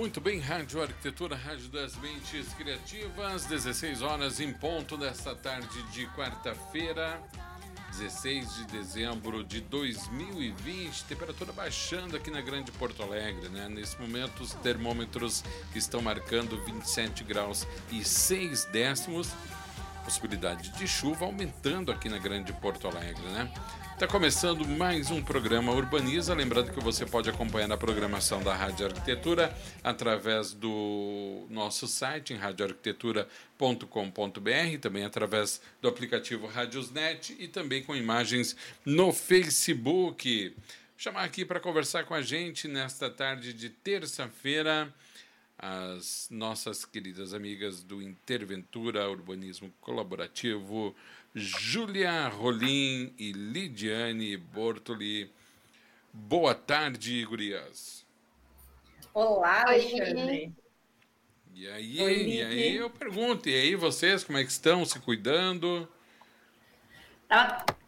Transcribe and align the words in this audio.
Muito 0.00 0.18
bem, 0.18 0.38
Rádio 0.40 0.80
Arquitetura, 0.80 1.36
Rádio 1.36 1.68
das 1.68 1.94
Mentes 1.96 2.54
Criativas, 2.54 3.44
16 3.44 4.00
horas 4.00 4.40
em 4.40 4.50
ponto 4.50 4.96
desta 4.96 5.34
tarde 5.34 5.82
de 5.92 6.06
quarta-feira, 6.16 7.22
16 7.90 8.54
de 8.54 8.64
dezembro 8.68 9.44
de 9.44 9.60
2020. 9.60 11.04
Temperatura 11.04 11.52
baixando 11.52 12.16
aqui 12.16 12.30
na 12.30 12.40
Grande 12.40 12.72
Porto 12.72 13.02
Alegre, 13.02 13.50
né? 13.50 13.68
Nesse 13.68 14.00
momento, 14.00 14.42
os 14.42 14.54
termômetros 14.54 15.44
estão 15.74 16.00
marcando 16.00 16.58
27 16.64 17.22
graus 17.22 17.68
e 17.92 18.02
6 18.02 18.64
décimos. 18.72 19.28
Possibilidade 20.10 20.70
de 20.70 20.88
chuva 20.88 21.24
aumentando 21.24 21.92
aqui 21.92 22.08
na 22.08 22.18
Grande 22.18 22.52
Porto 22.54 22.88
Alegre, 22.88 23.22
né? 23.28 23.48
Está 23.92 24.08
começando 24.08 24.66
mais 24.66 25.08
um 25.08 25.22
programa 25.22 25.70
Urbaniza. 25.70 26.34
Lembrando 26.34 26.72
que 26.72 26.80
você 26.80 27.06
pode 27.06 27.30
acompanhar 27.30 27.70
a 27.70 27.76
programação 27.76 28.42
da 28.42 28.52
Rádio 28.52 28.86
Arquitetura 28.86 29.56
através 29.84 30.52
do 30.52 31.46
nosso 31.48 31.86
site 31.86 32.34
em 32.34 32.36
radioarquitetura.com.br, 32.36 34.78
também 34.80 35.04
através 35.04 35.62
do 35.80 35.86
aplicativo 35.86 36.48
Radiosnet 36.48 37.36
e 37.38 37.46
também 37.46 37.84
com 37.84 37.94
imagens 37.94 38.56
no 38.84 39.12
Facebook. 39.12 40.56
Chamar 40.96 41.22
aqui 41.22 41.44
para 41.44 41.60
conversar 41.60 42.02
com 42.02 42.14
a 42.14 42.20
gente 42.20 42.66
nesta 42.66 43.08
tarde 43.08 43.52
de 43.52 43.70
terça-feira 43.70 44.92
as 45.62 46.28
nossas 46.30 46.86
queridas 46.86 47.34
amigas 47.34 47.82
do 47.82 48.00
Interventura 48.00 49.10
Urbanismo 49.10 49.70
Colaborativo, 49.78 50.96
Júlia 51.34 52.28
Rolim 52.28 53.12
e 53.18 53.30
Lidiane 53.32 54.38
Bortoli. 54.38 55.30
Boa 56.10 56.54
tarde, 56.54 57.22
gurias. 57.26 58.06
Olá, 59.12 59.64
Alexandre. 59.66 60.50
E 61.54 61.68
aí, 61.68 62.00
Oi, 62.00 62.26
e 62.26 62.42
aí 62.42 62.76
eu 62.76 62.88
pergunto, 62.88 63.46
e 63.46 63.54
aí 63.54 63.74
vocês, 63.74 64.24
como 64.24 64.38
é 64.38 64.44
que 64.44 64.50
estão, 64.50 64.82
se 64.86 64.98
cuidando? 64.98 65.86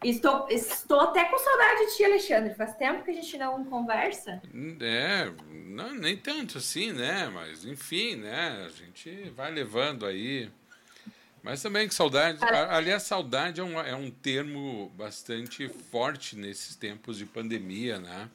Estou, 0.03 0.47
estou 0.49 0.99
até 1.01 1.25
com 1.25 1.37
saudade 1.37 1.85
de 1.85 1.97
ti, 1.97 2.03
Alexandre. 2.03 2.53
Faz 2.53 2.75
tempo 2.75 3.03
que 3.03 3.11
a 3.11 3.13
gente 3.13 3.37
não 3.37 3.63
conversa. 3.65 4.41
É, 4.79 5.31
não, 5.49 5.93
nem 5.93 6.15
tanto 6.15 6.57
assim, 6.57 6.91
né? 6.91 7.29
Mas 7.33 7.65
enfim, 7.65 8.15
né? 8.15 8.65
A 8.65 8.69
gente 8.69 9.29
vai 9.31 9.51
levando 9.51 10.05
aí. 10.05 10.49
Mas 11.41 11.61
também 11.61 11.89
que 11.89 11.93
saudade. 11.93 12.39
Aliás, 12.69 13.03
saudade 13.03 13.59
é 13.59 13.63
um, 13.63 13.79
é 13.79 13.93
um 13.93 14.09
termo 14.09 14.89
bastante 14.95 15.67
forte 15.67 16.37
nesses 16.37 16.75
tempos 16.77 17.17
de 17.17 17.25
pandemia, 17.25 17.99
né? 17.99 18.29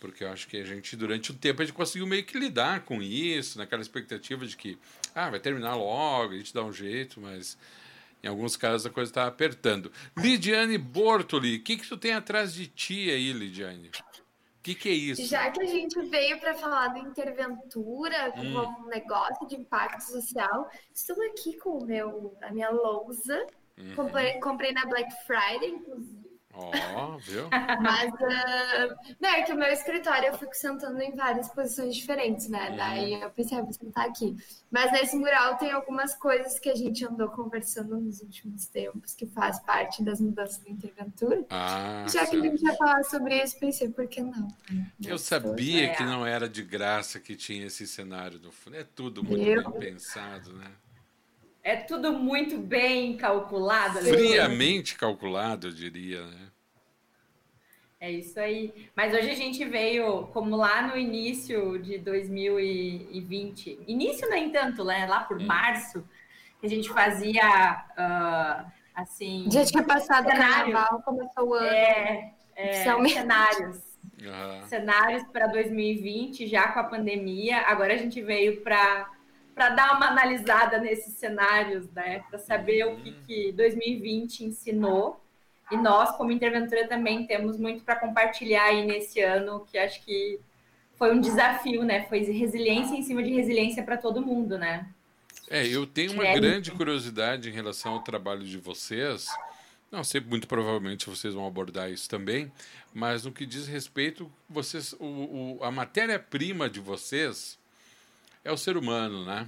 Porque 0.00 0.24
eu 0.24 0.32
acho 0.32 0.48
que 0.48 0.56
a 0.56 0.64
gente, 0.64 0.96
durante 0.96 1.30
o 1.30 1.34
tempo, 1.34 1.60
a 1.60 1.64
gente 1.64 1.74
conseguiu 1.74 2.06
meio 2.06 2.24
que 2.24 2.38
lidar 2.38 2.84
com 2.84 3.02
isso, 3.02 3.58
naquela 3.58 3.82
expectativa 3.82 4.46
de 4.46 4.56
que, 4.56 4.78
ah, 5.14 5.28
vai 5.28 5.40
terminar 5.40 5.74
logo, 5.74 6.32
a 6.32 6.36
gente 6.36 6.54
dá 6.54 6.62
um 6.62 6.72
jeito, 6.72 7.20
mas 7.20 7.58
em 8.22 8.28
alguns 8.28 8.56
casos 8.56 8.86
a 8.86 8.90
coisa 8.90 9.10
está 9.10 9.26
apertando. 9.26 9.92
Lidiane 10.16 10.78
Bortoli, 10.78 11.56
o 11.56 11.62
que, 11.62 11.76
que 11.76 11.88
tu 11.88 11.96
tem 11.96 12.12
atrás 12.12 12.52
de 12.52 12.66
ti 12.66 13.10
aí, 13.10 13.32
Lidiane? 13.32 13.88
O 13.88 14.62
que, 14.62 14.74
que 14.74 14.88
é 14.88 14.92
isso? 14.92 15.24
Já 15.24 15.50
que 15.50 15.62
a 15.62 15.66
gente 15.66 15.98
veio 16.08 16.38
para 16.40 16.54
falar 16.54 16.88
da 16.88 16.98
interventura 16.98 18.32
como 18.32 18.60
hum. 18.60 18.76
um 18.80 18.86
negócio 18.86 19.46
de 19.46 19.56
impacto 19.56 20.00
social, 20.00 20.68
estou 20.92 21.16
aqui 21.30 21.56
com 21.56 21.78
o 21.78 21.86
meu, 21.86 22.36
a 22.42 22.50
minha 22.50 22.70
lousa. 22.70 23.46
Uhum. 23.78 23.94
Comprei, 23.94 24.40
comprei 24.40 24.72
na 24.72 24.84
Black 24.84 25.08
Friday, 25.24 25.70
inclusive 25.70 26.27
Ó, 26.58 27.14
oh, 27.14 27.18
viu? 27.18 27.48
Mas, 27.80 28.12
uh, 28.12 28.96
não, 29.20 29.28
é 29.30 29.42
que 29.42 29.52
o 29.52 29.56
meu 29.56 29.68
escritório 29.68 30.26
eu 30.26 30.38
fico 30.38 30.54
sentando 30.54 31.00
em 31.00 31.14
várias 31.14 31.48
posições 31.50 31.94
diferentes, 31.94 32.48
né? 32.48 32.70
Uhum. 32.70 32.76
Daí 32.76 33.14
eu 33.14 33.30
pensei, 33.30 33.58
ah, 33.58 33.62
vou 33.62 33.72
sentar 33.72 34.06
aqui. 34.06 34.36
Mas 34.68 34.90
nesse 34.90 35.16
mural 35.16 35.56
tem 35.56 35.70
algumas 35.70 36.16
coisas 36.16 36.58
que 36.58 36.68
a 36.68 36.74
gente 36.74 37.06
andou 37.06 37.28
conversando 37.28 37.96
nos 38.00 38.20
últimos 38.20 38.66
tempos, 38.66 39.14
que 39.14 39.24
faz 39.26 39.60
parte 39.60 40.02
das 40.02 40.20
mudanças 40.20 40.58
da 40.58 40.70
interventura. 40.70 41.46
Ah, 41.48 42.02
Já 42.06 42.26
certo. 42.26 42.30
que 42.30 42.36
a 42.36 42.50
gente 42.50 42.64
ia 42.64 42.74
falar 42.74 43.04
sobre 43.04 43.40
isso, 43.40 43.58
pensei, 43.58 43.88
por 43.88 44.08
que 44.08 44.20
não? 44.20 44.48
Eu 45.06 45.18
sabia 45.18 45.86
é. 45.86 45.94
que 45.94 46.02
não 46.02 46.26
era 46.26 46.48
de 46.48 46.62
graça 46.62 47.20
que 47.20 47.36
tinha 47.36 47.66
esse 47.66 47.86
cenário 47.86 48.38
do 48.38 48.50
fundo. 48.50 48.76
É 48.76 48.84
tudo 48.84 49.22
muito 49.22 49.42
eu... 49.42 49.70
bem 49.70 49.80
pensado, 49.80 50.52
né? 50.54 50.72
É 51.68 51.76
tudo 51.76 52.14
muito 52.14 52.56
bem 52.56 53.14
calculado. 53.18 53.98
Friamente 53.98 54.96
calculado, 54.96 55.66
eu 55.66 55.70
diria, 55.70 56.24
né? 56.24 56.48
É 58.00 58.10
isso 58.10 58.40
aí. 58.40 58.72
Mas 58.96 59.12
hoje 59.12 59.28
a 59.28 59.34
gente 59.34 59.62
veio, 59.66 60.28
como 60.28 60.56
lá 60.56 60.80
no 60.86 60.96
início 60.96 61.78
de 61.78 61.98
2020, 61.98 63.80
início 63.86 64.26
nem 64.30 64.48
tanto, 64.48 64.82
né? 64.82 65.04
Lá 65.06 65.20
por 65.20 65.38
hum. 65.38 65.44
março, 65.44 66.02
que 66.58 66.64
a 66.64 66.70
gente 66.70 66.88
fazia 66.88 67.84
uh, 67.98 68.72
assim. 68.94 69.44
Dia 69.48 69.66
que 69.66 69.82
passado 69.82 70.24
o 70.24 70.28
carnaval 70.30 71.02
começou 71.02 71.48
o 71.50 71.52
ano. 71.52 71.66
É, 71.66 72.32
é 72.56 72.72
cenários. 73.08 73.76
Uhum. 74.22 74.66
Cenários 74.68 75.22
para 75.30 75.48
2020, 75.48 76.46
já 76.46 76.68
com 76.68 76.80
a 76.80 76.84
pandemia. 76.84 77.58
Agora 77.66 77.92
a 77.92 77.98
gente 77.98 78.22
veio 78.22 78.62
para 78.62 79.17
para 79.58 79.70
dar 79.70 79.96
uma 79.96 80.06
analisada 80.06 80.78
nesses 80.78 81.14
cenários, 81.14 81.90
né? 81.90 82.20
Para 82.30 82.38
saber 82.38 82.86
uhum. 82.86 82.94
o 82.94 82.96
que, 82.98 83.12
que 83.26 83.52
2020 83.52 84.44
ensinou 84.44 85.20
e 85.68 85.76
nós, 85.76 86.16
como 86.16 86.30
interventora, 86.30 86.86
também 86.86 87.26
temos 87.26 87.58
muito 87.58 87.82
para 87.82 87.96
compartilhar 87.96 88.66
aí 88.66 88.86
nesse 88.86 89.20
ano, 89.20 89.66
que 89.68 89.76
acho 89.76 90.02
que 90.04 90.38
foi 90.94 91.12
um 91.12 91.20
desafio, 91.20 91.82
né? 91.82 92.06
Foi 92.08 92.20
resiliência 92.20 92.94
em 92.94 93.02
cima 93.02 93.20
de 93.20 93.32
resiliência 93.32 93.82
para 93.82 93.96
todo 93.96 94.24
mundo, 94.24 94.56
né? 94.56 94.88
É, 95.50 95.66
eu 95.66 95.84
tenho 95.86 96.12
uma 96.12 96.26
é 96.26 96.34
grande 96.34 96.70
curiosidade 96.70 97.48
em 97.48 97.52
relação 97.52 97.94
ao 97.94 98.00
trabalho 98.00 98.44
de 98.44 98.58
vocês. 98.58 99.26
Não 99.90 100.04
sei, 100.04 100.20
muito 100.20 100.46
provavelmente 100.46 101.10
vocês 101.10 101.34
vão 101.34 101.46
abordar 101.46 101.90
isso 101.90 102.08
também, 102.08 102.52
mas 102.94 103.24
no 103.24 103.32
que 103.32 103.44
diz 103.44 103.66
respeito, 103.66 104.30
vocês, 104.48 104.92
o, 105.00 105.58
o 105.58 105.64
a 105.64 105.70
matéria-prima 105.70 106.70
de 106.70 106.78
vocês 106.78 107.58
é 108.48 108.52
o 108.52 108.56
ser 108.56 108.78
humano, 108.78 109.26
né? 109.26 109.46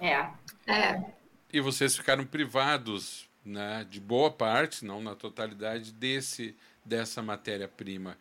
É. 0.00 0.28
É. 0.66 1.00
E 1.52 1.60
vocês 1.60 1.96
ficaram 1.96 2.26
privados 2.26 3.28
né, 3.44 3.86
de 3.88 4.00
boa 4.00 4.30
parte, 4.32 4.84
não 4.84 5.00
na 5.00 5.14
totalidade, 5.14 5.92
desse, 5.92 6.56
dessa 6.84 7.22
matéria-prima. 7.22 8.18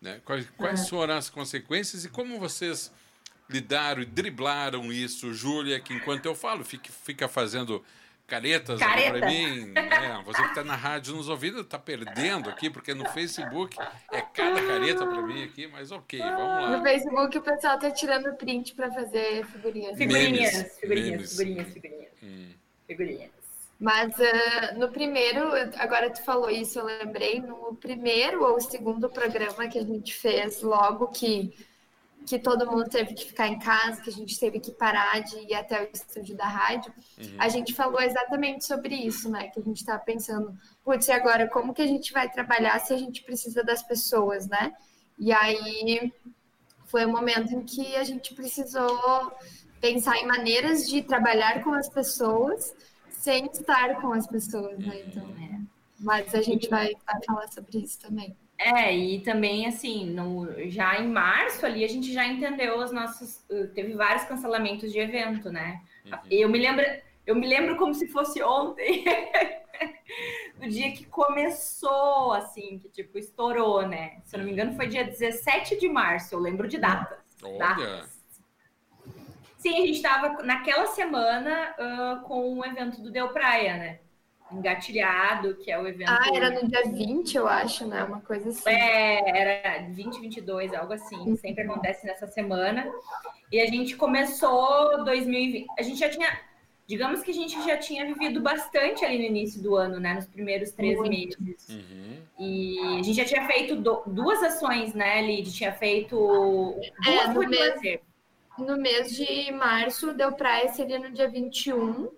Né? 0.00 0.20
Quais, 0.24 0.48
quais 0.56 0.80
é. 0.80 0.86
foram 0.86 1.14
as 1.14 1.28
consequências 1.28 2.04
e 2.04 2.08
como 2.08 2.38
vocês 2.38 2.92
lidaram 3.50 4.00
e 4.00 4.06
driblaram 4.06 4.92
isso, 4.92 5.34
Júlia, 5.34 5.80
que 5.80 5.92
enquanto 5.92 6.26
eu 6.26 6.34
falo, 6.34 6.64
fica, 6.64 6.90
fica 6.92 7.26
fazendo 7.26 7.84
caretas 8.26 8.78
Careta. 8.78 9.18
para 9.18 9.28
mim. 9.28 9.66
Né? 9.72 10.22
Você 10.24 10.42
que 10.42 10.48
está 10.48 10.64
na 10.64 10.76
rádio 10.76 11.14
nos 11.14 11.28
ouvindo 11.28 11.60
está 11.60 11.78
perdendo 11.78 12.48
aqui, 12.48 12.70
porque 12.70 12.94
no 12.94 13.08
Facebook 13.10 13.76
é 14.10 14.20
cada 14.20 14.64
careta 14.66 15.06
para 15.06 15.22
mim 15.22 15.44
aqui, 15.44 15.66
mas 15.66 15.90
ok, 15.90 16.18
vamos 16.18 16.38
lá. 16.38 16.76
No 16.76 16.82
Facebook 16.82 17.38
o 17.38 17.42
pessoal 17.42 17.74
está 17.76 17.90
tirando 17.90 18.34
print 18.36 18.74
para 18.74 18.90
fazer 18.90 19.44
figurinhas. 19.46 19.96
Figurinhas, 19.98 20.78
figurinhas, 20.80 21.30
figurinhas, 21.30 21.72
figurinhas. 21.72 22.12
Hum. 22.22 22.52
Figurinhas. 22.86 23.42
Mas 23.82 24.14
uh, 24.16 24.78
no 24.78 24.92
primeiro, 24.92 25.48
agora 25.76 26.08
tu 26.08 26.22
falou 26.22 26.48
isso, 26.48 26.78
eu 26.78 26.84
lembrei, 26.84 27.40
no 27.40 27.74
primeiro 27.74 28.44
ou 28.44 28.60
segundo 28.60 29.10
programa 29.10 29.66
que 29.66 29.76
a 29.76 29.82
gente 29.82 30.14
fez, 30.14 30.62
logo 30.62 31.08
que, 31.08 31.52
que 32.26 32.38
todo 32.38 32.70
mundo 32.70 32.88
teve 32.88 33.14
que 33.14 33.26
ficar 33.26 33.48
em 33.48 33.58
casa, 33.58 34.00
que 34.00 34.10
a 34.10 34.12
gente 34.12 34.38
teve 34.38 34.60
que 34.60 34.70
parar 34.70 35.20
de 35.20 35.36
ir 35.38 35.54
até 35.54 35.82
o 35.82 35.88
estúdio 35.92 36.36
da 36.36 36.46
rádio, 36.46 36.92
uhum. 37.18 37.36
a 37.38 37.48
gente 37.48 37.74
falou 37.74 38.00
exatamente 38.00 38.64
sobre 38.64 38.94
isso, 38.94 39.30
né? 39.30 39.48
Que 39.48 39.60
a 39.60 39.62
gente 39.62 39.78
estava 39.78 39.98
pensando, 39.98 40.56
putz, 40.84 41.08
e 41.08 41.12
agora 41.12 41.48
como 41.48 41.74
que 41.74 41.82
a 41.82 41.86
gente 41.86 42.12
vai 42.12 42.30
trabalhar 42.30 42.78
se 42.80 42.92
a 42.92 42.96
gente 42.96 43.22
precisa 43.22 43.62
das 43.62 43.82
pessoas, 43.82 44.46
né? 44.46 44.72
E 45.18 45.32
aí 45.32 46.12
foi 46.86 47.04
o 47.04 47.08
um 47.08 47.12
momento 47.12 47.52
em 47.52 47.62
que 47.62 47.96
a 47.96 48.04
gente 48.04 48.34
precisou 48.34 49.32
pensar 49.80 50.16
em 50.18 50.26
maneiras 50.26 50.88
de 50.88 51.02
trabalhar 51.02 51.62
com 51.64 51.74
as 51.74 51.88
pessoas 51.88 52.74
sem 53.10 53.46
estar 53.46 54.00
com 54.00 54.12
as 54.12 54.26
pessoas, 54.26 54.78
né? 54.78 55.02
Então, 55.06 55.24
é. 55.40 55.60
Mas 55.98 56.34
a 56.34 56.42
gente 56.42 56.68
vai, 56.68 56.92
vai 57.06 57.20
falar 57.24 57.48
sobre 57.48 57.78
isso 57.78 58.00
também. 58.00 58.36
É, 58.64 58.94
e 58.94 59.20
também, 59.20 59.66
assim, 59.66 60.06
no, 60.06 60.46
já 60.70 61.00
em 61.00 61.08
março 61.08 61.66
ali, 61.66 61.84
a 61.84 61.88
gente 61.88 62.12
já 62.12 62.24
entendeu 62.24 62.78
os 62.78 62.92
nossos. 62.92 63.44
Teve 63.74 63.94
vários 63.94 64.24
cancelamentos 64.24 64.92
de 64.92 65.00
evento, 65.00 65.50
né? 65.50 65.80
Uhum. 66.06 66.18
Eu 66.30 66.48
me 66.48 66.58
lembro. 66.58 66.84
Eu 67.26 67.34
me 67.36 67.46
lembro 67.46 67.76
como 67.76 67.94
se 67.94 68.08
fosse 68.08 68.42
ontem, 68.42 69.04
no 70.60 70.68
dia 70.68 70.90
que 70.92 71.04
começou, 71.06 72.32
assim, 72.32 72.80
que 72.80 72.88
tipo, 72.88 73.16
estourou, 73.16 73.86
né? 73.86 74.20
Se 74.24 74.34
eu 74.34 74.38
não 74.38 74.46
me 74.46 74.52
engano, 74.52 74.74
foi 74.74 74.88
dia 74.88 75.04
17 75.04 75.78
de 75.78 75.88
março, 75.88 76.34
eu 76.34 76.40
lembro 76.40 76.66
de 76.66 76.78
datas. 76.78 77.18
Olha. 77.42 77.58
datas. 77.58 78.22
Sim, 79.56 79.74
a 79.74 79.86
gente 79.86 79.92
estava 79.92 80.42
naquela 80.42 80.86
semana 80.86 81.76
uh, 81.78 82.22
com 82.22 82.58
o 82.58 82.64
evento 82.64 83.00
do 83.00 83.12
Deu 83.12 83.28
Praia, 83.28 83.76
né? 83.76 84.00
Engatilhado, 84.54 85.56
que 85.56 85.70
é 85.70 85.78
o 85.78 85.86
evento. 85.86 86.08
Ah, 86.08 86.30
era 86.34 86.50
no 86.50 86.68
dia 86.68 86.82
20, 86.84 87.36
eu 87.36 87.48
acho, 87.48 87.86
né? 87.86 88.04
Uma 88.04 88.20
coisa 88.20 88.50
assim. 88.50 88.68
É, 88.68 89.40
era 89.40 89.88
20, 89.88 90.20
22, 90.20 90.74
algo 90.74 90.92
assim. 90.92 91.16
Uhum. 91.16 91.36
Sempre 91.36 91.64
acontece 91.64 92.06
nessa 92.06 92.26
semana. 92.26 92.90
E 93.50 93.60
a 93.60 93.66
gente 93.66 93.96
começou 93.96 95.04
2020. 95.04 95.66
A 95.78 95.82
gente 95.82 95.98
já 95.98 96.08
tinha. 96.08 96.52
Digamos 96.86 97.22
que 97.22 97.30
a 97.30 97.34
gente 97.34 97.62
já 97.64 97.78
tinha 97.78 98.04
vivido 98.04 98.40
bastante 98.40 99.04
ali 99.04 99.18
no 99.18 99.24
início 99.24 99.62
do 99.62 99.76
ano, 99.76 99.98
né? 100.00 100.14
Nos 100.14 100.26
primeiros 100.26 100.72
três 100.72 100.98
Muito. 100.98 101.42
meses. 101.42 101.68
Uhum. 101.68 102.16
E 102.38 102.78
a 102.98 103.02
gente 103.02 103.14
já 103.14 103.24
tinha 103.24 103.46
feito 103.46 103.76
do, 103.76 104.02
duas 104.06 104.42
ações, 104.42 104.92
né, 104.92 105.22
Lid? 105.22 105.52
Tinha 105.52 105.72
feito 105.72 106.16
duas 106.16 107.06
é, 107.06 107.28
no 107.28 107.48
mês, 107.48 108.00
no 108.58 108.76
mês 108.76 109.16
de 109.16 109.52
março, 109.52 110.12
deu 110.12 110.32
praia, 110.32 110.68
seria 110.68 110.98
no 110.98 111.10
dia 111.10 111.28
21 111.28 112.10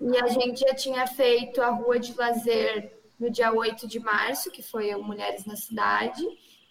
e 0.00 0.16
a 0.18 0.26
gente 0.28 0.60
já 0.60 0.74
tinha 0.74 1.06
feito 1.06 1.60
a 1.62 1.70
rua 1.70 1.98
de 1.98 2.14
lazer 2.14 2.92
no 3.18 3.30
dia 3.30 3.52
8 3.52 3.86
de 3.86 3.98
março, 3.98 4.50
que 4.50 4.62
foi 4.62 4.94
o 4.94 5.02
Mulheres 5.02 5.44
na 5.46 5.56
Cidade, 5.56 6.22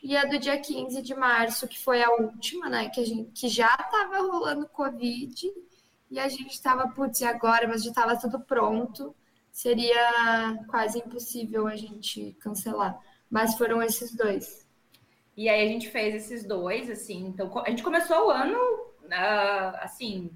e 0.02 0.16
a 0.16 0.26
do 0.26 0.38
dia 0.38 0.60
15 0.60 1.02
de 1.02 1.16
março, 1.16 1.68
que 1.68 1.80
foi 1.80 2.04
a 2.04 2.12
última, 2.12 2.70
né? 2.70 2.90
Que, 2.90 3.02
a 3.02 3.06
gente, 3.06 3.32
que 3.32 3.50
já 3.50 3.74
estava 3.74 4.20
rolando 4.20 4.68
Covid, 4.68 5.52
e 6.12 6.20
a 6.20 6.30
gente 6.30 6.54
estava, 6.54 6.88
putz, 6.90 7.22
e 7.22 7.26
agora? 7.26 7.68
Mas 7.68 7.84
já 7.84 7.90
estava 7.90 8.16
tudo 8.16 8.40
pronto. 8.40 9.16
Seria 9.52 10.64
quase 10.68 11.00
impossível 11.00 11.68
a 11.68 11.76
gente 11.76 12.36
cancelar. 12.40 13.00
Mas 13.30 13.58
foram 13.58 13.82
esses 13.82 14.16
dois. 14.16 14.68
E 15.36 15.50
aí 15.50 15.66
a 15.66 15.68
gente 15.68 15.90
fez 15.90 16.16
esses 16.16 16.46
dois, 16.46 16.90
assim. 16.90 17.26
Então, 17.26 17.52
a 17.66 17.70
gente 17.70 17.84
começou 17.84 18.28
o 18.28 18.30
ano, 18.30 18.58
uh, 18.58 19.78
assim, 19.82 20.32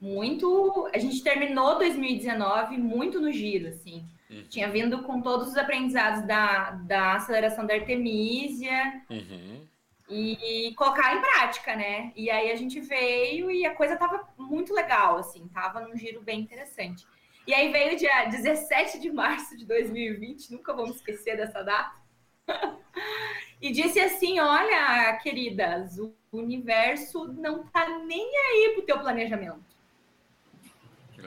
muito. 0.00 0.88
A 0.92 0.98
gente 0.98 1.22
terminou 1.22 1.78
2019 1.78 2.76
muito 2.78 3.20
no 3.20 3.32
giro, 3.32 3.68
assim. 3.68 4.04
Uhum. 4.30 4.44
Tinha 4.48 4.68
vindo 4.68 5.02
com 5.02 5.20
todos 5.20 5.48
os 5.48 5.56
aprendizados 5.56 6.26
da, 6.26 6.70
da 6.70 7.14
aceleração 7.14 7.66
da 7.66 7.74
Artemisia 7.74 9.02
uhum. 9.08 9.66
e, 10.08 10.68
e 10.68 10.74
colocar 10.74 11.14
em 11.14 11.20
prática, 11.20 11.76
né? 11.76 12.12
E 12.16 12.30
aí 12.30 12.50
a 12.50 12.56
gente 12.56 12.80
veio 12.80 13.50
e 13.50 13.64
a 13.64 13.74
coisa 13.74 13.96
tava 13.96 14.28
muito 14.36 14.74
legal, 14.74 15.18
assim, 15.18 15.46
tava 15.48 15.80
num 15.80 15.96
giro 15.96 16.20
bem 16.22 16.40
interessante. 16.40 17.06
E 17.46 17.54
aí 17.54 17.70
veio 17.70 17.96
dia 17.96 18.24
17 18.24 18.98
de 18.98 19.10
março 19.12 19.56
de 19.56 19.64
2020, 19.64 20.52
nunca 20.52 20.72
vamos 20.72 20.96
esquecer 20.96 21.36
dessa 21.36 21.62
data. 21.62 21.94
e 23.62 23.70
disse 23.70 24.00
assim: 24.00 24.40
Olha, 24.40 25.16
queridas, 25.22 25.98
o 25.98 26.12
universo 26.32 27.32
não 27.32 27.64
tá 27.64 28.00
nem 28.00 28.28
aí 28.36 28.72
pro 28.74 28.82
teu 28.82 28.98
planejamento. 28.98 29.75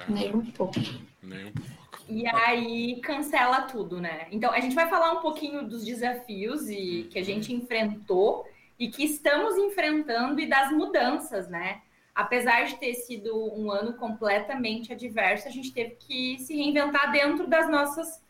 Nem 0.07 0.35
um 0.35 0.45
pouco. 0.51 0.79
Nem 1.21 1.47
um 1.47 1.51
pouco. 1.51 1.79
E 2.07 2.25
aí 2.27 2.99
cancela 3.01 3.63
tudo, 3.63 4.01
né? 4.01 4.27
Então 4.31 4.51
a 4.51 4.59
gente 4.59 4.75
vai 4.75 4.89
falar 4.89 5.11
um 5.11 5.21
pouquinho 5.21 5.67
dos 5.67 5.85
desafios 5.85 6.69
e 6.69 7.07
que 7.11 7.19
a 7.19 7.23
gente 7.23 7.53
enfrentou 7.53 8.47
e 8.79 8.87
que 8.87 9.03
estamos 9.03 9.57
enfrentando 9.57 10.39
e 10.39 10.47
das 10.47 10.71
mudanças, 10.71 11.47
né? 11.47 11.81
Apesar 12.15 12.63
de 12.63 12.77
ter 12.77 12.95
sido 12.95 13.35
um 13.53 13.71
ano 13.71 13.93
completamente 13.93 14.91
adverso, 14.91 15.47
a 15.47 15.51
gente 15.51 15.71
teve 15.71 15.95
que 15.95 16.39
se 16.39 16.55
reinventar 16.55 17.11
dentro 17.11 17.47
das 17.47 17.69
nossas 17.69 18.23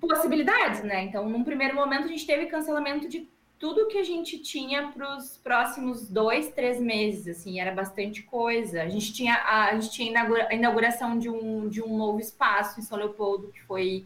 possibilidades, 0.00 0.82
né? 0.82 1.04
Então, 1.04 1.28
num 1.28 1.44
primeiro 1.44 1.76
momento, 1.76 2.04
a 2.04 2.08
gente 2.08 2.26
teve 2.26 2.46
cancelamento 2.46 3.08
de 3.08 3.28
tudo 3.62 3.86
que 3.86 3.96
a 3.96 4.02
gente 4.02 4.40
tinha 4.40 4.88
para 4.88 5.16
os 5.16 5.36
próximos 5.36 6.08
dois, 6.08 6.50
três 6.50 6.80
meses, 6.80 7.28
assim, 7.28 7.60
era 7.60 7.70
bastante 7.70 8.20
coisa. 8.24 8.82
A 8.82 8.88
gente 8.88 9.12
tinha 9.12 9.36
a, 9.36 9.66
a 9.66 9.74
gente 9.78 9.92
tinha 9.92 10.20
a 10.48 10.52
inauguração 10.52 11.16
de 11.16 11.30
um, 11.30 11.68
de 11.68 11.80
um 11.80 11.96
novo 11.96 12.18
espaço 12.18 12.80
em 12.80 12.82
São 12.82 12.98
Leopoldo, 12.98 13.52
que 13.52 13.62
foi 13.62 14.04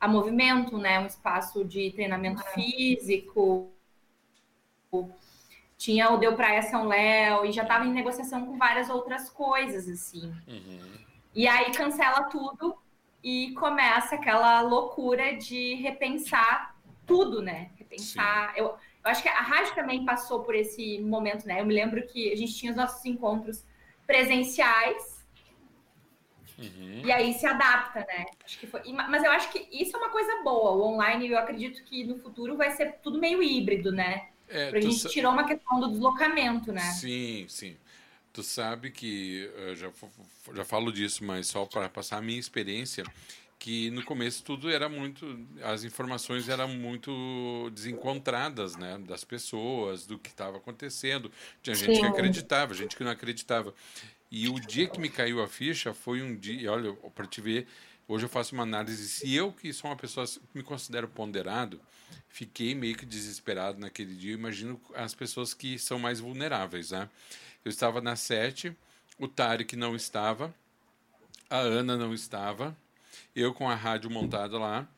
a 0.00 0.08
Movimento, 0.08 0.78
né? 0.78 0.98
Um 1.00 1.04
espaço 1.06 1.62
de 1.66 1.92
treinamento 1.92 2.40
ah. 2.40 2.50
físico. 2.52 3.70
Tinha 5.76 6.10
o 6.10 6.16
Deu 6.16 6.34
Praia 6.34 6.62
São 6.62 6.88
Léo, 6.88 7.44
e 7.44 7.52
já 7.52 7.60
estava 7.60 7.84
em 7.84 7.92
negociação 7.92 8.46
com 8.46 8.56
várias 8.56 8.88
outras 8.88 9.28
coisas, 9.28 9.86
assim. 9.86 10.34
Uhum. 10.48 10.98
E 11.34 11.46
aí 11.46 11.70
cancela 11.72 12.22
tudo 12.30 12.74
e 13.22 13.52
começa 13.52 14.14
aquela 14.14 14.62
loucura 14.62 15.36
de 15.36 15.74
repensar 15.74 16.74
tudo, 17.04 17.42
né? 17.42 17.70
Repensar. 17.76 18.54
Eu, 18.56 18.74
eu 19.04 19.10
acho 19.10 19.22
que 19.22 19.28
a 19.28 19.42
rádio 19.42 19.74
também 19.74 20.04
passou 20.04 20.42
por 20.42 20.54
esse 20.54 20.98
momento, 21.00 21.46
né? 21.46 21.60
Eu 21.60 21.66
me 21.66 21.74
lembro 21.74 22.06
que 22.06 22.32
a 22.32 22.36
gente 22.36 22.54
tinha 22.54 22.72
os 22.72 22.76
nossos 22.76 23.04
encontros 23.04 23.62
presenciais. 24.06 25.26
Uhum. 26.58 27.02
E 27.04 27.12
aí 27.12 27.34
se 27.34 27.44
adapta, 27.44 28.00
né? 28.00 28.24
Acho 28.44 28.58
que 28.58 28.66
foi... 28.66 28.80
Mas 28.92 29.22
eu 29.22 29.30
acho 29.30 29.50
que 29.52 29.68
isso 29.70 29.94
é 29.94 29.98
uma 29.98 30.10
coisa 30.10 30.42
boa. 30.42 30.70
O 30.70 30.94
online, 30.94 31.28
eu 31.28 31.38
acredito 31.38 31.84
que 31.84 32.04
no 32.04 32.16
futuro 32.16 32.56
vai 32.56 32.70
ser 32.70 32.94
tudo 33.02 33.18
meio 33.18 33.42
híbrido, 33.42 33.92
né? 33.92 34.28
É, 34.48 34.68
a 34.68 34.80
gente 34.80 35.00
sa... 35.00 35.08
tirou 35.08 35.32
uma 35.32 35.44
questão 35.44 35.80
do 35.80 35.90
deslocamento, 35.90 36.72
né? 36.72 36.80
Sim, 36.92 37.44
sim. 37.48 37.76
Tu 38.32 38.42
sabe 38.42 38.90
que 38.90 39.50
eu 39.54 39.76
já, 39.76 39.90
já 40.54 40.64
falo 40.64 40.90
disso, 40.90 41.24
mas 41.24 41.46
só 41.46 41.66
para 41.66 41.88
passar 41.88 42.18
a 42.18 42.22
minha 42.22 42.40
experiência, 42.40 43.04
que 43.58 43.90
no 43.90 44.04
começo 44.04 44.42
tudo 44.42 44.70
era 44.70 44.88
muito 44.88 45.38
as 45.62 45.84
informações 45.84 46.48
eram 46.48 46.68
muito 46.68 47.70
desencontradas 47.72 48.76
né 48.76 48.98
das 48.98 49.24
pessoas 49.24 50.06
do 50.06 50.18
que 50.18 50.28
estava 50.28 50.58
acontecendo. 50.58 51.30
Tinha 51.62 51.74
gente 51.74 51.94
Sim. 51.94 52.00
que 52.00 52.06
acreditava 52.06 52.74
gente 52.74 52.96
que 52.96 53.04
não 53.04 53.10
acreditava. 53.10 53.74
E 54.30 54.48
o 54.48 54.58
dia 54.58 54.86
que 54.88 55.00
me 55.00 55.08
caiu 55.08 55.42
a 55.42 55.48
ficha 55.48 55.94
foi 55.94 56.22
um 56.22 56.36
dia 56.36 56.70
olha 56.72 56.92
para 57.14 57.26
te 57.26 57.40
ver 57.40 57.66
hoje 58.06 58.24
eu 58.26 58.28
faço 58.28 58.54
uma 58.54 58.64
análise 58.64 59.08
se 59.08 59.34
eu 59.34 59.52
que 59.52 59.72
sou 59.72 59.90
uma 59.90 59.96
pessoa 59.96 60.26
que 60.26 60.40
me 60.54 60.62
considero 60.62 61.08
ponderado 61.08 61.80
fiquei 62.28 62.74
meio 62.74 62.96
que 62.96 63.06
desesperado 63.06 63.78
naquele 63.78 64.14
dia 64.14 64.34
imagino 64.34 64.80
as 64.94 65.14
pessoas 65.14 65.54
que 65.54 65.78
são 65.78 65.98
mais 65.98 66.20
vulneráveis 66.20 66.90
né. 66.90 67.08
Eu 67.64 67.70
estava 67.70 68.00
na 68.00 68.14
sete 68.16 68.76
o 69.18 69.26
Tarek 69.26 69.74
não 69.76 69.96
estava 69.96 70.54
a 71.48 71.58
Ana 71.58 71.96
não 71.96 72.12
estava 72.12 72.76
eu 73.34 73.52
com 73.54 73.68
a 73.68 73.74
rádio 73.74 74.10
montada 74.10 74.58
lá, 74.58 74.88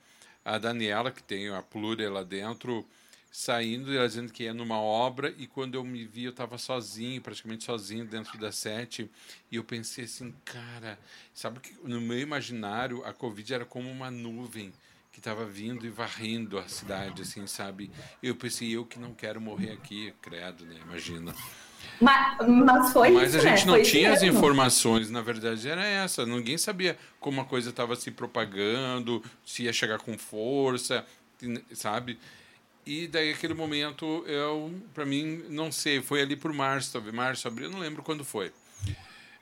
a 0.45 0.59
Daniela, 0.59 1.11
que 1.11 1.23
tem 1.23 1.49
a 1.49 1.63
Plúria 1.63 2.11
lá 2.11 2.23
dentro, 2.23 2.87
saindo 3.31 3.93
e 3.93 3.97
ela 3.97 4.09
dizendo 4.09 4.33
que 4.33 4.45
ia 4.45 4.55
numa 4.55 4.79
obra, 4.79 5.35
e 5.37 5.47
quando 5.47 5.75
eu 5.75 5.85
me 5.85 6.07
vi, 6.07 6.25
eu 6.25 6.31
estava 6.31 6.57
sozinho, 6.57 7.21
praticamente 7.21 7.65
sozinho 7.65 8.07
dentro 8.07 8.39
da 8.39 8.51
sete, 8.51 9.11
e 9.51 9.57
eu 9.57 9.65
pensei 9.65 10.05
assim, 10.05 10.35
cara, 10.45 10.99
sabe 11.35 11.61
que 11.61 11.75
no 11.85 12.01
meu 12.01 12.19
imaginário 12.19 13.05
a 13.05 13.13
Covid 13.13 13.53
era 13.53 13.65
como 13.65 13.91
uma 13.91 14.11
nuvem 14.11 14.73
que 15.13 15.21
estava 15.21 15.45
vindo 15.45 15.87
e 15.87 15.91
varrendo 15.91 16.59
a 16.59 16.69
cidade, 16.69 17.23
assim, 17.23 17.47
sabe? 17.47 17.91
Eu 18.23 18.37
pensei, 18.37 18.77
eu 18.77 18.85
que 18.85 18.99
não 18.99 19.15
quero 19.15 19.41
morrer 19.41 19.73
aqui, 19.73 20.15
credo, 20.23 20.65
né? 20.65 20.79
Imagina. 20.85 21.35
Mas, 22.01 22.47
mas 22.47 22.93
foi 22.93 23.11
Mas 23.11 23.35
isso, 23.35 23.47
a 23.47 23.51
gente 23.51 23.67
né? 23.67 23.73
não 23.73 23.83
tinha 23.83 24.13
as 24.13 24.23
informações, 24.23 25.11
na 25.11 25.23
verdade 25.23 25.69
era 25.69 25.85
essa. 25.85 26.27
Ninguém 26.27 26.59
sabia 26.59 26.99
como 27.19 27.41
a 27.41 27.45
coisa 27.45 27.71
estava 27.71 27.97
se 27.97 28.11
propagando, 28.11 29.23
se 29.45 29.65
ia 29.65 29.73
chegar 29.73 29.99
com 29.99 30.17
força, 30.19 31.05
sabe? 31.73 32.19
E 32.85 33.09
daí 33.09 33.33
aquele 33.33 33.55
momento, 33.55 34.25
eu, 34.27 34.73
para 34.95 35.05
mim, 35.05 35.45
não 35.49 35.73
sei, 35.73 36.01
foi 36.01 36.23
ali 36.23 36.37
por 36.37 36.53
março, 36.53 36.93
talvez 36.93 37.15
março, 37.15 37.49
abril, 37.49 37.71
não 37.71 37.81
lembro 37.81 38.03
quando 38.03 38.25
foi. 38.25 38.53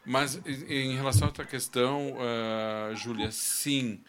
Mas 0.07 0.41
em 0.47 0.97
relação 0.97 1.25
a 1.25 1.29
outra 1.29 1.45
questão, 1.45 2.13
uh, 2.13 2.95
Júlia, 2.97 3.31
sim. 3.31 4.01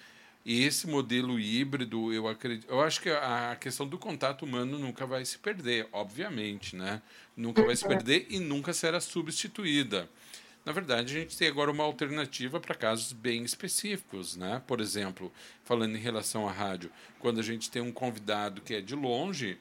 E 0.45 0.63
esse 0.63 0.85
modelo 0.85 1.39
híbrido, 1.39 2.13
eu 2.13 2.27
acredito, 2.27 2.69
eu 2.69 2.79
acho 2.79 3.01
que 3.01 3.09
a 3.09 3.57
questão 3.59 3.87
do 3.87 3.97
contato 3.97 4.45
humano 4.45 4.77
nunca 4.77 5.03
vai 5.03 5.25
se 5.25 5.39
perder, 5.39 5.87
obviamente, 5.91 6.75
né? 6.75 7.01
Nunca 7.35 7.63
vai 7.63 7.75
se 7.75 7.83
uhum. 7.83 7.89
perder 7.89 8.27
e 8.29 8.39
nunca 8.39 8.71
será 8.71 9.01
substituída. 9.01 10.07
Na 10.63 10.71
verdade, 10.71 11.15
a 11.15 11.19
gente 11.19 11.35
tem 11.35 11.47
agora 11.47 11.71
uma 11.71 11.83
alternativa 11.83 12.59
para 12.59 12.75
casos 12.75 13.11
bem 13.11 13.43
específicos, 13.43 14.35
né? 14.35 14.61
Por 14.67 14.79
exemplo, 14.79 15.33
falando 15.63 15.95
em 15.95 15.99
relação 15.99 16.47
à 16.47 16.51
rádio, 16.51 16.91
quando 17.19 17.39
a 17.39 17.43
gente 17.43 17.71
tem 17.71 17.81
um 17.81 17.91
convidado 17.91 18.61
que 18.61 18.75
é 18.75 18.81
de 18.81 18.95
longe, 18.95 19.57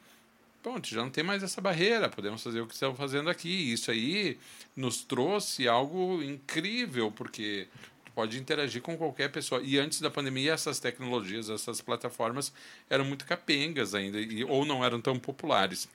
pronto, 0.63 0.87
já 0.89 1.03
não 1.03 1.11
tem 1.11 1.25
mais 1.25 1.43
essa 1.43 1.63
barreira, 1.63 2.11
podemos 2.11 2.43
fazer 2.43 2.61
o 2.61 2.67
que 2.67 2.75
estamos 2.75 2.97
fazendo 2.97 3.31
aqui. 3.31 3.73
Isso 3.73 3.91
aí 3.91 4.39
nos 4.77 5.03
trouxe 5.03 5.67
algo 5.67 6.23
incrível, 6.23 7.11
porque 7.11 7.69
pode 8.15 8.39
interagir 8.39 8.81
com 8.81 8.97
qualquer 8.97 9.31
pessoa. 9.31 9.61
E 9.63 9.79
antes 9.79 10.01
da 10.01 10.11
pandemia, 10.11 10.53
essas 10.53 10.79
tecnologias, 10.79 11.51
essas 11.51 11.81
plataformas 11.81 12.53
eram 12.89 13.05
muito 13.05 13.25
capengas 13.25 13.95
ainda, 13.95 14.21
e, 14.21 14.45
ou 14.45 14.65
não 14.65 14.85
eram 14.85 15.01
tão 15.01 15.19
populares. 15.19 15.89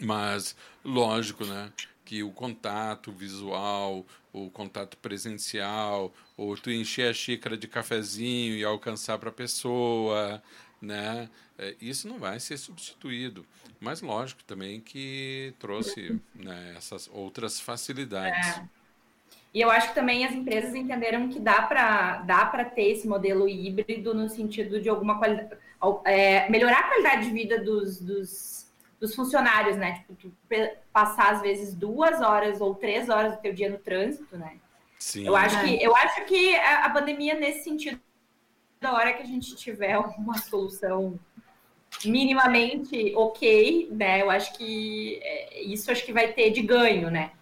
Mas, 0.00 0.56
lógico, 0.84 1.44
né? 1.44 1.72
Que 2.04 2.22
o 2.22 2.30
contato 2.30 3.12
visual, 3.12 4.06
o 4.32 4.50
contato 4.50 4.96
presencial, 4.96 6.14
ou 6.36 6.56
tu 6.56 6.70
encher 6.70 7.10
a 7.10 7.12
xícara 7.12 7.56
de 7.56 7.68
cafezinho 7.68 8.56
e 8.56 8.64
alcançar 8.64 9.18
para 9.18 9.28
a 9.28 9.32
pessoa, 9.32 10.42
né? 10.80 11.28
É, 11.58 11.74
isso 11.80 12.08
não 12.08 12.18
vai 12.18 12.40
ser 12.40 12.56
substituído. 12.56 13.44
Mas, 13.80 14.00
lógico, 14.00 14.42
também 14.44 14.80
que 14.80 15.52
trouxe 15.58 16.20
né, 16.34 16.74
essas 16.76 17.08
outras 17.12 17.60
facilidades. 17.60 18.56
É. 18.56 18.77
E 19.52 19.60
eu 19.60 19.70
acho 19.70 19.88
que 19.88 19.94
também 19.94 20.24
as 20.24 20.32
empresas 20.32 20.74
entenderam 20.74 21.28
que 21.28 21.40
dá 21.40 21.62
para 21.62 22.18
dá 22.18 22.64
ter 22.64 22.92
esse 22.92 23.08
modelo 23.08 23.48
híbrido 23.48 24.14
no 24.14 24.28
sentido 24.28 24.80
de 24.80 24.88
alguma 24.88 25.18
qualidade, 25.18 25.56
é, 26.04 26.48
melhorar 26.50 26.80
a 26.80 26.88
qualidade 26.88 27.26
de 27.26 27.32
vida 27.32 27.58
dos, 27.62 28.00
dos, 28.00 28.70
dos 29.00 29.14
funcionários, 29.14 29.76
né? 29.76 30.04
Tipo, 30.18 30.34
passar 30.92 31.32
às 31.32 31.40
vezes 31.40 31.74
duas 31.74 32.20
horas 32.20 32.60
ou 32.60 32.74
três 32.74 33.08
horas 33.08 33.36
do 33.36 33.40
teu 33.40 33.54
dia 33.54 33.70
no 33.70 33.78
trânsito, 33.78 34.36
né? 34.36 34.56
Sim. 34.98 35.26
Eu 35.26 35.36
acho 35.36 35.60
que 35.62 35.82
eu 35.82 35.96
acho 35.96 36.24
que 36.24 36.56
a 36.56 36.90
pandemia 36.90 37.34
nesse 37.34 37.64
sentido, 37.64 38.00
da 38.80 38.92
hora 38.92 39.14
que 39.14 39.22
a 39.22 39.26
gente 39.26 39.56
tiver 39.56 39.96
uma 39.98 40.36
solução 40.38 41.18
minimamente 42.04 43.14
ok, 43.16 43.88
né? 43.92 44.20
Eu 44.20 44.30
acho 44.30 44.52
que 44.54 45.20
é, 45.22 45.62
isso 45.62 45.90
acho 45.90 46.04
que 46.04 46.12
vai 46.12 46.32
ter 46.32 46.50
de 46.50 46.62
ganho, 46.62 47.10
né? 47.10 47.32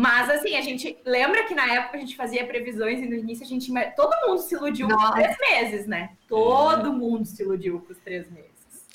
Mas 0.00 0.30
assim, 0.30 0.56
a 0.56 0.62
gente 0.62 0.96
lembra 1.04 1.44
que 1.44 1.54
na 1.54 1.74
época 1.74 1.98
a 1.98 2.00
gente 2.00 2.16
fazia 2.16 2.46
previsões 2.46 3.00
e 3.00 3.06
no 3.06 3.14
início 3.14 3.44
a 3.44 3.46
gente. 3.46 3.70
Todo 3.94 4.26
mundo 4.26 4.40
se 4.40 4.54
iludiu 4.54 4.88
Nossa. 4.88 5.08
com 5.08 5.12
três 5.12 5.36
meses, 5.38 5.86
né? 5.86 6.16
Todo 6.26 6.88
é. 6.88 6.90
mundo 6.90 7.26
se 7.26 7.42
iludiu 7.42 7.80
com 7.80 7.92
os 7.92 7.98
três 7.98 8.30
meses. 8.30 8.48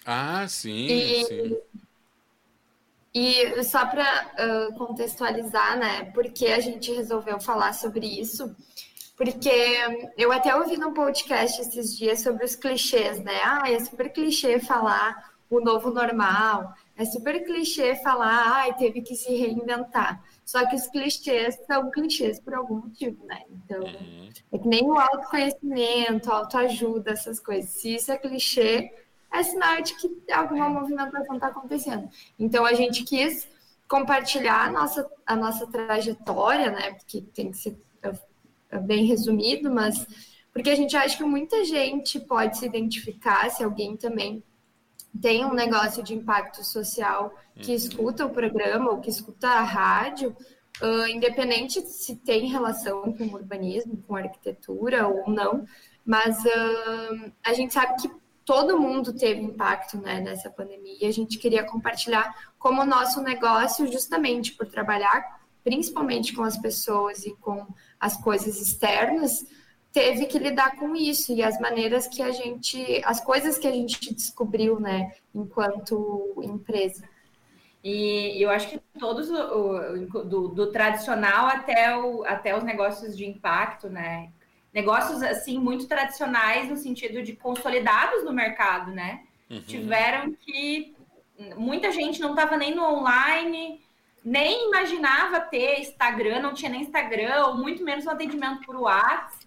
Ah, 0.04 0.48
sim, 0.48 0.88
e, 0.88 1.26
sim. 1.26 1.58
E 3.14 3.64
só 3.64 3.86
para 3.86 4.32
uh, 4.34 4.74
contextualizar, 4.80 5.78
né? 5.78 6.06
Por 6.06 6.24
que 6.32 6.48
a 6.48 6.60
gente 6.60 6.92
resolveu 6.92 7.40
falar 7.40 7.74
sobre 7.74 8.08
isso? 8.08 8.56
Porque 9.16 9.78
eu 10.18 10.32
até 10.32 10.56
ouvi 10.56 10.76
num 10.76 10.92
podcast 10.92 11.62
esses 11.62 11.96
dias 11.96 12.22
sobre 12.22 12.44
os 12.44 12.56
clichês, 12.56 13.24
né? 13.24 13.42
Ah, 13.44 13.72
é 13.72 13.80
super 13.80 14.12
clichê 14.12 14.60
falar 14.60 15.36
o 15.52 15.60
novo 15.62 15.92
normal, 15.92 16.74
é 16.98 17.06
super 17.06 17.46
clichê 17.46 17.96
falar, 17.98 18.66
ah, 18.66 18.74
teve 18.74 19.04
que 19.04 19.16
se 19.16 19.36
reinventar. 19.36 20.24
Só 20.46 20.66
que 20.68 20.76
os 20.76 20.88
clichês 20.88 21.58
são 21.66 21.90
clichês 21.90 22.40
por 22.40 22.54
algum 22.54 22.76
motivo, 22.76 23.26
né? 23.26 23.42
Então, 23.50 23.82
uhum. 23.82 24.30
é 24.52 24.58
que 24.58 24.68
nem 24.68 24.84
o 24.84 24.98
autoconhecimento, 24.98 26.32
autoajuda, 26.32 27.12
essas 27.12 27.40
coisas. 27.40 27.72
Se 27.72 27.96
isso 27.96 28.12
é 28.12 28.18
clichê, 28.18 28.94
é 29.34 29.44
sinal 29.44 29.82
de 29.82 29.96
que 29.96 30.32
alguma 30.32 30.70
movimentação 30.70 31.36
está 31.36 31.48
acontecendo. 31.48 32.08
Então, 32.38 32.64
a 32.64 32.74
gente 32.74 33.04
quis 33.04 33.48
compartilhar 33.88 34.68
a 34.68 34.72
nossa, 34.72 35.12
a 35.26 35.36
nossa 35.36 35.66
trajetória, 35.68 36.72
né? 36.72 36.94
Porque 36.94 37.22
tem 37.22 37.52
que 37.52 37.58
ser 37.58 37.78
é 38.76 38.80
bem 38.80 39.06
resumido, 39.06 39.72
mas 39.72 40.06
porque 40.52 40.70
a 40.70 40.76
gente 40.76 40.96
acha 40.96 41.18
que 41.18 41.24
muita 41.24 41.64
gente 41.66 42.20
pode 42.20 42.58
se 42.58 42.66
identificar 42.66 43.50
se 43.50 43.64
alguém 43.64 43.96
também 43.98 44.44
tem 45.22 45.46
um 45.46 45.54
negócio 45.54 46.04
de 46.04 46.14
impacto 46.14 46.64
social 46.64 47.34
que 47.56 47.72
uhum. 47.72 47.76
escuta 47.76 48.26
o 48.26 48.30
programa 48.30 48.92
ou 48.92 49.00
que 49.00 49.10
escuta 49.10 49.48
a 49.48 49.62
rádio, 49.62 50.36
uh, 50.82 51.08
independente 51.08 51.82
se 51.82 52.16
tem 52.16 52.48
relação 52.48 53.14
com 53.14 53.26
urbanismo, 53.26 54.04
com 54.08 54.16
arquitetura 54.16 55.08
ou 55.08 55.30
não, 55.30 55.66
mas 56.06 56.38
uh, 56.40 57.32
a 57.44 57.54
gente 57.54 57.74
sabe 57.74 58.02
que 58.02 58.12
todo 58.44 58.80
mundo 58.80 59.14
teve 59.14 59.42
impacto 59.42 59.98
né, 59.98 60.22
nessa 60.22 60.50
pandemia 60.50 60.98
e 61.02 61.08
a 61.08 61.14
gente 61.14 61.38
queria 61.38 61.64
compartilhar 61.64 62.54
como 62.60 62.82
o 62.82 62.86
nosso 62.86 63.22
negócio, 63.22 63.92
justamente 63.92 64.54
por 64.54 64.68
trabalhar 64.68 65.44
principalmente 65.64 66.32
com 66.34 66.44
as 66.44 66.56
pessoas 66.56 67.26
e 67.26 67.36
com 67.38 67.66
as 68.00 68.16
coisas 68.16 68.62
externas, 68.62 69.44
teve 69.96 70.26
que 70.26 70.38
lidar 70.38 70.76
com 70.76 70.94
isso 70.94 71.32
e 71.32 71.42
as 71.42 71.58
maneiras 71.58 72.06
que 72.06 72.22
a 72.22 72.30
gente, 72.30 73.02
as 73.06 73.22
coisas 73.22 73.58
que 73.58 73.66
a 73.66 73.72
gente 73.72 74.14
descobriu, 74.14 74.78
né, 74.78 75.14
enquanto 75.34 76.36
empresa. 76.44 77.08
E 77.82 78.44
eu 78.44 78.50
acho 78.50 78.68
que 78.68 78.82
todos, 79.00 79.30
o, 79.30 80.26
do, 80.26 80.48
do, 80.50 80.72
tradicional 80.72 81.46
até, 81.46 81.96
o, 81.96 82.26
até 82.26 82.58
os 82.58 82.64
negócios 82.64 83.16
de 83.16 83.26
impacto, 83.26 83.88
né? 83.88 84.32
Negócios, 84.74 85.22
assim, 85.22 85.58
muito 85.58 85.88
tradicionais 85.88 86.68
no 86.68 86.76
sentido 86.76 87.24
de 87.24 87.34
consolidados 87.34 88.26
no 88.26 88.34
mercado, 88.34 88.92
né? 88.92 89.22
Uhum. 89.50 89.62
Tiveram 89.62 90.34
que... 90.34 90.94
Muita 91.56 91.92
gente 91.92 92.20
não 92.20 92.32
estava 92.32 92.58
nem 92.58 92.74
no 92.74 92.84
online, 92.84 93.82
nem 94.24 94.68
imaginava 94.68 95.40
ter 95.40 95.80
Instagram, 95.80 96.40
não 96.40 96.54
tinha 96.54 96.72
nem 96.72 96.82
Instagram, 96.82 97.46
ou 97.46 97.56
muito 97.56 97.84
menos 97.84 98.06
um 98.06 98.10
atendimento 98.10 98.66
por 98.66 98.76
WhatsApp. 98.76 99.45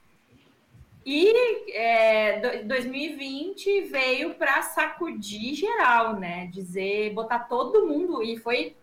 E 1.11 1.73
é, 1.73 2.62
2020 2.65 3.81
veio 3.85 4.35
para 4.35 4.61
sacudir 4.61 5.55
geral, 5.55 6.21
né? 6.21 6.49
Dizer, 6.53 7.15
botar 7.15 7.38
todo 7.38 7.87
mundo, 7.87 8.23
e 8.23 8.37
foi, 8.37 8.77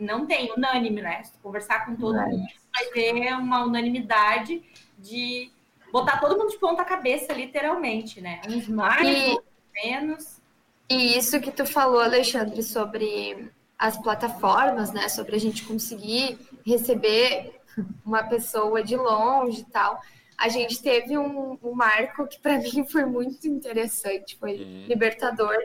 não 0.00 0.24
tem, 0.24 0.50
unânime, 0.56 1.02
né? 1.02 1.22
Se 1.22 1.36
conversar 1.36 1.84
com 1.84 1.94
todo 1.94 2.18
é. 2.18 2.24
mundo, 2.24 2.46
vai 2.74 2.86
ter 2.94 3.34
uma 3.34 3.62
unanimidade 3.62 4.62
de 4.98 5.50
botar 5.92 6.18
todo 6.18 6.38
mundo 6.38 6.48
de 6.48 6.58
ponta 6.58 6.82
cabeça, 6.82 7.34
literalmente, 7.34 8.22
né? 8.22 8.40
Uns 8.48 8.66
mais, 8.68 9.06
e, 9.06 9.38
menos. 9.74 10.40
E 10.88 11.18
isso 11.18 11.38
que 11.42 11.50
tu 11.50 11.66
falou, 11.66 12.00
Alexandre, 12.00 12.62
sobre 12.62 13.52
as 13.78 13.98
plataformas, 13.98 14.94
né, 14.94 15.10
sobre 15.10 15.36
a 15.36 15.38
gente 15.38 15.62
conseguir 15.66 16.38
receber 16.64 17.60
uma 18.02 18.22
pessoa 18.22 18.82
de 18.82 18.96
longe 18.96 19.60
e 19.60 19.64
tal. 19.64 20.00
A 20.38 20.48
gente 20.48 20.82
teve 20.82 21.16
um, 21.16 21.58
um 21.62 21.72
marco 21.72 22.26
que 22.26 22.38
para 22.38 22.58
mim 22.60 22.86
foi 22.86 23.04
muito 23.04 23.46
interessante, 23.46 24.36
foi 24.36 24.56
uhum. 24.56 24.86
libertador, 24.86 25.56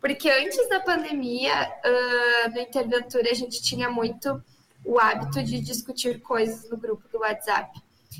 porque 0.00 0.30
antes 0.30 0.68
da 0.68 0.80
pandemia, 0.80 1.72
uh, 1.84 2.50
no 2.50 2.60
Interventura, 2.60 3.30
a 3.30 3.34
gente 3.34 3.62
tinha 3.62 3.90
muito 3.90 4.42
o 4.84 5.00
hábito 5.00 5.42
de 5.42 5.60
discutir 5.60 6.20
coisas 6.20 6.70
no 6.70 6.76
grupo 6.76 7.08
do 7.08 7.18
WhatsApp. 7.18 7.76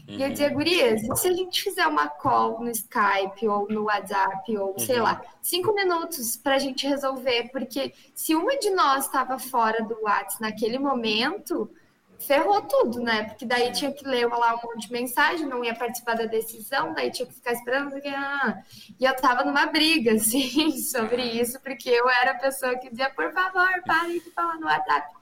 Uhum. 0.09 0.17
E 0.19 0.23
eu 0.23 0.31
dizia, 0.31 0.49
gurias, 0.51 1.03
e 1.03 1.17
se 1.17 1.29
a 1.29 1.33
gente 1.33 1.63
fizer 1.63 1.87
uma 1.87 2.09
call 2.09 2.61
no 2.61 2.71
Skype 2.71 3.47
ou 3.49 3.69
no 3.69 3.85
WhatsApp 3.85 4.57
ou 4.57 4.79
sei 4.79 4.97
uhum. 4.97 5.05
lá, 5.05 5.23
cinco 5.41 5.73
minutos 5.75 6.37
para 6.37 6.57
a 6.57 6.59
gente 6.59 6.87
resolver, 6.87 7.51
porque 7.53 7.93
se 8.15 8.35
uma 8.35 8.59
de 8.59 8.71
nós 8.71 9.07
estava 9.07 9.39
fora 9.39 9.85
do 9.85 10.03
WhatsApp 10.03 10.43
naquele 10.43 10.79
momento, 10.79 11.71
ferrou 12.19 12.63
tudo, 12.63 13.01
né? 13.01 13.25
Porque 13.25 13.45
daí 13.45 13.73
tinha 13.73 13.93
que 13.93 14.07
ler 14.07 14.27
lá 14.27 14.55
um 14.55 14.69
monte 14.69 14.87
de 14.87 14.93
mensagem, 14.93 15.47
não 15.47 15.65
ia 15.65 15.75
participar 15.75 16.15
da 16.15 16.25
decisão, 16.25 16.95
daí 16.95 17.11
tinha 17.11 17.27
que 17.27 17.35
ficar 17.35 17.53
esperando. 17.53 17.97
E 17.99 19.05
eu 19.05 19.17
tava 19.17 19.45
numa 19.45 19.67
briga, 19.67 20.13
assim, 20.17 20.77
sobre 20.79 21.23
isso, 21.23 21.61
porque 21.61 21.89
eu 21.89 22.09
era 22.09 22.33
a 22.33 22.39
pessoa 22.39 22.77
que 22.79 22.91
dizia, 22.91 23.11
por 23.11 23.33
favor, 23.33 23.69
parem 23.87 24.21
de 24.21 24.31
falar 24.31 24.59
no 24.59 24.67
WhatsApp. 24.67 25.15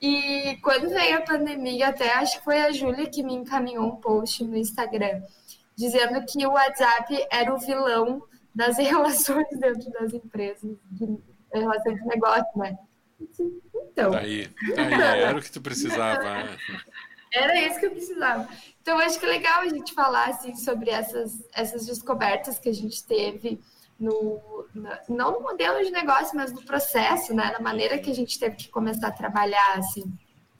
E 0.00 0.58
quando 0.62 0.90
veio 0.90 1.18
a 1.18 1.22
pandemia, 1.22 1.88
até 1.88 2.12
acho 2.12 2.38
que 2.38 2.44
foi 2.44 2.60
a 2.60 2.72
Júlia 2.72 3.08
que 3.08 3.22
me 3.22 3.34
encaminhou 3.34 3.86
um 3.86 3.96
post 3.96 4.44
no 4.44 4.56
Instagram, 4.56 5.22
dizendo 5.74 6.24
que 6.26 6.46
o 6.46 6.52
WhatsApp 6.52 7.26
era 7.30 7.54
o 7.54 7.58
vilão 7.58 8.22
das 8.54 8.76
relações 8.78 9.48
dentro 9.58 9.90
das 9.92 10.12
empresas, 10.12 10.76
de 10.90 11.18
relação 11.52 11.94
de 11.94 12.06
negócio, 12.06 12.50
né? 12.56 12.76
Então. 13.94 14.10
Daí, 14.10 14.50
daí 14.74 15.22
era 15.22 15.38
o 15.38 15.40
que 15.40 15.52
tu 15.52 15.60
precisava. 15.60 16.22
Né? 16.22 16.56
Era 17.32 17.60
isso 17.60 17.80
que 17.80 17.86
eu 17.86 17.90
precisava. 17.90 18.48
Então, 18.80 18.96
acho 18.98 19.18
que 19.18 19.26
é 19.26 19.28
legal 19.28 19.62
a 19.62 19.68
gente 19.68 19.92
falar 19.92 20.28
assim, 20.28 20.54
sobre 20.54 20.90
essas, 20.90 21.44
essas 21.52 21.84
descobertas 21.84 22.60
que 22.60 22.68
a 22.68 22.72
gente 22.72 23.04
teve 23.04 23.60
no, 23.98 24.40
não 25.08 25.32
no 25.32 25.40
modelo 25.40 25.82
de 25.84 25.90
negócio, 25.90 26.36
mas 26.36 26.52
no 26.52 26.62
processo, 26.62 27.34
né? 27.34 27.50
Na 27.52 27.58
maneira 27.58 27.98
que 27.98 28.08
a 28.08 28.14
gente 28.14 28.38
teve 28.38 28.54
que 28.54 28.68
começar 28.68 29.08
a 29.08 29.12
trabalhar, 29.12 29.78
assim. 29.78 30.04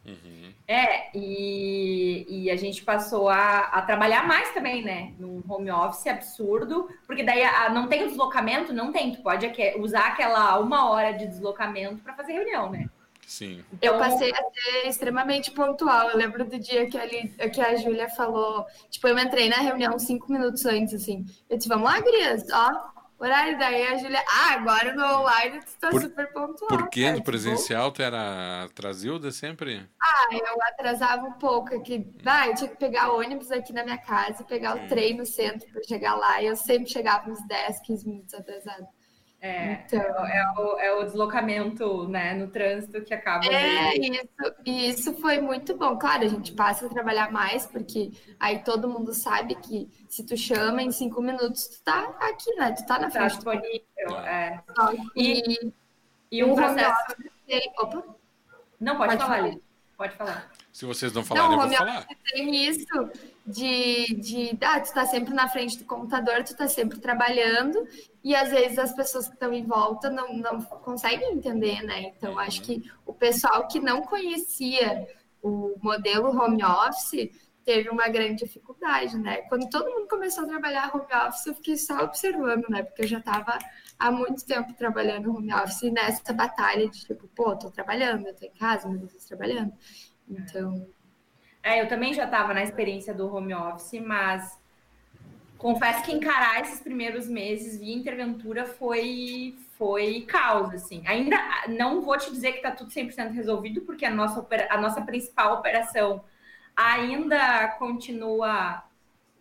Uhum. 0.04 0.52
É, 0.66 1.16
e, 1.16 2.26
e 2.28 2.50
a 2.50 2.56
gente 2.56 2.82
passou 2.82 3.28
a, 3.28 3.60
a 3.60 3.82
trabalhar 3.82 4.26
mais 4.26 4.52
também, 4.52 4.82
né? 4.82 5.12
Num 5.18 5.42
home 5.48 5.70
office 5.70 6.08
absurdo, 6.08 6.88
porque 7.06 7.22
daí 7.22 7.44
a, 7.44 7.70
não 7.70 7.86
tem 7.86 8.02
o 8.02 8.08
deslocamento, 8.08 8.72
não 8.72 8.90
tem. 8.90 9.12
Tu 9.12 9.22
pode 9.22 9.46
usar 9.78 10.08
aquela 10.08 10.58
uma 10.58 10.90
hora 10.90 11.12
de 11.12 11.26
deslocamento 11.26 12.02
para 12.02 12.14
fazer 12.14 12.32
reunião, 12.32 12.70
né? 12.70 12.88
Sim. 13.26 13.64
Eu 13.80 13.98
passei 13.98 14.30
a 14.30 14.36
ser 14.36 14.88
extremamente 14.88 15.50
pontual. 15.50 16.10
Eu 16.10 16.16
lembro 16.16 16.44
do 16.44 16.58
dia 16.58 16.88
que, 16.88 16.98
ali, 16.98 17.28
que 17.52 17.60
a 17.60 17.76
Júlia 17.76 18.08
falou. 18.08 18.64
Tipo, 18.90 19.08
eu 19.08 19.18
entrei 19.18 19.48
na 19.48 19.56
reunião 19.56 19.98
cinco 19.98 20.30
minutos 20.32 20.64
antes, 20.66 20.94
assim. 20.94 21.24
Eu 21.48 21.56
disse, 21.56 21.68
vamos 21.68 21.84
lá, 21.84 22.00
Gurias, 22.00 22.44
ó, 22.52 22.92
horário. 23.18 23.58
Daí 23.58 23.86
a 23.86 23.96
Júlia, 23.96 24.22
ah, 24.28 24.54
agora 24.54 24.94
no 24.94 25.20
online 25.20 25.60
tu 25.60 25.78
tá 25.80 25.90
Por, 25.90 26.02
super 26.02 26.32
pontual. 26.32 26.68
Por 26.68 26.88
que 26.88 27.10
no 27.10 27.22
presencial 27.22 27.90
tu 27.90 28.02
era 28.02 28.64
atrasilda 28.64 29.30
sempre? 29.30 29.86
Ah, 30.00 30.28
eu 30.30 30.62
atrasava 30.62 31.26
um 31.26 31.32
pouco 31.32 31.74
aqui. 31.74 32.06
Ah, 32.24 32.48
eu 32.48 32.54
tinha 32.54 32.68
que 32.68 32.76
pegar 32.76 33.12
ônibus 33.12 33.50
aqui 33.50 33.72
na 33.72 33.84
minha 33.84 33.98
casa 33.98 34.42
e 34.42 34.44
pegar 34.44 34.76
o 34.76 34.88
trem 34.88 35.16
no 35.16 35.26
centro 35.26 35.68
para 35.72 35.82
chegar 35.82 36.14
lá. 36.14 36.42
E 36.42 36.46
eu 36.46 36.56
sempre 36.56 36.90
chegava 36.90 37.30
uns 37.30 37.44
10, 37.46 37.80
15 37.80 38.08
minutos 38.08 38.34
atrasado. 38.34 38.86
É, 39.46 39.84
então, 39.86 40.00
é, 40.00 40.54
o, 40.56 40.78
é 40.78 40.92
o 40.94 41.04
deslocamento 41.04 42.08
né, 42.08 42.32
no 42.32 42.48
trânsito 42.48 43.02
que 43.02 43.12
acaba. 43.12 43.44
É, 43.44 43.94
isso, 43.94 44.54
e 44.64 44.88
isso 44.88 45.14
foi 45.20 45.38
muito 45.38 45.76
bom. 45.76 45.98
Claro, 45.98 46.24
a 46.24 46.28
gente 46.28 46.52
passa 46.52 46.86
a 46.86 46.88
trabalhar 46.88 47.30
mais, 47.30 47.66
porque 47.66 48.10
aí 48.40 48.60
todo 48.64 48.88
mundo 48.88 49.12
sabe 49.12 49.54
que 49.56 49.86
se 50.08 50.24
tu 50.24 50.34
chama 50.34 50.82
em 50.82 50.90
cinco 50.90 51.20
minutos, 51.20 51.68
tu 51.68 51.82
tá 51.84 52.16
aqui, 52.20 52.54
né? 52.54 52.72
Tu 52.72 52.86
tá 52.86 52.98
na 52.98 53.10
tá 53.10 53.10
frente. 53.10 53.44
Tá 53.44 53.52
disponível, 53.52 54.18
é. 54.24 54.62
E, 55.14 55.72
e 56.32 56.42
um 56.42 56.54
processo. 56.54 57.14
Opa! 57.80 58.02
Não, 58.80 58.96
pode, 58.96 59.14
pode 59.14 59.22
falar, 59.26 59.42
falar. 59.42 59.56
Pode 59.98 60.16
falar. 60.16 60.52
Se 60.72 60.86
vocês 60.86 61.12
não 61.12 61.22
falarem, 61.22 61.50
não, 61.50 61.62
eu 61.64 61.68
vou 61.68 61.76
falar. 61.76 62.06
Tem 62.32 62.66
isso 62.66 63.10
de, 63.46 64.06
de 64.14 64.58
ah, 64.62 64.80
tu 64.80 64.92
tá 64.92 65.04
sempre 65.04 65.34
na 65.34 65.48
frente 65.48 65.78
do 65.78 65.84
computador, 65.84 66.42
tu 66.44 66.56
tá 66.56 66.66
sempre 66.66 66.98
trabalhando, 66.98 67.86
e 68.22 68.34
às 68.34 68.50
vezes 68.50 68.78
as 68.78 68.94
pessoas 68.94 69.26
que 69.28 69.34
estão 69.34 69.52
em 69.52 69.66
volta 69.66 70.08
não, 70.08 70.34
não 70.36 70.62
conseguem 70.62 71.34
entender, 71.34 71.82
né? 71.82 72.12
Então, 72.16 72.38
acho 72.38 72.62
que 72.62 72.82
o 73.04 73.12
pessoal 73.12 73.68
que 73.68 73.78
não 73.78 74.02
conhecia 74.02 75.06
o 75.42 75.76
modelo 75.82 76.28
home 76.28 76.64
office 76.64 77.30
teve 77.66 77.90
uma 77.90 78.08
grande 78.08 78.44
dificuldade, 78.44 79.18
né? 79.18 79.42
Quando 79.42 79.68
todo 79.68 79.90
mundo 79.90 80.08
começou 80.08 80.44
a 80.44 80.48
trabalhar 80.48 80.94
home 80.94 81.26
office, 81.26 81.46
eu 81.46 81.54
fiquei 81.54 81.76
só 81.76 81.98
observando, 82.02 82.66
né? 82.70 82.82
Porque 82.82 83.02
eu 83.02 83.06
já 83.06 83.18
estava 83.18 83.58
há 83.98 84.10
muito 84.10 84.44
tempo 84.46 84.72
trabalhando 84.72 85.30
home 85.30 85.52
office 85.52 85.92
nessa 85.92 86.32
batalha 86.32 86.88
de 86.88 87.04
tipo, 87.04 87.28
pô, 87.28 87.54
tô 87.56 87.70
trabalhando, 87.70 88.26
eu 88.26 88.34
tô 88.34 88.46
em 88.46 88.54
casa, 88.54 88.88
mas 88.88 89.02
eu 89.02 89.08
tô 89.08 89.18
trabalhando. 89.26 89.72
Então. 90.28 90.93
É, 91.64 91.80
eu 91.80 91.88
também 91.88 92.12
já 92.12 92.24
estava 92.26 92.52
na 92.52 92.62
experiência 92.62 93.14
do 93.14 93.34
home 93.34 93.54
office, 93.54 93.98
mas 93.98 94.60
confesso 95.56 96.04
que 96.04 96.12
encarar 96.12 96.60
esses 96.60 96.78
primeiros 96.78 97.26
meses 97.26 97.80
via 97.80 97.96
interventura 97.96 98.66
foi 98.66 99.56
foi 99.78 100.20
caos, 100.28 100.74
assim. 100.74 101.02
Ainda 101.06 101.36
não 101.68 102.02
vou 102.02 102.18
te 102.18 102.30
dizer 102.30 102.52
que 102.52 102.58
está 102.58 102.70
tudo 102.70 102.90
100% 102.90 103.32
resolvido, 103.32 103.80
porque 103.80 104.04
a 104.04 104.10
nossa, 104.10 104.46
a 104.68 104.78
nossa 104.78 105.00
principal 105.00 105.54
operação 105.54 106.22
ainda 106.76 107.68
continua 107.78 108.84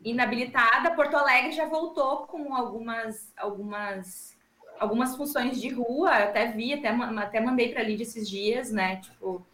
inabilitada. 0.03 0.95
Porto 0.95 1.17
Alegre 1.17 1.51
já 1.51 1.65
voltou 1.65 2.25
com 2.25 2.55
algumas 2.55 3.33
algumas 3.35 4.37
algumas 4.79 5.15
funções 5.15 5.59
de 5.61 5.69
rua, 5.69 6.09
até 6.09 6.47
vi, 6.47 6.73
até, 6.73 6.89
até 6.89 7.39
mandei 7.41 7.71
para 7.71 7.81
a 7.81 7.83
Lídia 7.83 8.03
esses 8.03 8.29
dias, 8.29 8.71
né? 8.71 8.97
Tipo, 8.97 9.45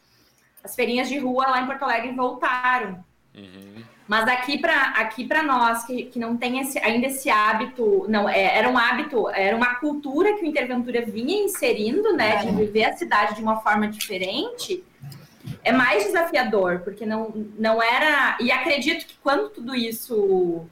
as 0.63 0.75
feirinhas 0.75 1.07
de 1.07 1.17
rua 1.17 1.47
lá 1.47 1.61
em 1.61 1.65
Porto 1.65 1.83
Alegre 1.83 2.11
voltaram. 2.11 3.03
Uhum. 3.35 3.83
Mas 4.07 4.27
aqui 4.27 4.57
para 4.57 4.93
aqui 4.95 5.23
para 5.23 5.43
nós 5.43 5.83
que, 5.85 6.05
que 6.05 6.17
não 6.17 6.35
tem 6.35 6.59
esse, 6.59 6.79
ainda 6.79 7.05
esse 7.07 7.29
hábito, 7.29 8.05
não 8.09 8.27
é, 8.27 8.57
era 8.57 8.67
um 8.67 8.77
hábito, 8.77 9.29
era 9.29 9.55
uma 9.55 9.75
cultura 9.75 10.33
que 10.33 10.43
o 10.43 10.47
Interventura 10.47 11.05
vinha 11.05 11.43
inserindo, 11.43 12.13
né, 12.13 12.37
de 12.37 12.51
viver 12.51 12.85
a 12.85 12.97
cidade 12.97 13.35
de 13.35 13.41
uma 13.43 13.57
forma 13.61 13.87
diferente, 13.87 14.83
é 15.63 15.71
mais 15.71 16.05
desafiador, 16.05 16.79
porque 16.79 17.05
não, 17.05 17.31
não 17.57 17.81
era. 17.81 18.37
E 18.39 18.51
acredito 18.51 19.05
que 19.05 19.15
quando 19.21 19.49
tudo 19.49 19.75
isso. 19.75 20.65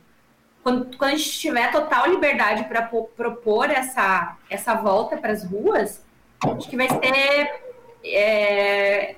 Quando, 0.63 0.98
quando 0.98 1.12
a 1.12 1.15
gente 1.15 1.39
tiver 1.39 1.72
total 1.72 2.10
liberdade 2.10 2.65
para 2.65 2.82
propor 2.82 3.70
essa, 3.70 4.36
essa 4.50 4.74
volta 4.74 5.15
para 5.15 5.32
as 5.32 5.44
ruas, 5.44 6.03
acho 6.41 6.70
que 6.70 6.75
vai 6.75 6.89
ser. 6.89 7.62
É, 8.03 9.15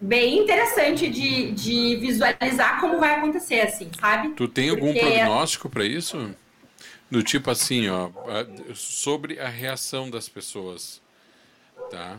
bem 0.00 0.38
interessante 0.38 1.08
de, 1.08 1.52
de 1.52 1.96
visualizar 1.96 2.80
como 2.80 2.98
vai 2.98 3.16
acontecer, 3.16 3.60
assim, 3.60 3.90
sabe? 3.98 4.30
Tu 4.30 4.48
tem 4.48 4.70
algum 4.70 4.92
Porque... 4.92 5.00
prognóstico 5.00 5.68
para 5.68 5.84
isso? 5.84 6.34
Do 7.10 7.22
tipo 7.22 7.50
assim, 7.50 7.88
ó, 7.88 8.10
sobre 8.74 9.40
a 9.40 9.48
reação 9.48 10.10
das 10.10 10.28
pessoas, 10.28 11.00
tá? 11.90 12.18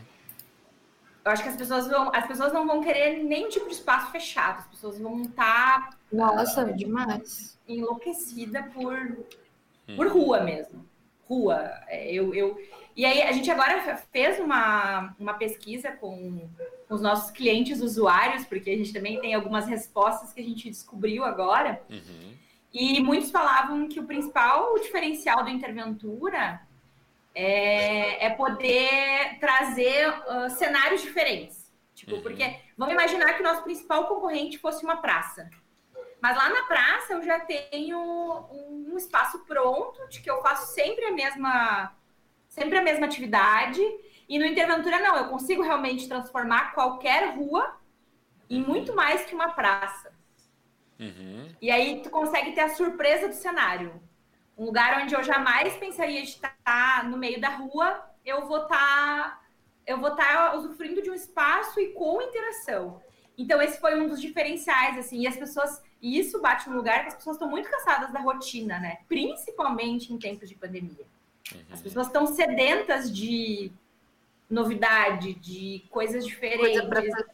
Eu 1.24 1.32
acho 1.32 1.42
que 1.42 1.48
as 1.48 1.56
pessoas 1.56 1.86
vão, 1.86 2.10
as 2.14 2.26
pessoas 2.26 2.52
não 2.52 2.66
vão 2.66 2.82
querer 2.82 3.22
nem 3.22 3.48
tipo 3.48 3.68
de 3.68 3.74
espaço 3.74 4.10
fechado, 4.10 4.60
as 4.60 4.66
pessoas 4.66 4.98
vão 4.98 5.22
estar, 5.22 5.90
tá, 5.90 5.96
nossa, 6.12 6.64
demais, 6.72 7.58
enlouquecida 7.68 8.64
por 8.74 8.96
hum. 9.88 9.96
por 9.96 10.08
rua 10.08 10.40
mesmo, 10.40 10.84
rua. 11.28 11.70
É, 11.86 12.12
eu, 12.12 12.34
eu 12.34 12.58
e 12.96 13.04
aí 13.04 13.22
a 13.22 13.32
gente 13.32 13.50
agora 13.50 13.96
fez 14.12 14.38
uma, 14.40 15.14
uma 15.18 15.34
pesquisa 15.34 15.92
com, 15.92 16.48
com 16.90 16.96
os 16.96 17.00
nossos 17.00 17.30
clientes 17.30 17.80
usuários, 17.80 18.44
porque 18.44 18.68
a 18.68 18.76
gente 18.76 18.92
também 18.92 19.20
tem 19.20 19.32
algumas 19.32 19.68
respostas 19.68 20.32
que 20.32 20.40
a 20.40 20.44
gente 20.44 20.68
descobriu 20.68 21.22
agora. 21.24 21.80
Uhum. 21.88 22.34
E 22.74 23.00
muitos 23.00 23.30
falavam 23.30 23.88
que 23.88 24.00
o 24.00 24.06
principal 24.06 24.74
diferencial 24.80 25.44
do 25.44 25.50
Interventura 25.50 26.60
é, 27.32 28.26
é 28.26 28.30
poder 28.30 29.38
trazer 29.38 30.08
uh, 30.08 30.50
cenários 30.50 31.00
diferentes. 31.00 31.70
Tipo, 31.94 32.16
uhum. 32.16 32.22
porque 32.22 32.56
vamos 32.76 32.92
imaginar 32.92 33.34
que 33.34 33.40
o 33.40 33.44
nosso 33.44 33.62
principal 33.62 34.08
concorrente 34.08 34.58
fosse 34.58 34.82
uma 34.82 34.96
praça. 34.96 35.48
Mas 36.20 36.36
lá 36.36 36.48
na 36.48 36.62
praça 36.64 37.12
eu 37.12 37.22
já 37.22 37.38
tenho 37.38 38.00
um, 38.00 38.94
um 38.94 38.96
espaço 38.96 39.38
pronto, 39.46 40.08
de 40.08 40.20
que 40.20 40.28
eu 40.28 40.42
faço 40.42 40.74
sempre 40.74 41.04
a 41.04 41.12
mesma 41.12 41.94
sempre 42.48 42.78
a 42.78 42.82
mesma 42.82 43.06
atividade. 43.06 43.80
E 44.30 44.38
no 44.38 44.46
Interventura, 44.46 45.00
não, 45.00 45.16
eu 45.16 45.24
consigo 45.24 45.60
realmente 45.60 46.06
transformar 46.06 46.72
qualquer 46.72 47.34
rua 47.34 47.76
em 48.48 48.62
muito 48.62 48.94
mais 48.94 49.24
que 49.24 49.34
uma 49.34 49.48
praça. 49.48 50.12
Uhum. 51.00 51.48
E 51.60 51.68
aí 51.68 52.00
tu 52.00 52.10
consegue 52.10 52.52
ter 52.52 52.60
a 52.60 52.68
surpresa 52.68 53.26
do 53.26 53.34
cenário. 53.34 54.00
Um 54.56 54.66
lugar 54.66 55.02
onde 55.02 55.12
eu 55.16 55.22
jamais 55.24 55.76
pensaria 55.78 56.22
de 56.22 56.28
estar 56.28 57.10
no 57.10 57.16
meio 57.16 57.40
da 57.40 57.48
rua, 57.48 58.08
eu 58.24 58.46
vou 58.46 58.62
estar 58.62 58.76
tá, 58.76 59.40
eu 59.84 59.98
vou 59.98 60.10
estar 60.10 60.52
tá 60.52 60.56
usufruindo 60.56 61.02
de 61.02 61.10
um 61.10 61.14
espaço 61.14 61.80
e 61.80 61.88
com 61.88 62.22
interação. 62.22 63.02
Então 63.36 63.60
esse 63.60 63.80
foi 63.80 64.00
um 64.00 64.06
dos 64.06 64.20
diferenciais 64.20 64.96
assim, 64.96 65.22
e 65.22 65.26
as 65.26 65.36
pessoas 65.36 65.82
e 66.00 66.20
isso 66.20 66.40
bate 66.40 66.70
no 66.70 66.76
lugar 66.76 67.02
que 67.02 67.08
as 67.08 67.14
pessoas 67.16 67.34
estão 67.34 67.50
muito 67.50 67.68
cansadas 67.68 68.12
da 68.12 68.20
rotina, 68.20 68.78
né? 68.78 68.98
Principalmente 69.08 70.12
em 70.12 70.18
tempos 70.18 70.48
de 70.48 70.54
pandemia. 70.54 71.04
Uhum. 71.52 71.60
As 71.72 71.82
pessoas 71.82 72.06
estão 72.06 72.28
sedentas 72.28 73.12
de 73.12 73.72
novidade, 74.50 75.34
de 75.34 75.84
coisas 75.90 76.26
diferentes. 76.26 76.80
Coisa 76.80 77.26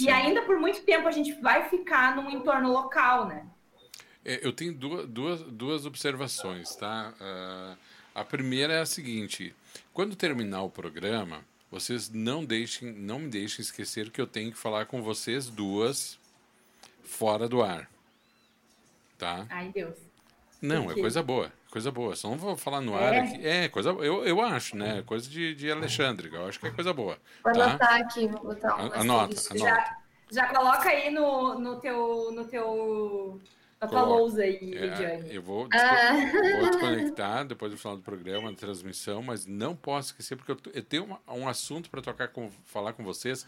e 0.00 0.10
ainda 0.10 0.42
por 0.42 0.58
muito 0.58 0.82
tempo 0.82 1.06
a 1.06 1.12
gente 1.12 1.32
vai 1.40 1.68
ficar 1.68 2.16
num 2.16 2.28
entorno 2.28 2.72
local, 2.72 3.28
né? 3.28 3.46
É, 4.24 4.44
eu 4.44 4.52
tenho 4.52 4.74
duas, 4.74 5.08
duas, 5.08 5.40
duas 5.42 5.86
observações, 5.86 6.74
tá? 6.74 7.14
Uh, 7.20 7.78
a 8.14 8.24
primeira 8.24 8.72
é 8.72 8.80
a 8.80 8.86
seguinte: 8.86 9.54
quando 9.92 10.16
terminar 10.16 10.62
o 10.62 10.70
programa, 10.70 11.44
vocês 11.70 12.10
não 12.10 12.44
deixem, 12.44 12.92
não 12.92 13.20
me 13.20 13.28
deixem 13.28 13.62
esquecer 13.62 14.10
que 14.10 14.20
eu 14.20 14.26
tenho 14.26 14.50
que 14.50 14.58
falar 14.58 14.86
com 14.86 15.02
vocês 15.02 15.48
duas 15.48 16.18
fora 17.02 17.48
do 17.48 17.62
ar, 17.62 17.88
tá? 19.18 19.46
Ai 19.50 19.68
Deus. 19.68 19.96
Não, 20.60 20.90
é 20.90 20.94
coisa 20.94 21.22
boa 21.22 21.52
coisa 21.74 21.90
boa. 21.90 22.14
Só 22.14 22.30
não 22.30 22.36
vou 22.36 22.56
falar 22.56 22.80
no 22.80 22.94
ar 22.96 23.12
é? 23.12 23.18
aqui. 23.18 23.46
É, 23.46 23.68
coisa 23.68 23.90
eu, 23.90 24.24
eu 24.24 24.40
acho, 24.40 24.76
né? 24.76 25.02
Coisa 25.02 25.28
de, 25.28 25.56
de 25.56 25.72
Alexandre, 25.72 26.30
eu 26.32 26.46
acho 26.46 26.60
que 26.60 26.68
é 26.68 26.70
coisa 26.70 26.94
boa. 26.94 27.18
Vou 27.42 27.52
tá? 27.52 27.64
anotar 27.64 28.00
aqui, 28.00 28.28
vou 28.28 28.44
botar 28.44 28.76
um 28.76 28.92
Anota, 28.92 29.00
anota. 29.00 29.58
Já, 29.58 29.96
já 30.30 30.46
coloca 30.54 30.88
aí 30.88 31.10
no, 31.10 31.58
no 31.58 31.80
teu. 31.80 32.30
No 32.30 32.44
teu 32.44 33.40
na 33.80 33.88
tua 33.88 34.02
lousa 34.02 34.42
aí, 34.42 34.72
é, 34.78 35.26
Eu 35.28 35.42
vou, 35.42 35.68
ah. 35.74 36.12
vou 36.60 36.70
desconectar 36.70 37.44
depois 37.44 37.70
do 37.70 37.76
final 37.76 37.96
do 37.96 38.02
programa, 38.02 38.50
da 38.50 38.56
transmissão, 38.56 39.20
mas 39.20 39.44
não 39.44 39.76
posso 39.76 40.10
esquecer, 40.10 40.36
porque 40.36 40.52
eu, 40.52 40.72
eu 40.72 40.82
tenho 40.82 41.04
uma, 41.04 41.20
um 41.28 41.46
assunto 41.46 41.90
para 41.90 42.00
tocar 42.00 42.28
com, 42.28 42.50
falar 42.64 42.94
com 42.94 43.04
vocês 43.04 43.44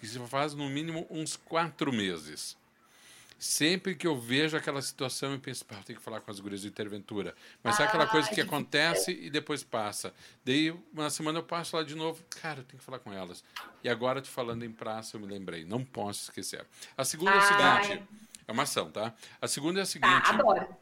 que 0.00 0.06
se 0.08 0.18
faz 0.26 0.54
no 0.54 0.68
mínimo 0.68 1.06
uns 1.08 1.36
quatro 1.36 1.92
meses. 1.92 2.56
Sempre 3.38 3.94
que 3.94 4.06
eu 4.06 4.18
vejo 4.18 4.56
aquela 4.56 4.80
situação, 4.80 5.32
eu 5.32 5.38
penso, 5.38 5.62
eu 5.70 5.82
tenho 5.82 5.98
que 5.98 6.04
falar 6.04 6.20
com 6.20 6.30
as 6.30 6.40
gurias 6.40 6.62
do 6.62 6.68
Interventura. 6.68 7.34
Mas 7.62 7.74
ah, 7.74 7.76
sabe 7.76 7.88
aquela 7.90 8.06
coisa 8.06 8.30
que 8.30 8.40
acontece 8.40 9.12
e 9.12 9.28
depois 9.28 9.62
passa? 9.62 10.14
Daí, 10.42 10.70
uma 10.92 11.10
semana 11.10 11.40
eu 11.40 11.42
passo 11.42 11.76
lá 11.76 11.82
de 11.82 11.94
novo, 11.94 12.24
cara, 12.30 12.60
eu 12.60 12.64
tenho 12.64 12.78
que 12.78 12.84
falar 12.84 12.98
com 12.98 13.12
elas. 13.12 13.44
E 13.84 13.90
agora, 13.90 14.22
te 14.22 14.30
falando 14.30 14.64
em 14.64 14.72
praça, 14.72 15.16
eu 15.16 15.20
me 15.20 15.26
lembrei, 15.26 15.66
não 15.66 15.84
posso 15.84 16.24
esquecer. 16.24 16.64
A 16.96 17.04
segunda 17.04 17.32
é 17.32 17.36
a 17.36 17.82
seguinte, 17.82 18.02
é 18.48 18.52
uma 18.52 18.62
ação, 18.62 18.90
tá? 18.90 19.12
A 19.40 19.46
segunda 19.46 19.80
é 19.80 19.82
a 19.82 19.86
seguinte... 19.86 20.22
Tá, 20.22 20.30
adoro. 20.30 20.76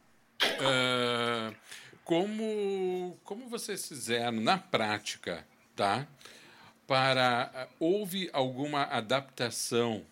Uh, 0.44 1.56
como, 2.04 3.18
como 3.24 3.48
vocês 3.48 3.88
fizeram 3.88 4.40
na 4.40 4.58
prática, 4.58 5.44
tá? 5.74 6.06
Para... 6.86 7.50
Uh, 7.52 7.74
houve 7.80 8.30
alguma 8.32 8.84
adaptação 8.84 10.04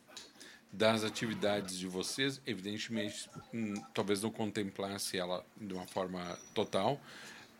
das 0.72 1.04
atividades 1.04 1.78
de 1.78 1.86
vocês, 1.86 2.40
evidentemente, 2.46 3.28
hum, 3.52 3.74
talvez 3.92 4.22
não 4.22 4.30
contemplasse 4.30 5.18
ela 5.18 5.44
de 5.60 5.74
uma 5.74 5.86
forma 5.86 6.38
total, 6.54 6.98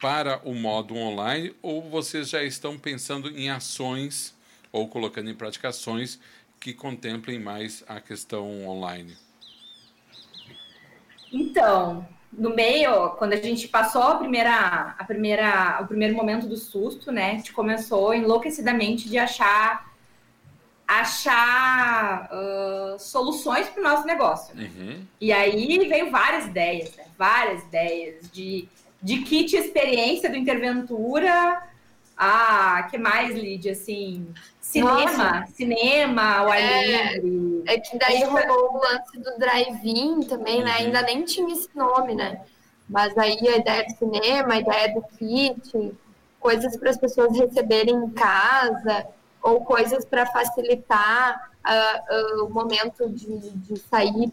para 0.01 0.41
o 0.45 0.55
modo 0.55 0.97
online, 0.97 1.55
ou 1.61 1.83
vocês 1.83 2.31
já 2.31 2.43
estão 2.43 2.79
pensando 2.79 3.29
em 3.29 3.51
ações 3.51 4.35
ou 4.73 4.89
colocando 4.89 5.31
em 5.31 5.35
prática 5.35 5.69
ações 5.69 6.19
que 6.59 6.73
contemplem 6.73 7.39
mais 7.39 7.85
a 7.87 8.01
questão 8.01 8.67
online? 8.67 9.17
Então, 11.31 12.07
no 12.33 12.55
meio, 12.55 13.11
quando 13.11 13.35
a 13.35 13.37
gente 13.37 13.69
passou 13.69 14.03
a 14.03 14.17
primeira, 14.17 14.95
a 14.99 15.05
primeira, 15.05 15.81
o 15.83 15.87
primeiro 15.87 16.15
momento 16.15 16.47
do 16.47 16.57
susto, 16.57 17.13
né, 17.13 17.33
a 17.33 17.35
gente 17.35 17.53
começou 17.53 18.15
enlouquecidamente 18.15 19.09
de 19.09 19.19
achar 19.19 19.92
achar 21.01 22.29
uh, 22.33 22.99
soluções 22.99 23.69
para 23.69 23.81
o 23.81 23.85
nosso 23.85 24.07
negócio. 24.07 24.55
Uhum. 24.57 25.05
E 25.21 25.33
aí 25.33 25.89
veio 25.89 26.11
várias 26.11 26.47
ideias, 26.47 26.95
né? 26.97 27.05
várias 27.17 27.63
ideias 27.65 28.31
de, 28.31 28.69
de 29.01 29.19
kit 29.23 29.57
experiência 29.57 30.29
do 30.29 30.37
Interventura. 30.37 31.63
Ah, 32.17 32.87
que 32.91 32.99
mais, 32.99 33.35
Lídia? 33.35 33.73
Assim, 33.73 34.27
cinema, 34.61 35.41
Nossa. 35.41 35.53
cinema, 35.53 36.43
o 36.45 36.51
ar 36.51 36.61
é, 36.61 37.15
livre. 37.15 37.63
É 37.67 37.79
que 37.79 37.99
daí 37.99 38.23
rolou 38.25 38.75
o 38.75 38.79
lance 38.79 39.19
do 39.19 39.39
drive-in 39.39 40.21
também, 40.21 40.63
né? 40.63 40.71
Uhum. 40.71 40.77
Ainda 40.79 41.03
nem 41.03 41.25
tinha 41.25 41.53
esse 41.53 41.69
nome, 41.75 42.15
né? 42.15 42.41
Mas 42.89 43.17
aí 43.17 43.39
a 43.49 43.57
ideia 43.57 43.85
do 43.85 43.97
cinema, 43.97 44.55
a 44.55 44.61
ideia 44.61 44.95
do 44.95 45.03
kit, 45.17 45.95
coisas 46.39 46.77
para 46.77 46.91
as 46.91 46.99
pessoas 46.99 47.39
receberem 47.39 47.95
em 47.95 48.11
casa, 48.11 49.07
ou 49.43 49.65
coisas 49.65 50.05
para 50.05 50.25
facilitar 50.27 51.51
uh, 51.67 52.43
uh, 52.43 52.47
o 52.47 52.51
momento 52.51 53.09
de, 53.11 53.51
de 53.51 53.79
sair 53.79 54.33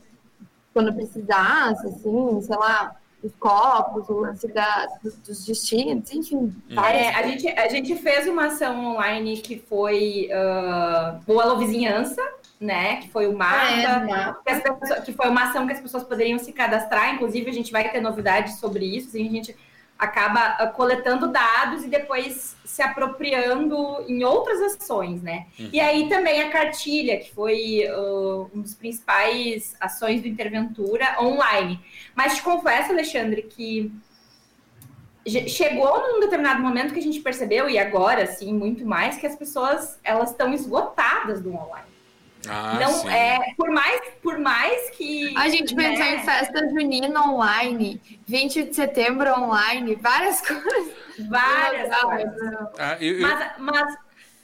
quando 0.73 0.93
precisasse, 0.93 1.87
assim, 1.87 2.41
sei 2.41 2.55
lá, 2.55 2.95
os 3.23 3.35
copos, 3.35 4.07
o 4.07 4.19
lance 4.19 4.47
da, 4.47 4.87
dos, 5.03 5.15
dos 5.17 5.45
destinos, 5.45 6.11
enfim. 6.11 6.55
É, 6.69 7.09
a, 7.09 7.23
gente, 7.23 7.47
a 7.49 7.67
gente 7.67 7.95
fez 7.95 8.27
uma 8.27 8.45
ação 8.45 8.93
online 8.93 9.37
que 9.37 9.57
foi 9.57 10.29
uh, 10.31 11.19
o 11.27 11.39
Alô 11.39 11.57
Vizinhança, 11.57 12.21
né? 12.59 12.97
Que 12.97 13.09
foi 13.09 13.27
o 13.27 13.37
mapa, 13.37 13.57
ah, 13.61 14.37
é, 14.45 14.55
pessoas, 14.55 15.03
que 15.03 15.11
foi 15.11 15.27
uma 15.29 15.49
ação 15.49 15.65
que 15.67 15.73
as 15.73 15.81
pessoas 15.81 16.03
poderiam 16.03 16.39
se 16.39 16.53
cadastrar. 16.53 17.15
Inclusive, 17.15 17.49
a 17.49 17.53
gente 17.53 17.71
vai 17.71 17.89
ter 17.89 17.99
novidades 17.99 18.57
sobre 18.59 18.85
isso. 18.85 19.09
Assim, 19.09 19.27
a 19.27 19.31
gente 19.31 19.55
acaba 19.99 20.63
uh, 20.63 20.71
coletando 20.71 21.27
dados 21.27 21.83
e 21.83 21.89
depois 21.89 22.55
se 22.63 22.81
apropriando 22.81 23.75
em 24.07 24.23
outras 24.23 24.61
ações, 24.61 25.21
né? 25.21 25.47
Uhum. 25.59 25.69
E 25.73 25.79
aí 25.81 26.07
também 26.07 26.41
a 26.41 26.49
cartilha, 26.49 27.19
que 27.19 27.35
foi 27.35 27.83
uh, 27.91 28.49
um 28.55 28.61
dos 28.61 28.73
principais 28.73 29.75
ações 29.79 30.21
do 30.21 30.27
Interventura 30.29 31.17
online. 31.21 31.77
Mas 32.15 32.37
te 32.37 32.41
confesso, 32.41 32.93
Alexandre, 32.93 33.41
que 33.41 33.91
chegou 35.47 35.99
num 36.13 36.21
determinado 36.21 36.61
momento 36.61 36.93
que 36.93 36.99
a 36.99 37.03
gente 37.03 37.19
percebeu, 37.19 37.69
e 37.69 37.77
agora, 37.77 38.25
sim, 38.25 38.53
muito 38.53 38.85
mais, 38.85 39.17
que 39.17 39.27
as 39.27 39.35
pessoas 39.35 39.99
elas 40.01 40.31
estão 40.31 40.53
esgotadas 40.53 41.41
do 41.41 41.53
online. 41.53 41.89
Ah, 42.47 42.77
não 42.79 42.93
sim. 42.93 43.09
é 43.09 43.53
por 43.57 43.69
mais 43.69 44.01
por 44.21 44.39
mais 44.39 44.89
que 44.91 45.35
a 45.37 45.49
gente 45.49 45.75
né? 45.75 45.89
pensou 45.89 46.05
em 46.05 46.19
festa 46.19 46.69
junina 46.69 47.21
online, 47.27 48.01
20 48.25 48.63
de 48.63 48.75
setembro 48.75 49.29
online, 49.31 49.95
várias 49.95 50.39
coisas, 50.47 50.93
várias 51.27 51.95
coisas. 51.99 52.33
Ah, 52.77 52.97
eu, 53.01 53.15
eu... 53.15 53.21
Mas, 53.21 53.51
mas, 53.57 53.97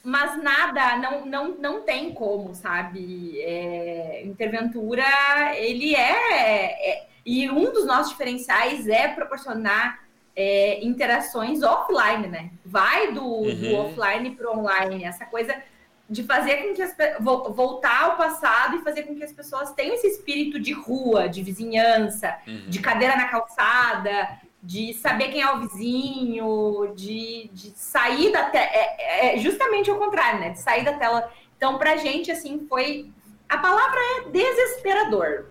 mas 0.04 0.42
nada, 0.42 0.96
não, 0.98 1.24
não, 1.24 1.48
não 1.58 1.82
tem 1.82 2.12
como, 2.12 2.54
sabe? 2.54 3.40
É, 3.40 4.22
Interventura, 4.24 5.04
ele 5.56 5.94
é, 5.94 6.90
é, 6.90 7.06
e 7.24 7.50
um 7.50 7.72
dos 7.72 7.86
nossos 7.86 8.10
diferenciais 8.10 8.86
é 8.86 9.08
proporcionar 9.08 10.04
é, 10.36 10.84
interações 10.84 11.62
offline, 11.62 12.28
né? 12.28 12.50
Vai 12.64 13.12
do, 13.12 13.24
uhum. 13.24 13.54
do 13.54 13.74
offline 13.74 14.32
para 14.32 14.50
o 14.50 14.58
online, 14.58 15.04
essa 15.04 15.24
coisa 15.24 15.56
de 16.08 16.22
fazer 16.22 16.56
com 16.58 16.74
que 16.74 16.82
as 16.82 16.94
voltar 17.20 18.04
ao 18.04 18.16
passado 18.16 18.76
e 18.76 18.82
fazer 18.82 19.02
com 19.02 19.14
que 19.14 19.24
as 19.24 19.32
pessoas 19.32 19.72
tenham 19.72 19.94
esse 19.94 20.06
espírito 20.06 20.58
de 20.60 20.72
rua, 20.72 21.28
de 21.28 21.42
vizinhança, 21.42 22.38
uhum. 22.46 22.68
de 22.68 22.78
cadeira 22.78 23.16
na 23.16 23.28
calçada, 23.28 24.38
de 24.62 24.94
saber 24.94 25.28
quem 25.28 25.42
é 25.42 25.52
o 25.52 25.60
vizinho, 25.60 26.92
de, 26.94 27.50
de 27.52 27.70
sair 27.76 28.32
da 28.32 28.50
tela. 28.50 28.66
É, 28.72 29.34
é, 29.34 29.38
justamente 29.38 29.90
o 29.90 29.96
contrário, 29.96 30.40
né? 30.40 30.50
De 30.50 30.60
sair 30.60 30.84
da 30.84 30.94
tela. 30.94 31.30
Então, 31.56 31.78
pra 31.78 31.96
gente, 31.96 32.30
assim, 32.30 32.66
foi. 32.68 33.10
A 33.48 33.58
palavra 33.58 33.98
é 33.98 34.30
desesperador. 34.30 35.46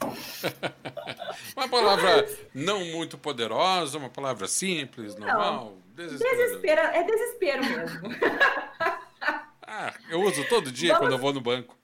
uma 1.56 1.68
palavra 1.68 2.26
não 2.54 2.84
muito 2.86 3.16
poderosa, 3.16 3.98
uma 3.98 4.10
palavra 4.10 4.46
simples, 4.46 5.14
normal. 5.16 5.76
Não, 5.96 6.06
desespero. 6.08 6.80
É 6.80 7.02
desespero 7.02 7.64
mesmo. 7.64 8.08
Ah, 9.66 9.92
eu 10.10 10.20
uso 10.22 10.46
todo 10.48 10.70
dia 10.70 10.92
Vamos... 10.92 11.06
quando 11.06 11.12
eu 11.12 11.18
vou 11.18 11.32
no 11.32 11.40
banco. 11.40 11.76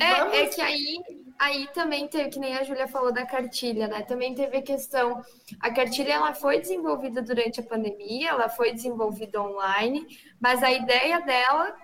É, 0.00 0.14
Vamos... 0.16 0.34
é 0.34 0.46
que 0.46 0.60
aí, 0.60 0.98
aí 1.38 1.68
também 1.74 2.08
teve, 2.08 2.30
que 2.30 2.38
nem 2.38 2.56
a 2.56 2.62
Júlia 2.62 2.88
falou 2.88 3.12
da 3.12 3.26
cartilha, 3.26 3.88
né? 3.88 4.02
Também 4.02 4.34
teve 4.34 4.56
a 4.56 4.62
questão. 4.62 5.22
A 5.60 5.70
cartilha 5.70 6.14
ela 6.14 6.34
foi 6.34 6.60
desenvolvida 6.60 7.22
durante 7.22 7.60
a 7.60 7.62
pandemia, 7.62 8.30
ela 8.30 8.48
foi 8.48 8.72
desenvolvida 8.72 9.42
online, 9.42 10.06
mas 10.40 10.62
a 10.62 10.70
ideia 10.70 11.20
dela 11.20 11.74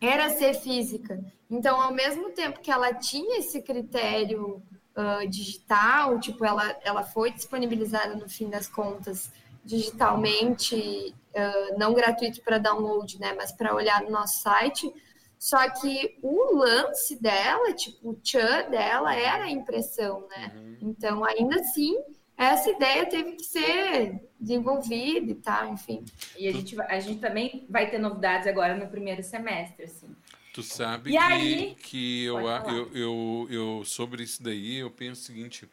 era 0.00 0.30
ser 0.30 0.54
física. 0.54 1.22
Então, 1.50 1.80
ao 1.80 1.92
mesmo 1.92 2.30
tempo 2.30 2.60
que 2.60 2.70
ela 2.70 2.94
tinha 2.94 3.38
esse 3.38 3.60
critério 3.60 4.62
uh, 4.96 5.28
digital, 5.28 6.18
tipo, 6.18 6.44
ela, 6.44 6.76
ela 6.82 7.02
foi 7.02 7.30
disponibilizada 7.30 8.14
no 8.14 8.28
fim 8.28 8.48
das 8.48 8.68
contas 8.68 9.30
digitalmente 9.64 11.14
uh, 11.34 11.78
não 11.78 11.94
gratuito 11.94 12.42
para 12.42 12.58
download, 12.58 13.18
né? 13.18 13.32
Mas 13.34 13.52
para 13.52 13.74
olhar 13.74 14.02
no 14.02 14.10
nosso 14.10 14.40
site. 14.40 14.92
Só 15.38 15.70
que 15.70 16.18
o 16.22 16.56
lance 16.56 17.20
dela, 17.20 17.72
tipo, 17.72 18.10
o 18.10 18.14
tchan 18.14 18.68
dela 18.70 19.14
era 19.14 19.44
a 19.44 19.50
impressão, 19.50 20.26
né? 20.28 20.52
Uhum. 20.54 20.76
Então, 20.82 21.24
ainda 21.24 21.56
assim, 21.56 21.96
essa 22.36 22.70
ideia 22.70 23.06
teve 23.06 23.32
que 23.32 23.44
ser 23.44 24.20
desenvolvida 24.38 25.30
e 25.30 25.34
tal, 25.34 25.72
enfim. 25.72 26.04
E 26.38 26.46
a 26.46 26.52
gente, 26.52 26.80
a 26.80 27.00
gente 27.00 27.20
também 27.20 27.66
vai 27.70 27.90
ter 27.90 27.98
novidades 27.98 28.46
agora 28.46 28.76
no 28.76 28.86
primeiro 28.88 29.22
semestre, 29.22 29.84
assim. 29.84 30.14
Tu 30.52 30.62
sabe 30.62 31.10
e 31.10 31.12
que, 31.12 31.18
aí... 31.18 31.74
que 31.76 32.24
eu, 32.24 32.40
eu, 32.40 32.90
eu, 32.94 33.48
eu, 33.50 33.84
sobre 33.84 34.22
isso 34.22 34.42
daí, 34.42 34.76
eu 34.76 34.90
penso 34.90 35.22
o 35.22 35.24
seguinte, 35.24 35.68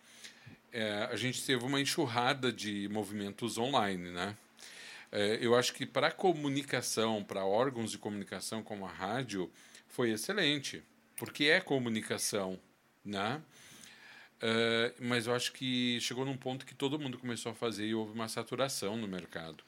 é, 0.72 1.08
a 1.12 1.16
gente 1.16 1.46
teve 1.46 1.64
uma 1.66 1.80
enxurrada 1.80 2.52
de 2.52 2.88
movimentos 2.90 3.58
online, 3.58 4.12
né? 4.12 4.36
É, 5.12 5.38
eu 5.42 5.56
acho 5.56 5.74
que 5.74 5.86
para 5.86 6.12
comunicação, 6.12 7.24
para 7.24 7.46
órgãos 7.46 7.92
de 7.92 7.98
comunicação 7.98 8.62
como 8.62 8.86
a 8.86 8.92
rádio, 8.92 9.52
foi 9.88 10.12
excelente, 10.12 10.84
porque 11.16 11.46
é 11.46 11.62
comunicação, 11.62 12.60
né? 13.04 13.42
É, 14.40 14.94
mas 15.00 15.26
eu 15.28 15.34
acho 15.34 15.52
que 15.54 16.00
chegou 16.02 16.26
num 16.26 16.38
ponto 16.38 16.66
que 16.66 16.76
todo 16.76 17.00
mundo 17.00 17.18
começou 17.18 17.52
a 17.52 17.56
fazer 17.56 17.88
e 17.88 17.96
houve 17.96 18.14
uma 18.14 18.28
saturação 18.28 18.98
no 18.98 19.08
mercado. 19.08 19.64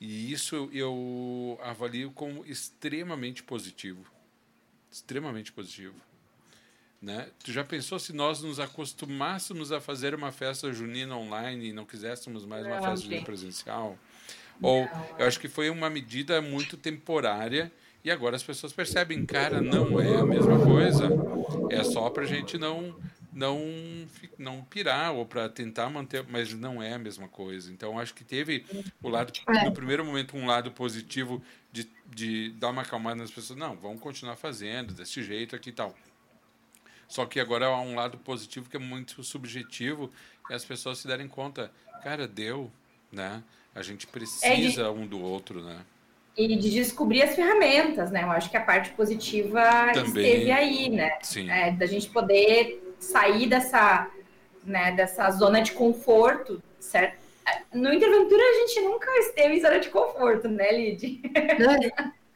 E 0.00 0.30
isso 0.30 0.68
eu 0.72 1.58
avalio 1.62 2.10
como 2.12 2.44
extremamente 2.44 3.42
positivo. 3.42 4.04
Extremamente 4.90 5.52
positivo. 5.52 6.07
Né? 7.00 7.28
Tu 7.44 7.52
já 7.52 7.62
pensou 7.62 7.98
se 7.98 8.12
nós 8.12 8.42
nos 8.42 8.58
acostumássemos 8.58 9.70
a 9.70 9.80
fazer 9.80 10.14
uma 10.14 10.32
festa 10.32 10.72
junina 10.72 11.16
online 11.16 11.68
e 11.68 11.72
não 11.72 11.84
quiséssemos 11.84 12.44
mais 12.44 12.66
uma 12.66 12.80
festa 12.80 12.96
junina 12.96 13.24
presencial? 13.24 13.96
Ou 14.60 14.88
eu 15.16 15.26
acho 15.26 15.38
que 15.38 15.48
foi 15.48 15.70
uma 15.70 15.88
medida 15.88 16.42
muito 16.42 16.76
temporária 16.76 17.70
e 18.04 18.10
agora 18.10 18.34
as 18.34 18.42
pessoas 18.42 18.72
percebem, 18.72 19.24
cara, 19.24 19.60
não 19.60 20.00
é 20.00 20.16
a 20.16 20.26
mesma 20.26 20.58
coisa. 20.58 21.08
É 21.70 21.84
só 21.84 22.10
para 22.10 22.24
a 22.24 22.26
gente 22.26 22.58
não 22.58 22.96
não 23.32 23.60
não 24.36 24.64
pirar 24.64 25.12
ou 25.12 25.24
para 25.24 25.48
tentar 25.48 25.88
manter, 25.88 26.24
mas 26.28 26.52
não 26.52 26.82
é 26.82 26.94
a 26.94 26.98
mesma 26.98 27.28
coisa. 27.28 27.70
Então 27.72 27.98
acho 27.98 28.14
que 28.14 28.24
teve 28.24 28.64
o 29.00 29.08
lado 29.08 29.32
é. 29.48 29.64
no 29.64 29.72
primeiro 29.72 30.04
momento 30.04 30.36
um 30.36 30.46
lado 30.46 30.72
positivo 30.72 31.40
de, 31.72 31.88
de 32.06 32.50
dar 32.52 32.70
uma 32.70 32.82
acalmada 32.82 33.16
nas 33.16 33.30
pessoas, 33.30 33.58
não, 33.58 33.76
vamos 33.76 34.00
continuar 34.00 34.34
fazendo 34.34 34.92
desse 34.92 35.22
jeito 35.22 35.54
aqui 35.54 35.70
e 35.70 35.72
tal. 35.72 35.94
Só 37.08 37.24
que 37.24 37.40
agora 37.40 37.66
há 37.66 37.80
um 37.80 37.94
lado 37.94 38.18
positivo 38.18 38.68
que 38.68 38.76
é 38.76 38.80
muito 38.80 39.24
subjetivo 39.24 40.10
e 40.50 40.54
as 40.54 40.64
pessoas 40.64 40.98
se 40.98 41.08
derem 41.08 41.26
conta, 41.26 41.72
cara, 42.02 42.28
deu, 42.28 42.70
né? 43.10 43.42
A 43.74 43.82
gente 43.82 44.06
precisa 44.06 44.46
é 44.46 44.56
de... 44.56 44.82
um 44.82 45.06
do 45.06 45.20
outro, 45.20 45.62
né? 45.62 45.78
E 46.36 46.54
de 46.54 46.70
descobrir 46.70 47.22
as 47.22 47.34
ferramentas, 47.34 48.10
né? 48.10 48.22
Eu 48.22 48.30
acho 48.30 48.50
que 48.50 48.56
a 48.56 48.60
parte 48.60 48.90
positiva 48.90 49.90
Também, 49.92 50.24
esteve 50.24 50.50
aí, 50.52 50.90
né? 50.90 51.18
Sim. 51.22 51.50
É, 51.50 51.72
da 51.72 51.86
gente 51.86 52.10
poder 52.10 52.94
sair 53.00 53.48
dessa, 53.48 54.08
né, 54.64 54.92
dessa 54.92 55.30
zona 55.30 55.62
de 55.62 55.72
conforto, 55.72 56.62
certo? 56.78 57.16
No 57.72 57.92
Interventura 57.92 58.42
a 58.42 58.54
gente 58.54 58.80
nunca 58.82 59.10
esteve 59.18 59.54
em 59.54 59.60
zona 59.60 59.80
de 59.80 59.88
conforto, 59.88 60.48
né, 60.48 60.70
Lid? 60.72 61.22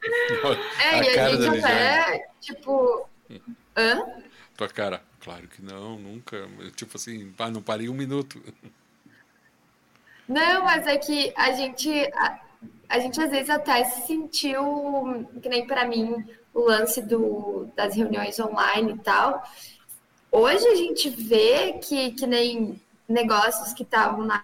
É, 0.83 1.01
e 1.01 1.17
a, 1.17 1.25
a 1.27 1.29
gente 1.29 1.59
até, 1.59 2.27
tipo. 2.41 3.07
Hã? 3.77 4.03
Cara, 4.71 5.03
claro 5.19 5.47
que 5.47 5.61
não, 5.61 5.97
nunca. 5.97 6.47
Tipo 6.75 6.97
assim, 6.97 7.33
não 7.51 7.61
parei 7.61 7.89
um 7.89 7.93
minuto. 7.93 8.41
Não, 10.27 10.63
mas 10.63 10.87
é 10.87 10.97
que 10.97 11.33
a 11.35 11.51
gente, 11.51 11.89
a, 12.15 12.39
a 12.89 12.99
gente 12.99 13.21
às 13.21 13.29
vezes 13.29 13.49
até 13.49 13.83
se 13.83 14.07
sentiu, 14.07 15.27
que 15.41 15.49
nem 15.49 15.67
para 15.67 15.85
mim, 15.85 16.25
o 16.53 16.61
lance 16.61 17.01
do, 17.01 17.67
das 17.75 17.95
reuniões 17.95 18.39
online 18.39 18.93
e 18.93 18.99
tal. 18.99 19.43
Hoje 20.31 20.65
a 20.65 20.75
gente 20.75 21.09
vê 21.09 21.73
que, 21.73 22.11
que 22.11 22.25
nem 22.25 22.81
negócios 23.07 23.73
que 23.73 23.83
estavam 23.83 24.25
na 24.25 24.43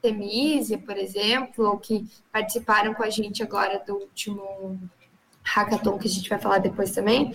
Temísia, 0.00 0.78
por 0.78 0.96
exemplo, 0.96 1.66
ou 1.66 1.78
que 1.78 2.06
participaram 2.32 2.94
com 2.94 3.02
a 3.02 3.10
gente 3.10 3.42
agora 3.42 3.82
do 3.84 3.94
último 3.94 4.80
hackathon 5.42 5.98
que 5.98 6.08
a 6.08 6.10
gente 6.10 6.28
vai 6.28 6.38
falar 6.38 6.58
depois 6.58 6.92
também, 6.92 7.32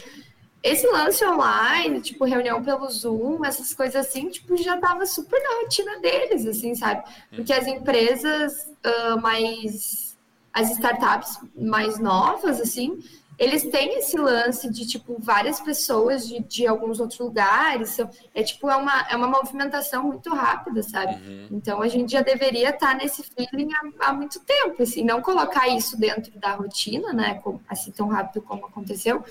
esse 0.63 0.85
lance 0.87 1.25
online, 1.25 2.01
tipo, 2.01 2.23
reunião 2.23 2.63
pelo 2.63 2.89
Zoom, 2.89 3.43
essas 3.43 3.73
coisas 3.73 4.07
assim, 4.07 4.29
tipo, 4.29 4.55
já 4.57 4.77
tava 4.77 5.05
super 5.05 5.41
na 5.41 5.61
rotina 5.61 5.99
deles, 5.99 6.45
assim, 6.45 6.75
sabe? 6.75 7.03
Porque 7.35 7.51
as 7.51 7.67
empresas 7.67 8.69
uh, 8.85 9.19
mais. 9.21 10.11
As 10.53 10.69
startups 10.71 11.39
mais 11.55 11.97
novas, 11.97 12.59
assim, 12.59 12.99
eles 13.41 13.63
têm 13.69 13.97
esse 13.97 14.17
lance 14.17 14.69
de, 14.69 14.85
tipo, 14.85 15.15
várias 15.17 15.59
pessoas 15.59 16.27
de, 16.27 16.41
de 16.41 16.67
alguns 16.67 16.99
outros 16.99 17.19
lugares. 17.19 17.97
É, 18.35 18.43
tipo, 18.43 18.69
é 18.69 18.75
uma, 18.75 19.07
é 19.09 19.15
uma 19.15 19.27
movimentação 19.27 20.03
muito 20.03 20.29
rápida, 20.29 20.83
sabe? 20.83 21.13
Uhum. 21.13 21.47
Então, 21.51 21.81
a 21.81 21.87
gente 21.87 22.11
já 22.11 22.21
deveria 22.21 22.69
estar 22.69 22.93
nesse 22.93 23.23
feeling 23.23 23.69
há, 23.73 24.09
há, 24.09 24.13
muito 24.13 24.39
tempo, 24.41 24.83
assim. 24.83 25.03
Não 25.03 25.23
colocar 25.23 25.67
isso 25.69 25.97
dentro 25.97 26.37
da 26.37 26.53
rotina, 26.53 27.13
né? 27.13 27.41
Assim, 27.67 27.89
tão 27.91 28.09
rápido 28.09 28.43
como 28.43 28.67
aconteceu. 28.67 29.23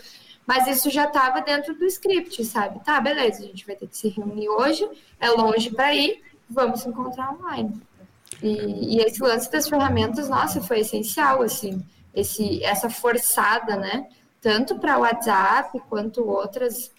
Mas 0.51 0.67
isso 0.67 0.91
já 0.91 1.05
estava 1.05 1.41
dentro 1.41 1.75
do 1.75 1.85
script, 1.87 2.45
sabe? 2.45 2.81
Tá, 2.85 3.01
beleza, 3.01 3.45
a 3.45 3.47
gente 3.47 3.65
vai 3.65 3.77
ter 3.77 3.87
que 3.87 3.97
se 3.97 4.09
reunir 4.09 4.49
hoje. 4.49 4.89
É 5.21 5.31
longe 5.31 5.71
para 5.71 5.95
ir, 5.95 6.21
vamos 6.49 6.81
se 6.81 6.89
encontrar 6.89 7.33
online. 7.33 7.81
E, 8.43 8.97
e 8.97 9.01
esse 9.01 9.23
lance 9.23 9.51
das 9.51 9.69
ferramentas, 9.69 10.29
nossa, 10.29 10.61
foi 10.61 10.81
essencial, 10.81 11.41
assim 11.43 11.81
esse, 12.15 12.63
essa 12.65 12.91
forçada, 12.91 13.77
né? 13.77 14.09
Tanto 14.41 14.79
para 14.79 14.99
WhatsApp 14.99 15.81
quanto 15.89 16.27
outras 16.29 16.91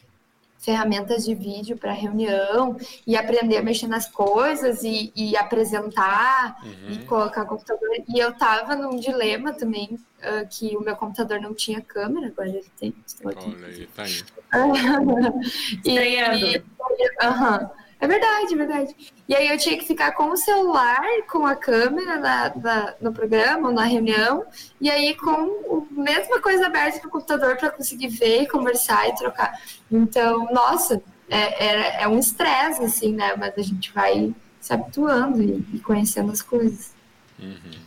ferramentas 0.61 1.25
de 1.25 1.33
vídeo 1.33 1.75
para 1.75 1.91
reunião 1.91 2.77
e 3.05 3.17
aprender 3.17 3.57
a 3.57 3.63
mexer 3.63 3.87
nas 3.87 4.07
coisas 4.07 4.83
e, 4.83 5.11
e 5.15 5.35
apresentar 5.35 6.55
uhum. 6.63 6.91
e 6.91 6.97
colocar 6.99 7.43
o 7.43 7.47
computador. 7.47 7.89
E 8.07 8.19
eu 8.19 8.31
tava 8.33 8.75
num 8.75 8.97
dilema 8.97 9.53
também 9.53 9.99
uh, 10.19 10.47
que 10.49 10.77
o 10.77 10.81
meu 10.81 10.95
computador 10.95 11.41
não 11.41 11.53
tinha 11.53 11.81
câmera, 11.81 12.27
agora 12.27 12.49
ele 12.49 12.65
tem. 12.79 12.93
Olha 13.23 13.67
aí, 13.67 13.87
tá 13.87 14.03
aí. 14.03 14.23
e, 15.83 15.97
e, 15.97 16.57
uh 16.57 17.80
é 18.01 18.07
verdade, 18.07 18.53
é 18.53 18.57
verdade. 18.57 18.95
E 19.29 19.35
aí 19.35 19.47
eu 19.47 19.57
tinha 19.59 19.77
que 19.77 19.85
ficar 19.85 20.13
com 20.13 20.31
o 20.31 20.35
celular, 20.35 21.03
com 21.31 21.45
a 21.45 21.55
câmera 21.55 22.17
na, 22.17 22.51
na 22.55 22.95
no 22.99 23.13
programa, 23.13 23.71
na 23.71 23.83
reunião, 23.83 24.43
e 24.81 24.89
aí 24.89 25.15
com 25.15 25.85
a 25.87 26.01
mesma 26.01 26.41
coisa 26.41 26.65
aberta 26.65 26.99
no 27.03 27.11
computador 27.11 27.55
para 27.57 27.69
conseguir 27.69 28.07
ver, 28.07 28.47
conversar 28.47 29.07
e 29.07 29.13
trocar. 29.13 29.61
Então, 29.91 30.51
nossa, 30.51 30.99
é, 31.29 31.65
é, 31.65 32.03
é 32.03 32.07
um 32.07 32.17
estresse, 32.17 32.83
assim, 32.83 33.13
né? 33.13 33.35
Mas 33.37 33.53
a 33.55 33.61
gente 33.61 33.93
vai 33.93 34.33
se 34.59 34.73
habituando 34.73 35.39
e, 35.39 35.63
e 35.73 35.79
conhecendo 35.79 36.31
as 36.31 36.41
coisas. 36.41 36.93
Uhum. 37.39 37.81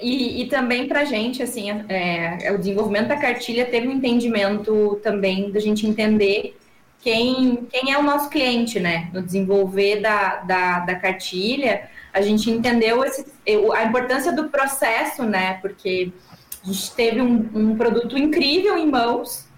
E, 0.00 0.42
e, 0.42 0.48
também 0.48 0.86
para 0.86 1.00
a 1.00 1.04
gente, 1.04 1.42
assim, 1.42 1.70
é, 1.88 2.38
é, 2.46 2.52
o 2.52 2.58
desenvolvimento 2.58 3.08
da 3.08 3.16
cartilha 3.16 3.66
teve 3.66 3.88
um 3.88 3.92
entendimento 3.92 4.98
também 5.02 5.50
da 5.50 5.60
gente 5.60 5.86
entender 5.86 6.56
quem, 7.00 7.66
quem 7.70 7.92
é 7.92 7.98
o 7.98 8.02
nosso 8.02 8.28
cliente, 8.28 8.78
né? 8.78 9.08
No 9.12 9.22
desenvolver 9.22 10.00
da, 10.00 10.36
da, 10.36 10.80
da 10.80 10.94
cartilha, 10.94 11.88
a 12.12 12.20
gente 12.20 12.50
entendeu 12.50 13.04
esse, 13.04 13.24
a 13.74 13.84
importância 13.84 14.32
do 14.32 14.48
processo, 14.48 15.24
né? 15.24 15.54
Porque 15.62 16.12
a 16.62 16.66
gente 16.66 16.92
teve 16.92 17.22
um, 17.22 17.50
um 17.54 17.76
produto 17.76 18.18
incrível 18.18 18.76
em 18.76 18.86
mãos, 18.86 19.48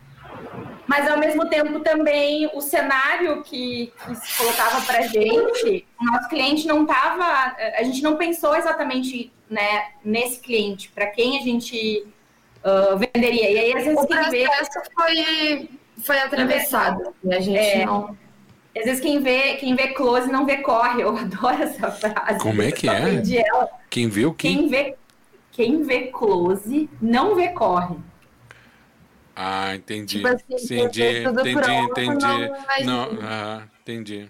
mas 0.87 1.11
ao 1.11 1.19
mesmo 1.19 1.49
tempo 1.49 1.81
também 1.81 2.49
o 2.55 2.61
cenário 2.61 3.43
que, 3.43 3.93
que 4.07 4.15
se 4.15 4.37
colocava 4.37 4.81
para 4.83 4.99
a 4.99 5.07
gente, 5.07 5.87
o 6.01 6.05
nosso 6.05 6.29
cliente 6.29 6.67
não 6.67 6.83
estava, 6.83 7.57
a 7.77 7.83
gente 7.83 8.03
não 8.03 8.17
pensou 8.17 8.55
exatamente 8.55 9.33
né, 9.51 9.87
nesse 10.05 10.41
cliente, 10.41 10.91
para 10.91 11.07
quem 11.09 11.39
a 11.39 11.43
gente 11.43 12.07
uh, 12.65 12.97
venderia. 12.97 13.51
E 13.51 13.59
aí, 13.59 13.77
às 13.77 13.85
vezes, 13.85 14.01
o 14.01 14.07
processo 14.07 14.31
vê... 14.31 14.47
foi 14.95 15.69
foi 16.03 16.19
atravessado. 16.19 17.15
E 17.25 17.35
a 17.35 17.41
gente 17.41 17.59
é, 17.59 17.87
não. 17.87 18.17
Às 18.77 18.85
vezes 18.85 19.01
quem 19.01 19.23
vê, 19.23 19.57
quem 19.57 19.75
vê 19.75 19.89
close 19.89 20.31
não 20.31 20.47
vê 20.47 20.59
corre. 20.59 21.03
Eu 21.03 21.17
adoro 21.17 21.63
essa 21.63 21.91
frase. 21.91 22.39
Como 22.41 22.63
é 22.63 22.73
que 22.73 22.89
é? 22.89 23.23
Quem 23.91 24.09
vê 24.09 24.27
o 24.27 24.35
quê? 24.35 24.49
Quem 24.49 24.69
vê, 24.69 24.95
quem 25.51 25.83
vê 25.83 26.07
close 26.09 26.89
não 27.01 27.35
vê 27.35 27.49
corre. 27.49 27.97
Ah, 29.35 29.75
entendi. 29.75 30.17
Tipo 30.19 30.29
assim, 30.29 30.45
entendi, 30.77 31.25
entendi, 31.25 31.53
pronto, 31.55 32.01
entendi. 32.01 32.27
Não, 32.85 33.13
não 33.13 33.19
ah, 33.23 33.63
entendi. 33.81 34.29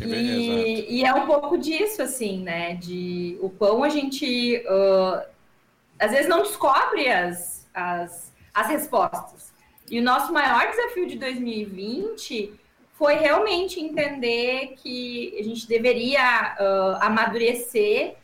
E, 0.00 1.00
e, 1.00 1.04
é 1.04 1.12
um 1.12 1.26
pouco 1.26 1.58
disso, 1.58 2.02
assim, 2.02 2.42
né? 2.42 2.74
De 2.74 3.36
o 3.40 3.48
pão 3.48 3.82
a 3.82 3.88
gente 3.88 4.62
uh, 4.66 5.26
às 5.98 6.12
vezes 6.12 6.28
não 6.28 6.42
descobre 6.42 7.08
as, 7.08 7.66
as, 7.74 8.32
as 8.54 8.68
respostas. 8.68 9.47
E 9.90 9.98
o 9.98 10.02
nosso 10.02 10.32
maior 10.32 10.70
desafio 10.70 11.06
de 11.06 11.18
2020 11.18 12.58
foi 12.92 13.14
realmente 13.14 13.80
entender 13.80 14.74
que 14.76 15.36
a 15.38 15.42
gente 15.42 15.68
deveria 15.68 16.56
uh, 16.58 17.04
amadurecer 17.04 18.16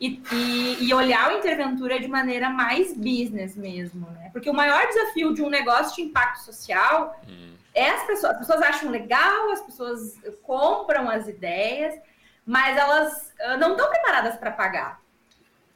e, 0.00 0.22
e, 0.32 0.86
e, 0.86 0.94
olhar 0.94 1.32
o 1.32 1.38
Interventura 1.38 1.98
de 1.98 2.06
maneira 2.06 2.48
mais 2.48 2.94
business 2.94 3.56
mesmo, 3.56 4.08
né? 4.10 4.30
Porque 4.32 4.48
o 4.48 4.54
maior 4.54 4.86
desafio 4.86 5.34
de 5.34 5.42
um 5.42 5.48
negócio 5.48 5.96
de 5.96 6.02
impacto 6.02 6.40
social 6.44 7.20
hum. 7.26 7.54
é 7.74 7.90
as 7.90 8.06
pessoas. 8.06 8.32
As 8.34 8.38
pessoas 8.38 8.62
acham 8.62 8.90
legal, 8.90 9.50
as 9.50 9.62
pessoas 9.62 10.20
compram 10.42 11.10
as 11.10 11.26
ideias, 11.26 11.98
mas 12.46 12.76
elas 12.76 13.34
uh, 13.40 13.58
não 13.58 13.72
estão 13.72 13.88
preparadas 13.88 14.36
para 14.36 14.52
pagar. 14.52 15.00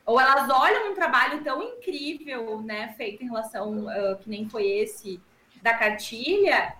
Ou 0.05 0.21
elas 0.21 0.49
olham 0.51 0.93
um 0.93 0.95
trabalho 0.95 1.43
tão 1.43 1.63
incrível, 1.63 2.61
né, 2.61 2.93
feito 2.97 3.23
em 3.23 3.27
relação, 3.27 3.87
uh, 3.87 4.19
que 4.21 4.29
nem 4.29 4.49
foi 4.49 4.67
esse, 4.67 5.21
da 5.63 5.75
cartilha 5.75 6.75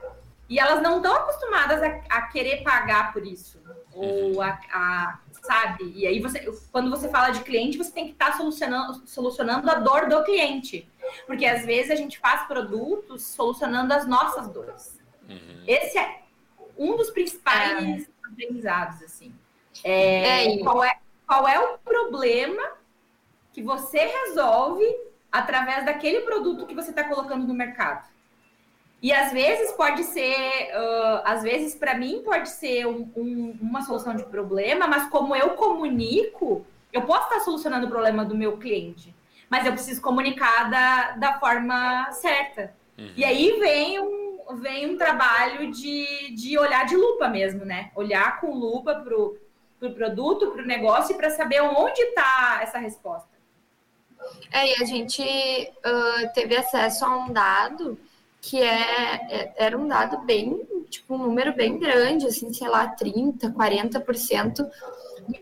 e 0.49 0.59
elas 0.59 0.83
não 0.83 0.97
estão 0.97 1.15
acostumadas 1.15 1.83
a, 1.83 2.01
a, 2.11 2.23
querer 2.23 2.63
pagar 2.63 3.13
por 3.13 3.27
isso. 3.27 3.59
Ou 3.95 4.35
uhum. 4.35 4.43
a, 4.43 4.59
a, 4.71 5.19
sabe? 5.41 5.93
E 5.95 6.07
aí 6.07 6.21
você, 6.21 6.41
quando 6.71 6.91
você 6.91 7.09
fala 7.09 7.31
de 7.31 7.41
cliente, 7.41 7.79
você 7.79 7.91
tem 7.91 8.07
que 8.07 8.13
estar 8.13 8.33
tá 8.33 8.37
solucionando, 8.37 9.03
solucionando 9.07 9.71
a 9.71 9.75
dor 9.77 10.09
do 10.09 10.23
cliente. 10.25 10.87
Porque 11.27 11.47
às 11.47 11.65
vezes 11.65 11.91
a 11.91 11.95
gente 11.95 12.19
faz 12.19 12.47
produtos 12.47 13.23
solucionando 13.23 13.95
as 13.95 14.07
nossas 14.07 14.49
dores. 14.49 15.01
Uhum. 15.27 15.65
Esse 15.67 15.97
é 15.99 16.23
um 16.77 16.97
dos 16.97 17.11
principais 17.11 18.03
é. 18.03 18.07
aprendizados, 18.29 19.03
assim. 19.03 19.33
É, 19.85 20.55
é 20.55 20.59
qual, 20.59 20.85
é, 20.85 20.99
qual 21.27 21.49
é 21.49 21.59
o 21.59 21.79
problema 21.79 22.73
que 23.53 23.63
você 23.63 23.99
resolve 24.01 24.85
através 25.31 25.85
daquele 25.85 26.21
produto 26.21 26.67
que 26.67 26.75
você 26.75 26.91
está 26.91 27.05
colocando 27.05 27.47
no 27.47 27.55
mercado? 27.55 28.12
E 29.03 29.13
às 29.13 29.33
vezes 29.33 29.73
pode 29.73 30.05
ser, 30.05 30.71
uh, 30.77 31.23
às 31.25 31.43
vezes 31.43 31.75
para 31.75 31.95
mim 31.99 32.23
pode 32.25 32.49
ser 32.49 32.87
um, 32.87 33.11
um, 33.17 33.59
uma 33.61 33.83
solução 33.83 34.15
de 34.15 34.25
problema, 34.25 34.87
mas 34.87 35.11
como 35.11 35.35
eu 35.35 35.51
comunico, 35.51 36.65
eu 36.93 37.03
posso 37.03 37.25
estar 37.25 37.41
solucionando 37.41 37.87
o 37.87 37.91
problema 37.91 38.25
do 38.25 38.37
meu 38.37 38.59
cliente, 38.59 39.13
mas 39.51 39.67
eu 39.67 39.73
preciso 39.73 40.01
comunicar 40.01 40.71
da, 40.71 41.11
da 41.13 41.41
forma 41.41 42.13
certa. 42.13 42.73
Uhum. 42.97 43.13
E 43.17 43.25
aí 43.25 43.59
vem 43.59 44.01
um, 44.01 44.57
vem 44.61 44.95
um 44.95 44.97
trabalho 44.97 45.73
de, 45.73 46.33
de 46.37 46.57
olhar 46.57 46.87
de 46.87 46.95
lupa 46.95 47.29
mesmo, 47.29 47.65
né? 47.65 47.91
Olhar 47.97 48.41
com 48.41 48.55
lupa 48.55 48.95
para 48.95 49.19
o 49.19 49.37
pro 49.83 49.95
produto, 49.95 50.53
para 50.53 50.63
o 50.63 50.67
negócio, 50.67 51.17
para 51.17 51.29
saber 51.31 51.61
onde 51.61 52.01
está 52.01 52.61
essa 52.63 52.79
resposta. 52.79 53.29
É, 54.53 54.79
e 54.79 54.81
a 54.81 54.87
gente 54.87 55.21
uh, 55.21 56.33
teve 56.33 56.57
acesso 56.57 57.05
a 57.05 57.17
um 57.17 57.33
dado 57.33 57.99
que 58.43 58.61
é, 58.61 59.15
é, 59.31 59.55
era 59.57 59.79
um 59.79 59.87
dado 59.87 60.19
bem, 60.27 60.67
tipo, 60.91 61.15
um 61.15 61.19
número 61.19 61.55
bem 61.55 61.79
grande, 61.79 62.27
assim, 62.27 62.53
sei 62.53 62.69
lá, 62.69 62.93
30%, 62.97 63.55
40%, 63.55 64.69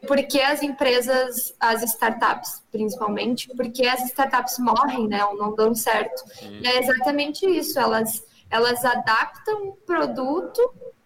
porque 0.06 0.38
as 0.38 0.62
empresas, 0.62 1.54
as 1.58 1.82
startups, 1.82 2.62
principalmente, 2.70 3.48
porque 3.56 3.86
as 3.86 4.02
startups 4.04 4.58
morrem, 4.58 5.08
né, 5.08 5.24
ou 5.24 5.34
não 5.34 5.54
dão 5.54 5.74
certo. 5.74 6.22
E 6.42 6.68
é 6.68 6.78
exatamente 6.78 7.46
isso, 7.46 7.80
elas, 7.80 8.22
elas 8.50 8.84
adaptam 8.84 9.68
o 9.68 9.72
produto 9.72 10.60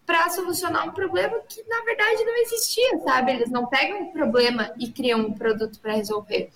para 0.06 0.28
solucionar 0.30 0.86
um 0.86 0.92
problema 0.92 1.38
que 1.48 1.62
na 1.66 1.80
verdade 1.82 2.24
não 2.24 2.36
existia, 2.36 2.98
sabe? 3.00 3.32
Eles 3.32 3.50
não 3.50 3.66
pegam 3.66 4.02
um 4.02 4.12
problema 4.12 4.70
e 4.78 4.90
criam 4.90 5.20
um 5.20 5.32
produto 5.32 5.80
para 5.80 5.94
resolver. 5.94 6.50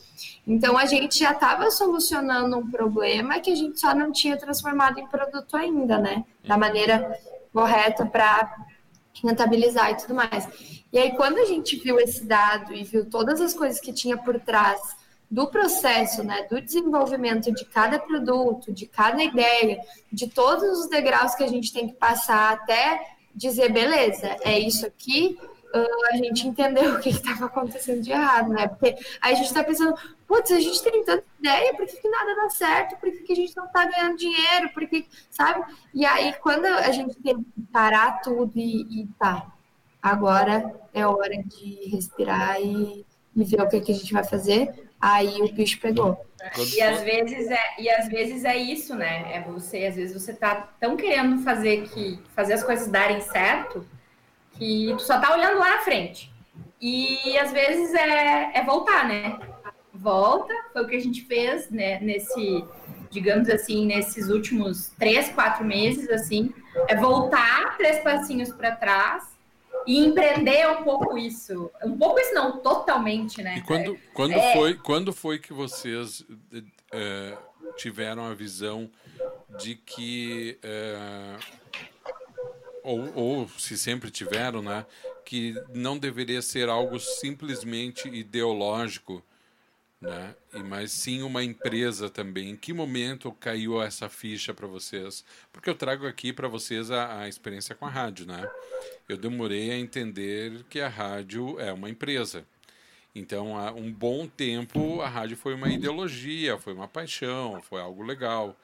Então 0.46 0.76
a 0.76 0.84
gente 0.84 1.18
já 1.18 1.32
estava 1.32 1.70
solucionando 1.70 2.58
um 2.58 2.70
problema 2.70 3.40
que 3.40 3.50
a 3.50 3.54
gente 3.54 3.80
só 3.80 3.94
não 3.94 4.12
tinha 4.12 4.36
transformado 4.36 4.98
em 4.98 5.06
produto 5.06 5.56
ainda, 5.56 5.98
né? 5.98 6.24
Da 6.44 6.58
maneira 6.58 7.18
correta 7.52 8.04
para 8.04 8.54
rentabilizar 9.22 9.92
e 9.92 9.96
tudo 9.96 10.14
mais. 10.14 10.46
E 10.92 10.98
aí 10.98 11.16
quando 11.16 11.38
a 11.38 11.44
gente 11.46 11.76
viu 11.76 11.98
esse 11.98 12.24
dado 12.24 12.74
e 12.74 12.84
viu 12.84 13.08
todas 13.08 13.40
as 13.40 13.54
coisas 13.54 13.80
que 13.80 13.92
tinha 13.92 14.16
por 14.16 14.38
trás 14.40 14.96
do 15.30 15.46
processo, 15.46 16.24
né, 16.24 16.46
do 16.50 16.60
desenvolvimento 16.60 17.52
de 17.52 17.64
cada 17.66 17.98
produto, 17.98 18.72
de 18.72 18.86
cada 18.86 19.22
ideia, 19.22 19.78
de 20.10 20.26
todos 20.26 20.78
os 20.80 20.88
degraus 20.88 21.34
que 21.34 21.44
a 21.44 21.48
gente 21.48 21.70
tem 21.70 21.86
que 21.86 21.94
passar 21.94 22.54
até 22.54 23.17
dizer, 23.34 23.72
beleza, 23.72 24.36
é 24.42 24.58
isso 24.58 24.86
aqui, 24.86 25.38
a 26.10 26.16
gente 26.16 26.46
entendeu 26.46 26.94
o 26.96 27.00
que 27.00 27.10
estava 27.10 27.46
acontecendo 27.46 28.02
de 28.02 28.10
errado, 28.10 28.50
né? 28.50 28.68
Porque 28.68 28.96
aí 29.20 29.32
a 29.32 29.34
gente 29.34 29.46
está 29.46 29.62
pensando, 29.62 29.94
putz, 30.26 30.50
a 30.50 30.60
gente 30.60 30.82
tem 30.82 31.04
tanta 31.04 31.24
ideia, 31.38 31.74
por 31.74 31.86
que, 31.86 31.96
que 31.96 32.08
nada 32.08 32.34
dá 32.34 32.50
certo? 32.50 32.96
Por 32.98 33.10
que, 33.10 33.18
que 33.18 33.32
a 33.32 33.36
gente 33.36 33.56
não 33.56 33.66
está 33.66 33.84
ganhando 33.84 34.16
dinheiro? 34.16 34.70
Por 34.72 34.86
que, 34.88 35.06
sabe? 35.30 35.64
E 35.94 36.04
aí, 36.06 36.34
quando 36.40 36.66
a 36.66 36.90
gente 36.90 37.14
tem 37.16 37.42
que 37.42 37.62
parar 37.72 38.20
tudo 38.20 38.52
e, 38.56 39.02
e 39.02 39.06
tá, 39.18 39.52
agora 40.02 40.74
é 40.92 41.06
hora 41.06 41.42
de 41.42 41.88
respirar 41.90 42.60
e, 42.60 43.04
e 43.36 43.44
ver 43.44 43.60
o 43.60 43.68
que, 43.68 43.80
que 43.80 43.92
a 43.92 43.94
gente 43.94 44.12
vai 44.12 44.24
fazer. 44.24 44.87
Aí 45.00 45.40
o 45.42 45.52
bicho 45.52 45.80
pegou. 45.80 46.24
E 46.74 46.80
às 46.80 47.02
vezes 47.02 47.50
é, 47.50 47.80
e 47.80 47.90
às 47.90 48.08
vezes 48.08 48.44
é 48.44 48.56
isso, 48.56 48.94
né? 48.94 49.34
É 49.34 49.40
você, 49.40 49.86
às 49.86 49.96
vezes 49.96 50.20
você 50.20 50.32
tá 50.32 50.68
tão 50.80 50.96
querendo 50.96 51.42
fazer 51.42 51.88
que 51.88 52.18
fazer 52.34 52.54
as 52.54 52.62
coisas 52.62 52.88
darem 52.88 53.20
certo 53.20 53.86
que 54.52 54.94
tu 54.96 55.02
só 55.02 55.20
tá 55.20 55.32
olhando 55.32 55.58
lá 55.58 55.76
na 55.76 55.82
frente. 55.82 56.32
E 56.80 57.36
às 57.38 57.52
vezes 57.52 57.94
é, 57.94 58.52
é 58.54 58.64
voltar, 58.64 59.06
né? 59.06 59.38
Volta, 59.92 60.52
foi 60.72 60.82
o 60.82 60.86
que 60.86 60.96
a 60.96 61.00
gente 61.00 61.24
fez, 61.24 61.70
né, 61.70 61.98
nesse, 62.00 62.64
digamos 63.10 63.48
assim, 63.48 63.84
nesses 63.84 64.28
últimos 64.28 64.90
três, 64.96 65.28
quatro 65.30 65.64
meses, 65.64 66.08
assim, 66.08 66.54
é 66.86 66.94
voltar 66.94 67.76
três 67.76 67.98
passinhos 67.98 68.52
para 68.52 68.76
trás 68.76 69.37
e 69.86 69.98
empreender 69.98 70.68
um 70.70 70.82
pouco 70.82 71.16
isso. 71.16 71.70
Um 71.82 71.96
pouco 71.96 72.20
isso 72.20 72.34
não, 72.34 72.58
totalmente, 72.60 73.42
né? 73.42 73.58
E 73.58 73.62
quando, 73.62 73.98
quando, 74.14 74.32
é... 74.32 74.52
foi, 74.52 74.74
quando 74.74 75.12
foi 75.12 75.38
que 75.38 75.52
vocês 75.52 76.24
é, 76.92 77.36
tiveram 77.76 78.24
a 78.26 78.34
visão 78.34 78.90
de 79.58 79.74
que... 79.74 80.58
É, 80.62 81.36
ou, 82.82 83.12
ou 83.14 83.48
se 83.58 83.76
sempre 83.76 84.10
tiveram, 84.10 84.62
né? 84.62 84.86
Que 85.24 85.54
não 85.74 85.98
deveria 85.98 86.40
ser 86.40 86.68
algo 86.68 86.98
simplesmente 86.98 88.08
ideológico, 88.08 89.22
né? 90.00 90.34
E 90.54 90.62
mas 90.62 90.92
sim 90.92 91.22
uma 91.22 91.42
empresa 91.42 92.08
também. 92.08 92.50
Em 92.50 92.56
que 92.56 92.72
momento 92.72 93.32
caiu 93.32 93.82
essa 93.82 94.08
ficha 94.08 94.54
para 94.54 94.66
vocês? 94.66 95.24
Porque 95.52 95.68
eu 95.68 95.74
trago 95.74 96.06
aqui 96.06 96.32
para 96.32 96.48
vocês 96.48 96.90
a, 96.90 97.22
a, 97.22 97.28
experiência 97.28 97.74
com 97.74 97.86
a 97.86 97.90
rádio, 97.90 98.26
né? 98.26 98.48
Eu 99.08 99.16
demorei 99.16 99.70
a 99.70 99.78
entender 99.78 100.64
que 100.70 100.80
a 100.80 100.88
rádio 100.88 101.58
é 101.60 101.72
uma 101.72 101.90
empresa. 101.90 102.44
Então, 103.14 103.58
há 103.58 103.72
um 103.72 103.92
bom 103.92 104.28
tempo 104.28 105.00
a 105.00 105.08
rádio 105.08 105.36
foi 105.36 105.54
uma 105.54 105.68
ideologia, 105.68 106.58
foi 106.58 106.72
uma 106.74 106.86
paixão, 106.86 107.60
foi 107.62 107.80
algo 107.80 108.02
legal. 108.02 108.56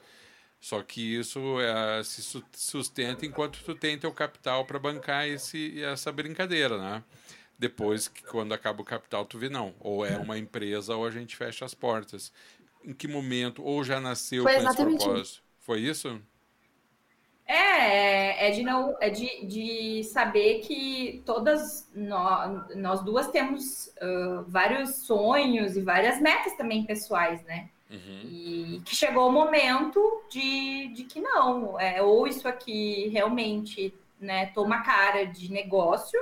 Só 0.61 0.81
que 0.81 1.19
isso 1.19 1.59
é, 1.59 2.03
se 2.03 2.41
sustenta 2.53 3.25
enquanto 3.25 3.61
tu 3.63 3.75
tem 3.75 3.99
teu 3.99 4.11
capital 4.11 4.65
para 4.65 4.79
bancar 4.79 5.27
esse, 5.27 5.83
essa 5.83 6.11
brincadeira, 6.11 6.77
né? 6.77 7.03
Depois, 7.57 8.07
que 8.07 8.23
quando 8.23 8.53
acaba 8.53 8.81
o 8.81 8.85
capital, 8.85 9.25
tu 9.25 9.37
vê, 9.37 9.49
não. 9.49 9.73
Ou 9.79 10.05
é 10.05 10.17
uma 10.17 10.37
empresa 10.37 10.95
ou 10.95 11.05
a 11.05 11.11
gente 11.11 11.35
fecha 11.35 11.63
as 11.63 11.73
portas. 11.73 12.31
Em 12.83 12.93
que 12.93 13.07
momento? 13.07 13.63
Ou 13.63 13.83
já 13.83 13.99
nasceu 13.99 14.43
Foi 14.43 14.55
com 14.55 14.69
esse 14.69 14.75
propósito? 14.75 15.43
Foi 15.59 15.79
isso? 15.79 16.21
É, 17.47 18.47
é 18.47 18.51
de 18.51 18.63
não 18.63 18.97
é 18.99 19.09
de, 19.09 19.45
de 19.45 20.03
saber 20.03 20.59
que 20.61 21.21
todas 21.25 21.89
nós, 21.95 22.75
nós 22.75 23.03
duas 23.03 23.29
temos 23.29 23.87
uh, 24.01 24.43
vários 24.47 25.05
sonhos 25.05 25.77
e 25.77 25.81
várias 25.81 26.19
metas 26.19 26.57
também 26.57 26.83
pessoais, 26.83 27.43
né? 27.43 27.69
Uhum. 27.89 28.21
E 28.23 28.81
que 28.83 28.95
chegou 28.95 29.29
o 29.29 29.31
momento 29.31 30.23
de, 30.29 30.87
de 30.87 31.03
que 31.03 31.21
não, 31.21 31.79
é, 31.79 32.01
ou 32.01 32.27
isso 32.27 32.47
aqui 32.47 33.09
realmente 33.09 33.93
né, 34.19 34.47
toma 34.47 34.81
cara 34.81 35.25
de 35.25 35.51
negócio, 35.51 36.19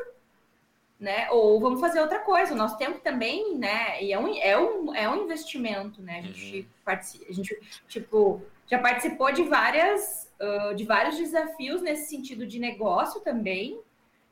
né? 1.03 1.29
Ou 1.29 1.59
vamos 1.59 1.81
fazer 1.81 1.99
outra 1.99 2.19
coisa. 2.19 2.53
O 2.53 2.57
nosso 2.57 2.77
tempo 2.77 2.99
também, 2.99 3.57
né? 3.57 4.01
E 4.01 4.13
é 4.13 4.17
um, 4.17 4.33
é 4.35 4.57
um, 4.57 4.95
é 4.95 5.09
um 5.09 5.23
investimento, 5.23 6.01
né? 6.01 6.19
A 6.19 6.21
gente, 6.21 6.59
uhum. 6.59 6.65
participa, 6.85 7.25
a 7.29 7.33
gente 7.33 7.59
tipo, 7.87 8.41
já 8.65 8.79
participou 8.79 9.31
de 9.31 9.43
várias 9.43 10.31
uh, 10.39 10.73
de 10.73 10.85
vários 10.85 11.17
desafios 11.17 11.81
nesse 11.81 12.09
sentido 12.09 12.47
de 12.47 12.57
negócio 12.57 13.21
também, 13.21 13.79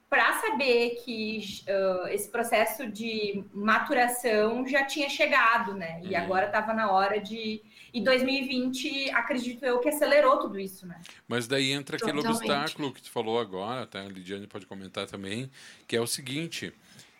para 0.09 0.33
saber 0.39 1.01
que 1.03 1.41
uh, 1.67 2.07
esse 2.07 2.29
processo 2.29 2.87
de 2.89 3.43
maturação 3.53 4.65
já 4.65 4.85
tinha 4.85 5.09
chegado, 5.09 5.73
né? 5.73 5.99
E 6.03 6.15
uhum. 6.15 6.21
agora 6.21 6.45
estava 6.47 6.73
na 6.73 6.91
hora 6.91 7.19
de 7.19 7.61
e 7.93 8.01
2020, 8.01 9.11
acredito 9.11 9.65
eu, 9.65 9.79
que 9.79 9.89
acelerou 9.89 10.39
tudo 10.39 10.57
isso, 10.59 10.85
né? 10.87 11.01
Mas 11.27 11.47
daí 11.47 11.71
entra 11.71 11.97
aquele 11.97 12.17
Totalmente. 12.17 12.39
obstáculo 12.39 12.93
que 12.93 13.01
tu 13.01 13.09
falou 13.09 13.39
agora, 13.39 13.85
tá? 13.85 14.01
A 14.01 14.07
Lidiane 14.07 14.47
pode 14.47 14.65
comentar 14.65 15.07
também, 15.07 15.51
que 15.87 15.95
é 15.95 16.01
o 16.01 16.07
seguinte, 16.07 16.73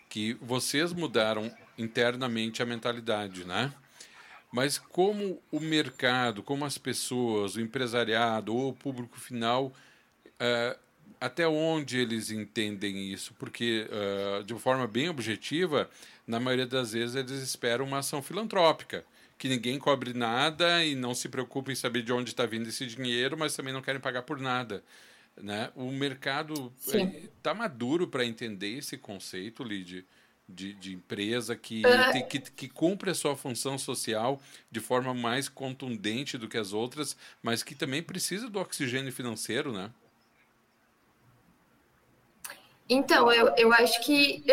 que 0.07 0.33
vocês 0.35 0.93
mudaram 0.93 1.51
internamente 1.77 2.63
a 2.63 2.65
mentalidade, 2.65 3.43
né? 3.43 3.73
Mas 4.51 4.77
como 4.77 5.41
o 5.51 5.59
mercado, 5.59 6.41
como 6.41 6.63
as 6.63 6.77
pessoas, 6.77 7.55
o 7.55 7.61
empresariado 7.61 8.55
ou 8.55 8.69
o 8.69 8.73
público 8.73 9.19
final, 9.19 9.67
uh, 9.67 10.79
até 11.19 11.47
onde 11.47 11.97
eles 11.97 12.31
entendem 12.31 13.11
isso? 13.11 13.33
Porque, 13.33 13.87
uh, 13.89 14.43
de 14.43 14.53
uma 14.53 14.59
forma 14.59 14.87
bem 14.87 15.09
objetiva, 15.09 15.89
na 16.25 16.39
maioria 16.39 16.65
das 16.67 16.93
vezes 16.93 17.15
eles 17.15 17.41
esperam 17.41 17.85
uma 17.85 17.99
ação 17.99 18.21
filantrópica 18.21 19.05
que 19.41 19.49
ninguém 19.49 19.79
cobre 19.79 20.13
nada 20.13 20.85
e 20.85 20.93
não 20.93 21.15
se 21.15 21.27
preocupa 21.27 21.71
em 21.71 21.75
saber 21.75 22.03
de 22.03 22.13
onde 22.13 22.29
está 22.29 22.45
vindo 22.45 22.69
esse 22.69 22.85
dinheiro, 22.85 23.35
mas 23.35 23.55
também 23.55 23.73
não 23.73 23.81
querem 23.81 23.99
pagar 23.99 24.21
por 24.21 24.39
nada. 24.39 24.83
Né? 25.35 25.71
O 25.75 25.91
mercado 25.91 26.71
está 26.77 27.51
maduro 27.51 28.07
para 28.07 28.23
entender 28.23 28.77
esse 28.77 28.99
conceito, 28.99 29.63
Lid, 29.63 30.05
de, 30.47 30.75
de 30.75 30.93
empresa 30.93 31.55
que, 31.55 31.81
uh... 31.81 32.27
que, 32.27 32.39
que 32.39 32.69
cumpre 32.69 33.09
a 33.09 33.15
sua 33.15 33.35
função 33.35 33.79
social 33.79 34.39
de 34.69 34.79
forma 34.79 35.11
mais 35.11 35.49
contundente 35.49 36.37
do 36.37 36.47
que 36.47 36.59
as 36.59 36.71
outras, 36.71 37.17
mas 37.41 37.63
que 37.63 37.73
também 37.73 38.03
precisa 38.03 38.47
do 38.47 38.59
oxigênio 38.59 39.11
financeiro, 39.11 39.73
né? 39.73 39.89
Então, 42.87 43.31
eu, 43.31 43.55
eu 43.57 43.73
acho 43.73 44.05
que 44.05 44.43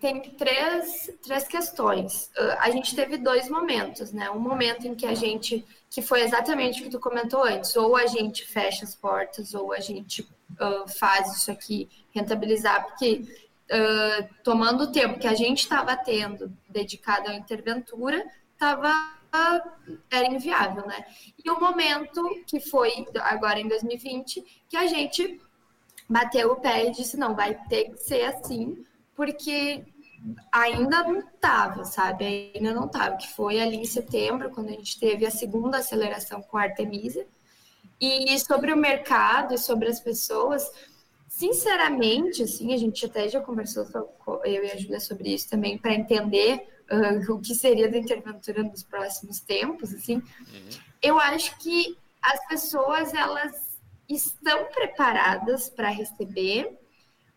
tem 0.00 0.20
três, 0.20 1.10
três 1.22 1.46
questões. 1.46 2.30
Uh, 2.36 2.56
a 2.58 2.70
gente 2.70 2.94
teve 2.94 3.16
dois 3.16 3.48
momentos, 3.48 4.12
né? 4.12 4.30
Um 4.30 4.38
momento 4.38 4.86
em 4.86 4.94
que 4.94 5.06
a 5.06 5.14
gente, 5.14 5.64
que 5.90 6.02
foi 6.02 6.22
exatamente 6.22 6.80
o 6.80 6.84
que 6.84 6.90
tu 6.90 7.00
comentou 7.00 7.44
antes, 7.44 7.74
ou 7.76 7.96
a 7.96 8.06
gente 8.06 8.46
fecha 8.46 8.84
as 8.84 8.94
portas, 8.94 9.54
ou 9.54 9.72
a 9.72 9.80
gente 9.80 10.22
uh, 10.22 10.88
faz 10.98 11.36
isso 11.36 11.50
aqui 11.50 11.88
rentabilizar, 12.14 12.86
porque 12.86 13.24
uh, 13.70 14.28
tomando 14.42 14.84
o 14.84 14.92
tempo 14.92 15.18
que 15.18 15.26
a 15.26 15.34
gente 15.34 15.60
estava 15.60 15.96
tendo 15.96 16.52
dedicado 16.68 17.30
à 17.30 17.34
interventura, 17.34 18.24
estava 18.52 19.14
era 20.10 20.28
inviável, 20.28 20.86
né? 20.86 21.04
E 21.44 21.50
o 21.50 21.58
momento 21.58 22.22
que 22.46 22.60
foi 22.60 23.04
agora 23.20 23.58
em 23.58 23.66
2020, 23.66 24.64
que 24.68 24.76
a 24.76 24.86
gente 24.86 25.40
bateu 26.08 26.52
o 26.52 26.56
pé 26.56 26.86
e 26.86 26.92
disse, 26.92 27.16
não, 27.16 27.34
vai 27.34 27.54
ter 27.68 27.90
que 27.90 27.96
ser 27.96 28.26
assim, 28.26 28.84
porque 29.14 29.84
ainda 30.52 31.04
não 31.04 31.20
estava, 31.20 31.84
sabe? 31.84 32.52
Ainda 32.54 32.74
não 32.74 32.86
estava, 32.86 33.16
que 33.16 33.28
foi 33.32 33.60
ali 33.60 33.76
em 33.76 33.84
setembro, 33.84 34.50
quando 34.50 34.68
a 34.68 34.72
gente 34.72 34.98
teve 34.98 35.26
a 35.26 35.30
segunda 35.30 35.78
aceleração 35.78 36.42
com 36.42 36.56
a 36.56 36.62
Artemisia. 36.62 37.26
E 38.00 38.38
sobre 38.40 38.72
o 38.72 38.76
mercado 38.76 39.54
e 39.54 39.58
sobre 39.58 39.88
as 39.88 40.00
pessoas, 40.00 40.70
sinceramente, 41.28 42.42
assim, 42.42 42.74
a 42.74 42.76
gente 42.76 43.06
até 43.06 43.28
já 43.28 43.40
conversou, 43.40 43.86
eu 44.44 44.64
e 44.64 44.70
a 44.70 44.76
Júlia, 44.76 45.00
sobre 45.00 45.32
isso 45.32 45.48
também, 45.48 45.78
para 45.78 45.94
entender 45.94 46.66
uh, 46.90 47.32
o 47.32 47.40
que 47.40 47.54
seria 47.54 47.90
da 47.90 47.98
interventura 47.98 48.62
nos 48.62 48.82
próximos 48.82 49.40
tempos, 49.40 49.92
assim. 49.92 50.16
Uhum. 50.16 50.68
Eu 51.02 51.18
acho 51.18 51.56
que 51.58 51.96
as 52.22 52.46
pessoas, 52.46 53.12
elas 53.14 53.78
estão 54.08 54.66
preparadas 54.66 55.68
para 55.68 55.88
receber, 55.88 56.78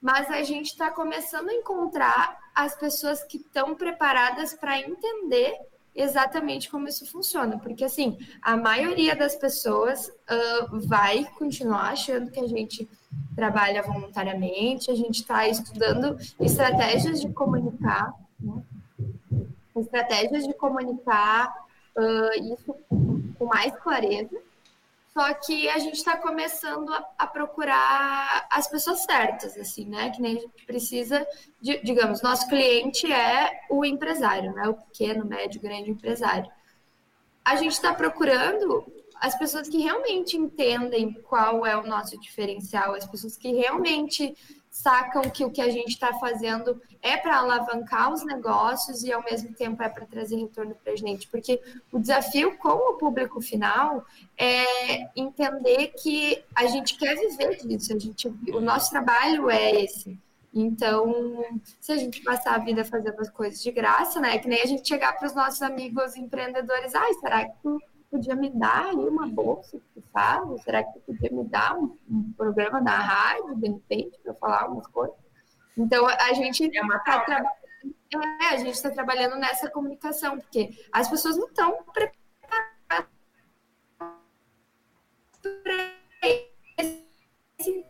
mas 0.07 0.31
a 0.31 0.41
gente 0.41 0.67
está 0.67 0.89
começando 0.89 1.49
a 1.49 1.53
encontrar 1.53 2.39
as 2.55 2.73
pessoas 2.73 3.25
que 3.25 3.35
estão 3.35 3.75
preparadas 3.75 4.53
para 4.53 4.79
entender 4.79 5.53
exatamente 5.93 6.69
como 6.71 6.87
isso 6.87 7.05
funciona, 7.11 7.59
porque 7.59 7.83
assim 7.83 8.17
a 8.41 8.55
maioria 8.55 9.17
das 9.17 9.35
pessoas 9.35 10.07
uh, 10.07 10.79
vai 10.87 11.25
continuar 11.37 11.89
achando 11.89 12.31
que 12.31 12.39
a 12.39 12.47
gente 12.47 12.87
trabalha 13.35 13.83
voluntariamente, 13.83 14.89
a 14.89 14.95
gente 14.95 15.19
está 15.19 15.45
estudando 15.45 16.17
estratégias 16.39 17.19
de 17.19 17.27
comunicar, 17.33 18.13
né? 18.39 18.63
estratégias 19.75 20.47
de 20.47 20.53
comunicar 20.53 21.53
uh, 21.97 22.53
isso 22.53 22.73
com 23.37 23.45
mais 23.45 23.75
clareza 23.75 24.46
só 25.17 25.33
que 25.33 25.67
a 25.67 25.79
gente 25.79 25.95
está 25.95 26.15
começando 26.15 26.93
a, 26.93 27.03
a, 27.17 27.25
procurar 27.25 28.47
as 28.51 28.67
pessoas 28.67 29.01
certas, 29.01 29.57
assim, 29.57 29.89
né? 29.89 30.11
Que 30.11 30.21
nem 30.21 30.37
a 30.37 30.39
gente 30.41 30.63
precisa, 30.63 31.25
de, 31.59 31.81
digamos, 31.81 32.21
nosso 32.21 32.47
cliente 32.47 33.11
é 33.11 33.61
o 33.67 33.83
empresário, 33.83 34.53
né? 34.53 34.69
O 34.69 34.75
pequeno, 34.75 35.25
médio, 35.25 35.59
grande 35.59 35.89
empresário. 35.89 36.47
A 37.43 37.55
gente 37.55 37.71
está 37.71 37.95
procurando 37.95 38.85
as 39.19 39.35
pessoas 39.35 39.67
que 39.67 39.79
realmente 39.79 40.37
entendem 40.37 41.11
qual 41.23 41.65
é 41.65 41.75
o 41.75 41.87
nosso 41.87 42.15
diferencial, 42.19 42.93
as 42.93 43.07
pessoas 43.07 43.35
que 43.35 43.51
realmente 43.53 44.37
sacam 44.77 45.23
que 45.23 45.43
o 45.43 45.49
que 45.49 45.61
a 45.61 45.71
gente 45.71 45.89
está 45.89 46.13
fazendo 46.13 46.79
é 47.01 47.17
para 47.17 47.37
alavancar 47.37 48.13
os 48.13 48.23
negócios 48.23 49.03
e 49.03 49.11
ao 49.11 49.23
mesmo 49.23 49.51
tempo 49.53 49.81
é 49.81 49.89
para 49.89 50.05
trazer 50.05 50.35
retorno 50.35 50.75
para 50.75 50.93
a 50.93 50.95
gente, 50.95 51.27
porque 51.27 51.59
o 51.91 51.99
desafio 51.99 52.55
com 52.57 52.69
o 52.69 52.93
público 52.93 53.41
final 53.41 54.05
é 54.37 55.09
entender 55.19 55.93
que 56.01 56.43
a 56.55 56.67
gente 56.67 56.95
quer 56.95 57.15
viver 57.15 57.57
disso, 57.57 57.95
a 57.95 57.99
gente, 57.99 58.27
o 58.27 58.61
nosso 58.61 58.91
trabalho 58.91 59.49
é 59.49 59.83
esse. 59.83 60.17
Então, 60.53 61.43
se 61.79 61.91
a 61.91 61.97
gente 61.97 62.21
passar 62.23 62.55
a 62.55 62.59
vida 62.59 62.85
fazendo 62.85 63.19
as 63.19 63.29
coisas 63.29 63.61
de 63.61 63.71
graça, 63.71 64.19
né? 64.19 64.37
Que 64.37 64.47
nem 64.47 64.61
a 64.61 64.65
gente 64.65 64.87
chegar 64.87 65.13
para 65.13 65.27
os 65.27 65.33
nossos 65.33 65.61
amigos 65.61 66.15
empreendedores, 66.15 66.95
ai, 66.95 67.13
será 67.15 67.45
que 67.45 67.55
tu 67.61 67.79
podia 68.09 68.35
me 68.35 68.49
dar 68.49 68.87
aí 68.87 68.95
uma 68.95 69.27
bolsa 69.27 69.77
que 69.77 70.01
tu 70.01 70.03
faz? 70.11 70.63
Será 70.63 70.83
que 70.83 70.93
tu 70.93 70.99
podia 71.01 71.29
me 71.31 71.43
dar 71.45 71.77
um, 71.77 71.97
um 72.09 72.33
programa 72.33 72.81
na 72.81 72.97
rádio, 72.97 73.55
de 73.55 73.67
repente, 73.67 74.17
para 74.23 74.33
falar 74.35 74.63
algumas 74.63 74.87
coisas? 74.87 75.15
Então, 75.77 76.07
a 76.07 76.33
gente 76.33 76.75
é 76.75 76.81
uma 76.81 76.99
tá 76.99 77.19
trabalhando, 77.19 77.51
é, 78.41 78.47
a 78.47 78.57
gente 78.57 78.73
está 78.73 78.89
trabalhando 78.89 79.35
nessa 79.35 79.69
comunicação, 79.69 80.39
porque 80.39 80.69
as 80.91 81.07
pessoas 81.09 81.37
não 81.37 81.47
estão 81.47 81.83
preparadas 81.93 83.07
para 85.63 85.93
esse 86.77 87.85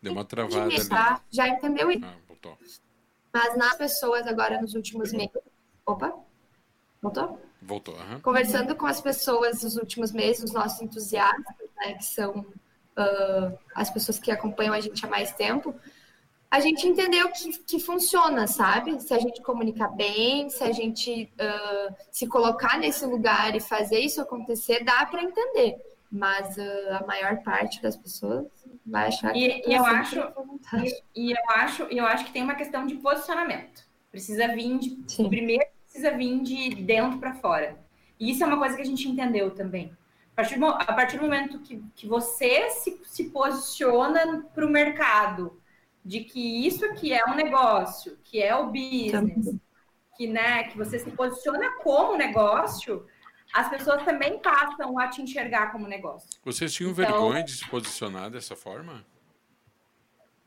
Deu 0.00 0.12
uma 0.12 0.24
travada 0.24 0.66
ali. 0.66 0.88
Tá? 0.88 1.20
Já 1.30 1.48
entendeu 1.48 1.90
isso? 1.90 2.04
Ah, 2.04 2.16
voltou. 2.28 2.56
Mas 3.32 3.56
nas 3.56 3.76
pessoas 3.76 4.26
agora 4.26 4.60
nos 4.60 4.74
últimos 4.74 5.12
meses. 5.12 5.30
Opa! 5.84 6.14
Voltou? 7.02 7.40
Voltou. 7.66 7.94
Uhum. 7.94 8.20
Conversando 8.20 8.76
com 8.76 8.86
as 8.86 9.00
pessoas 9.00 9.62
nos 9.62 9.76
últimos 9.76 10.12
meses, 10.12 10.44
os 10.44 10.52
nossos 10.52 10.80
entusiastas, 10.80 11.68
né, 11.76 11.94
que 11.94 12.04
são 12.04 12.40
uh, 12.40 13.58
as 13.74 13.90
pessoas 13.90 14.18
que 14.18 14.30
acompanham 14.30 14.72
a 14.72 14.80
gente 14.80 15.04
há 15.04 15.08
mais 15.08 15.32
tempo, 15.32 15.74
a 16.48 16.60
gente 16.60 16.86
entendeu 16.86 17.28
que, 17.30 17.58
que 17.64 17.80
funciona, 17.80 18.46
sabe? 18.46 19.00
Se 19.02 19.12
a 19.12 19.18
gente 19.18 19.42
comunicar 19.42 19.88
bem, 19.88 20.48
se 20.48 20.62
a 20.62 20.70
gente 20.70 21.30
uh, 21.34 21.94
se 22.10 22.26
colocar 22.28 22.78
nesse 22.78 23.04
lugar 23.04 23.54
e 23.56 23.60
fazer 23.60 23.98
isso 23.98 24.20
acontecer, 24.20 24.84
dá 24.84 25.04
para 25.06 25.22
entender. 25.22 25.74
Mas 26.10 26.56
uh, 26.56 27.02
a 27.02 27.06
maior 27.06 27.42
parte 27.42 27.82
das 27.82 27.96
pessoas 27.96 28.46
vai 28.86 29.08
achar 29.08 29.32
que 29.32 29.38
e, 29.40 29.68
e 29.68 29.74
eu 29.74 29.84
acho 29.84 30.20
e, 30.84 31.02
e, 31.16 31.32
eu 31.32 31.50
acho 31.50 31.82
eu 31.84 32.06
acho 32.06 32.24
que 32.24 32.32
tem 32.32 32.44
uma 32.44 32.54
questão 32.54 32.86
de 32.86 32.94
posicionamento. 32.94 33.84
Precisa 34.12 34.46
vir 34.48 34.78
de 34.78 35.28
primeiro 35.28 35.75
precisa 35.96 36.10
vir 36.10 36.42
de 36.42 36.74
dentro 36.82 37.18
para 37.18 37.34
fora. 37.34 37.78
E 38.20 38.30
isso 38.30 38.44
é 38.44 38.46
uma 38.46 38.58
coisa 38.58 38.76
que 38.76 38.82
a 38.82 38.86
gente 38.86 39.08
entendeu 39.08 39.50
também. 39.50 39.96
A 40.32 40.36
partir 40.36 40.58
do, 40.58 40.66
a 40.66 40.92
partir 40.92 41.16
do 41.16 41.22
momento 41.22 41.58
que, 41.60 41.82
que 41.94 42.06
você 42.06 42.68
se, 42.70 43.00
se 43.04 43.30
posiciona 43.30 44.46
para 44.54 44.66
o 44.66 44.70
mercado 44.70 45.60
de 46.04 46.20
que 46.20 46.66
isso 46.66 46.84
aqui 46.84 47.12
é 47.12 47.24
um 47.24 47.34
negócio, 47.34 48.18
que 48.22 48.40
é 48.40 48.54
o 48.54 48.66
business, 48.66 49.56
que, 50.16 50.26
né, 50.26 50.64
que 50.64 50.76
você 50.76 50.98
se 50.98 51.10
posiciona 51.10 51.72
como 51.82 52.16
negócio, 52.16 53.06
as 53.52 53.68
pessoas 53.68 54.02
também 54.04 54.38
passam 54.38 54.98
a 54.98 55.08
te 55.08 55.22
enxergar 55.22 55.72
como 55.72 55.88
negócio. 55.88 56.28
Vocês 56.44 56.72
tinham 56.72 56.92
então, 56.92 57.04
vergonha 57.04 57.42
de 57.42 57.52
se 57.52 57.66
posicionar 57.68 58.30
dessa 58.30 58.54
forma? 58.54 59.04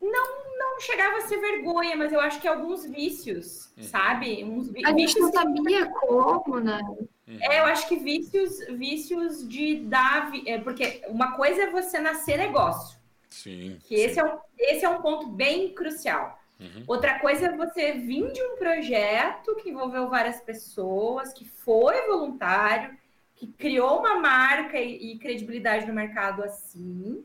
Não, 0.00 0.49
não 0.80 0.86
chegava 0.86 1.18
a 1.18 1.20
ser 1.20 1.38
vergonha, 1.38 1.94
mas 1.94 2.12
eu 2.12 2.20
acho 2.20 2.40
que 2.40 2.48
alguns 2.48 2.86
vícios, 2.86 3.70
uhum. 3.76 3.84
sabe? 3.84 4.42
Uns 4.42 4.72
a 4.84 4.90
gente 4.90 5.18
não 5.20 5.30
sabia 5.30 5.86
como, 5.86 6.58
né? 6.58 6.80
Uhum. 7.28 7.38
É, 7.42 7.60
eu 7.60 7.64
acho 7.66 7.86
que 7.86 7.96
vícios, 7.96 8.58
vícios 8.70 9.46
de 9.46 9.76
dar, 9.76 10.32
é, 10.46 10.58
porque 10.58 11.02
uma 11.08 11.36
coisa 11.36 11.64
é 11.64 11.70
você 11.70 12.00
nascer 12.00 12.38
negócio. 12.38 12.98
Sim. 13.28 13.78
Que 13.84 13.96
sim. 13.96 14.02
esse 14.02 14.18
é 14.18 14.24
um, 14.24 14.38
esse 14.58 14.84
é 14.84 14.88
um 14.88 15.02
ponto 15.02 15.28
bem 15.28 15.72
crucial. 15.74 16.40
Uhum. 16.58 16.84
Outra 16.86 17.18
coisa 17.18 17.46
é 17.46 17.56
você 17.56 17.92
vir 17.92 18.32
de 18.32 18.42
um 18.42 18.56
projeto 18.56 19.56
que 19.56 19.70
envolveu 19.70 20.08
várias 20.08 20.40
pessoas, 20.40 21.32
que 21.32 21.44
foi 21.44 22.06
voluntário, 22.06 22.96
que 23.36 23.46
criou 23.46 24.00
uma 24.00 24.18
marca 24.18 24.78
e, 24.78 25.12
e 25.12 25.18
credibilidade 25.18 25.86
no 25.86 25.94
mercado 25.94 26.42
assim, 26.42 27.24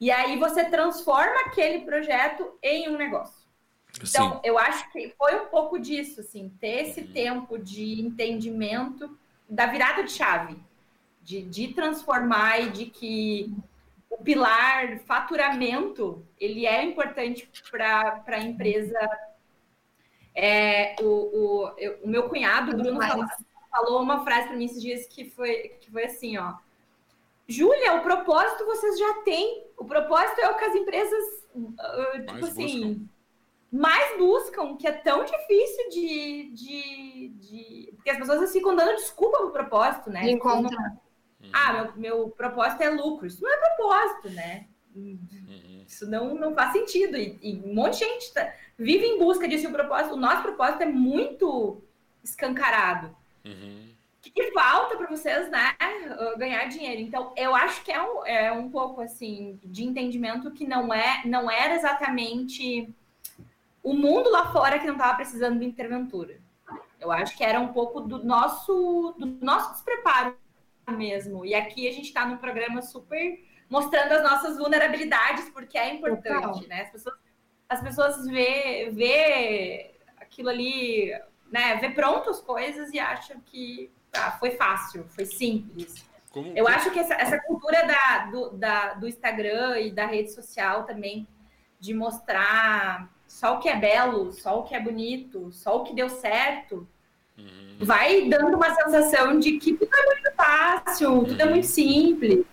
e 0.00 0.10
aí 0.10 0.38
você 0.38 0.64
transforma 0.64 1.40
aquele 1.46 1.80
projeto 1.80 2.56
em 2.62 2.88
um 2.88 2.96
negócio. 2.96 3.48
Então, 3.96 4.34
Sim. 4.34 4.40
eu 4.44 4.58
acho 4.58 4.90
que 4.92 5.12
foi 5.18 5.34
um 5.40 5.46
pouco 5.46 5.78
disso, 5.78 6.20
assim, 6.20 6.48
ter 6.60 6.88
esse 6.88 7.00
uhum. 7.00 7.12
tempo 7.12 7.58
de 7.58 8.00
entendimento 8.00 9.18
da 9.48 9.66
virada 9.66 10.04
de 10.04 10.12
chave, 10.12 10.56
de, 11.22 11.42
de 11.42 11.68
transformar 11.68 12.60
e 12.60 12.70
de 12.70 12.86
que 12.86 13.52
o 14.10 14.18
pilar 14.18 15.00
faturamento 15.00 16.24
ele 16.38 16.66
é 16.66 16.82
importante 16.82 17.50
para 17.70 18.22
a 18.26 18.40
empresa. 18.40 18.98
É, 20.34 20.94
o, 21.00 21.06
o, 21.06 21.74
eu, 21.76 21.98
o 22.04 22.08
meu 22.08 22.28
cunhado, 22.28 22.76
Bruno, 22.76 23.00
falou, 23.00 23.26
falou 23.70 24.02
uma 24.02 24.22
frase 24.22 24.48
para 24.48 24.56
mim 24.56 24.66
esses 24.66 24.80
dias 24.80 25.06
que 25.06 25.24
foi, 25.24 25.76
que 25.80 25.90
foi 25.90 26.04
assim, 26.04 26.38
ó. 26.38 26.54
Júlia, 27.48 27.94
o 27.94 28.02
propósito 28.02 28.66
vocês 28.66 28.98
já 28.98 29.14
têm. 29.24 29.66
O 29.76 29.84
propósito 29.84 30.38
é 30.40 30.50
o 30.50 30.56
que 30.56 30.64
as 30.64 30.74
empresas, 30.74 31.24
uh, 31.54 32.20
tipo 32.20 32.32
mais 32.32 32.44
assim, 32.44 32.94
buscam. 32.94 33.08
mais 33.72 34.18
buscam, 34.18 34.76
que 34.76 34.86
é 34.86 34.92
tão 34.92 35.24
difícil 35.24 35.88
de, 35.88 36.50
de, 36.52 37.28
de... 37.40 37.92
Porque 37.96 38.10
as 38.10 38.18
pessoas 38.18 38.52
ficam 38.52 38.76
dando 38.76 38.96
desculpa 38.96 39.38
pro 39.38 39.50
propósito, 39.50 40.10
né? 40.10 40.24
De 40.24 40.30
encontrar. 40.30 40.98
Uhum. 41.42 41.50
Ah, 41.52 41.72
meu, 41.72 41.96
meu 41.96 42.28
propósito 42.30 42.82
é 42.82 42.90
lucro. 42.90 43.26
Isso 43.26 43.42
não 43.42 43.50
é 43.50 43.56
propósito, 43.56 44.30
né? 44.30 44.66
Uhum. 44.94 45.84
Isso 45.86 46.08
não, 46.10 46.34
não 46.34 46.54
faz 46.54 46.72
sentido. 46.72 47.16
E, 47.16 47.38
e, 47.40 47.62
um 47.64 47.74
monte 47.74 47.98
de 47.98 48.04
gente 48.04 48.34
tá, 48.34 48.52
vive 48.76 49.06
em 49.06 49.18
busca 49.18 49.48
disso. 49.48 49.68
O, 49.68 49.72
propósito, 49.72 50.14
o 50.14 50.18
nosso 50.18 50.42
propósito 50.42 50.82
é 50.82 50.86
muito 50.86 51.82
escancarado. 52.22 53.16
Uhum. 53.44 53.88
Que 54.34 54.52
falta 54.52 54.96
para 54.96 55.08
vocês, 55.08 55.50
né? 55.50 55.74
Ganhar 56.36 56.66
dinheiro. 56.66 57.00
Então, 57.00 57.32
eu 57.36 57.54
acho 57.54 57.82
que 57.84 57.92
é 57.92 58.02
um, 58.02 58.26
é 58.26 58.52
um 58.52 58.70
pouco 58.70 59.00
assim 59.00 59.58
de 59.64 59.84
entendimento 59.84 60.50
que 60.50 60.66
não 60.66 60.92
é, 60.92 61.22
não 61.24 61.50
era 61.50 61.74
exatamente 61.74 62.92
o 63.82 63.94
mundo 63.94 64.30
lá 64.30 64.52
fora 64.52 64.78
que 64.78 64.86
não 64.86 64.94
estava 64.94 65.16
precisando 65.16 65.58
de 65.58 65.64
interventura. 65.64 66.40
Eu 67.00 67.12
acho 67.12 67.36
que 67.36 67.44
era 67.44 67.60
um 67.60 67.68
pouco 67.68 68.00
do 68.00 68.24
nosso, 68.24 69.14
do 69.18 69.26
nosso 69.44 69.72
despreparo 69.72 70.36
mesmo. 70.88 71.44
E 71.44 71.54
aqui 71.54 71.88
a 71.88 71.92
gente 71.92 72.06
está 72.06 72.26
num 72.26 72.38
programa 72.38 72.82
super 72.82 73.38
mostrando 73.68 74.12
as 74.12 74.22
nossas 74.22 74.56
vulnerabilidades, 74.56 75.48
porque 75.50 75.76
é 75.76 75.94
importante, 75.94 76.66
né? 76.66 76.82
As 76.82 76.90
pessoas, 76.90 77.16
as 77.68 77.80
pessoas 77.82 78.26
vê, 78.26 78.90
vê 78.92 79.94
aquilo 80.16 80.48
ali, 80.48 81.12
né? 81.50 81.76
Vê 81.76 81.90
pronto 81.90 82.30
as 82.30 82.40
coisas 82.40 82.92
e 82.92 82.98
acham 82.98 83.38
que 83.40 83.92
ah, 84.12 84.32
foi 84.32 84.52
fácil, 84.52 85.04
foi 85.08 85.24
simples. 85.24 86.04
Como... 86.30 86.52
Eu 86.56 86.68
acho 86.68 86.90
que 86.90 86.98
essa, 86.98 87.14
essa 87.14 87.38
cultura 87.40 87.86
da, 87.86 88.26
do, 88.26 88.50
da, 88.50 88.94
do 88.94 89.08
Instagram 89.08 89.80
e 89.80 89.90
da 89.90 90.06
rede 90.06 90.32
social 90.32 90.84
também, 90.84 91.26
de 91.80 91.94
mostrar 91.94 93.08
só 93.26 93.56
o 93.56 93.58
que 93.60 93.68
é 93.68 93.76
belo, 93.76 94.32
só 94.32 94.60
o 94.60 94.62
que 94.64 94.74
é 94.74 94.80
bonito, 94.80 95.50
só 95.52 95.78
o 95.78 95.84
que 95.84 95.94
deu 95.94 96.08
certo, 96.08 96.88
uhum. 97.36 97.76
vai 97.80 98.28
dando 98.28 98.56
uma 98.56 98.74
sensação 98.74 99.38
de 99.38 99.58
que 99.58 99.74
tudo 99.74 99.90
é 99.94 100.06
muito 100.06 100.32
fácil, 100.36 101.12
uhum. 101.12 101.24
tudo 101.24 101.40
é 101.40 101.44
muito 101.44 101.66
simples. 101.66 102.46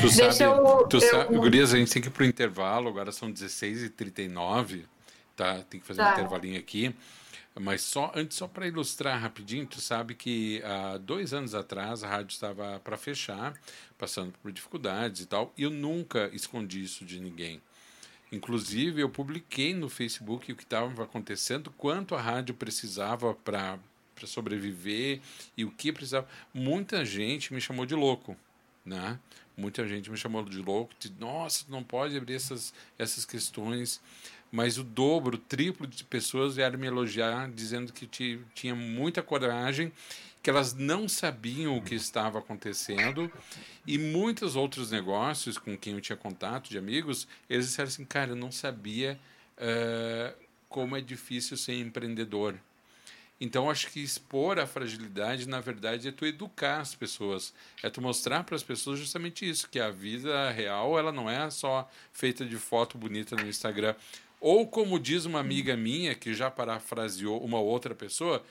Tu 0.00 0.08
sabe, 0.08 0.42
eu, 0.42 0.86
tu 0.88 0.96
eu, 0.96 1.00
sabe 1.00 1.34
eu... 1.34 1.40
Gurias, 1.40 1.74
a 1.74 1.76
gente 1.76 1.92
tem 1.92 2.00
que 2.00 2.08
ir 2.08 2.10
para 2.10 2.22
o 2.22 2.26
intervalo, 2.26 2.88
agora 2.88 3.12
são 3.12 3.30
16h39, 3.30 4.84
tá? 5.36 5.60
Tem 5.68 5.78
que 5.78 5.86
fazer 5.86 6.00
tá. 6.00 6.10
um 6.10 6.12
intervalinho 6.12 6.58
aqui. 6.58 6.94
Mas 7.60 7.82
só 7.82 8.12
antes, 8.14 8.36
só 8.36 8.46
para 8.46 8.66
ilustrar 8.66 9.20
rapidinho, 9.20 9.66
tu 9.66 9.80
sabe 9.80 10.14
que 10.14 10.62
há 10.64 10.98
dois 10.98 11.32
anos 11.32 11.54
atrás 11.54 12.04
a 12.04 12.08
rádio 12.08 12.32
estava 12.32 12.78
para 12.80 12.96
fechar, 12.96 13.54
passando 13.96 14.32
por 14.40 14.52
dificuldades 14.52 15.22
e 15.22 15.26
tal, 15.26 15.52
e 15.56 15.64
eu 15.64 15.70
nunca 15.70 16.30
escondi 16.32 16.82
isso 16.82 17.04
de 17.04 17.20
ninguém. 17.20 17.60
Inclusive, 18.30 19.00
eu 19.00 19.08
publiquei 19.08 19.74
no 19.74 19.88
Facebook 19.88 20.52
o 20.52 20.56
que 20.56 20.62
estava 20.62 21.02
acontecendo, 21.02 21.70
quanto 21.70 22.14
a 22.14 22.20
rádio 22.20 22.54
precisava 22.54 23.34
para 23.34 23.78
sobreviver 24.24 25.20
e 25.56 25.64
o 25.64 25.70
que 25.70 25.92
precisava. 25.92 26.28
Muita 26.52 27.04
gente 27.04 27.54
me 27.54 27.60
chamou 27.60 27.86
de 27.86 27.94
louco, 27.94 28.36
né? 28.84 29.18
Muita 29.56 29.88
gente 29.88 30.08
me 30.10 30.16
chamou 30.16 30.44
de 30.44 30.58
louco, 30.58 30.94
de 31.00 31.10
nossa, 31.18 31.64
não 31.68 31.82
pode 31.82 32.16
abrir 32.16 32.34
essas, 32.34 32.72
essas 32.96 33.24
questões 33.24 34.00
mas 34.50 34.78
o 34.78 34.84
dobro, 34.84 35.36
o 35.36 35.40
triplo 35.40 35.86
de 35.86 36.04
pessoas 36.04 36.56
vieram 36.56 36.78
me 36.78 36.86
elogiar, 36.86 37.50
dizendo 37.50 37.92
que 37.92 38.06
tinha 38.54 38.74
muita 38.74 39.22
coragem, 39.22 39.92
que 40.42 40.48
elas 40.48 40.72
não 40.72 41.08
sabiam 41.08 41.76
o 41.76 41.82
que 41.82 41.94
estava 41.94 42.38
acontecendo, 42.38 43.30
e 43.86 43.98
muitos 43.98 44.56
outros 44.56 44.90
negócios 44.90 45.58
com 45.58 45.76
quem 45.76 45.94
eu 45.94 46.00
tinha 46.00 46.16
contato, 46.16 46.70
de 46.70 46.78
amigos, 46.78 47.28
eles 47.50 47.66
disseram 47.66 47.88
assim, 47.88 48.04
cara, 48.04 48.30
eu 48.30 48.36
não 48.36 48.50
sabia 48.50 49.18
uh, 49.58 50.34
como 50.68 50.96
é 50.96 51.00
difícil 51.00 51.56
ser 51.56 51.74
empreendedor. 51.74 52.54
Então, 53.40 53.70
acho 53.70 53.88
que 53.90 54.02
expor 54.02 54.58
a 54.58 54.66
fragilidade, 54.66 55.48
na 55.48 55.60
verdade, 55.60 56.08
é 56.08 56.12
tu 56.12 56.26
educar 56.26 56.80
as 56.80 56.94
pessoas, 56.94 57.54
é 57.82 57.88
tu 57.88 58.00
mostrar 58.02 58.42
para 58.42 58.56
as 58.56 58.64
pessoas 58.64 58.98
justamente 58.98 59.48
isso, 59.48 59.68
que 59.68 59.78
a 59.78 59.90
vida 59.90 60.50
real, 60.50 60.98
ela 60.98 61.12
não 61.12 61.30
é 61.30 61.48
só 61.48 61.88
feita 62.12 62.44
de 62.44 62.56
foto 62.56 62.98
bonita 62.98 63.36
no 63.36 63.46
Instagram. 63.46 63.94
Ou 64.40 64.66
como 64.66 64.98
diz 64.98 65.24
uma 65.24 65.40
amiga 65.40 65.76
minha, 65.76 66.14
que 66.14 66.32
já 66.34 66.50
parafraseou 66.50 67.42
uma 67.42 67.60
outra 67.60 67.94
pessoa, 67.94 68.42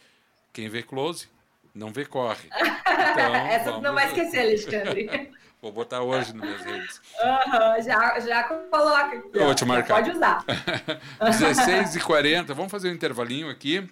quem 0.51 0.67
vê 0.69 0.83
close, 0.83 1.27
não 1.73 1.91
vê 1.91 2.05
corre. 2.05 2.49
Então, 2.49 3.35
Essa 3.47 3.65
vamos... 3.65 3.83
não 3.83 3.93
vai 3.93 4.07
esquecer, 4.07 4.39
Alexandre. 4.39 5.31
Vou 5.59 5.71
botar 5.71 6.01
hoje 6.01 6.35
nas 6.35 6.45
minhas 6.45 6.61
redes. 6.61 7.01
Uhum, 7.19 7.81
já, 7.81 8.19
já 8.19 8.43
coloca 8.43 9.17
aqui. 9.17 9.29
Eu 9.33 9.45
vou 9.45 9.55
te 9.55 9.65
marcar. 9.65 9.95
Pode 9.95 10.11
usar. 10.11 10.45
16h40, 11.19 12.53
vamos 12.53 12.71
fazer 12.71 12.89
um 12.89 12.93
intervalinho 12.93 13.49
aqui 13.49 13.89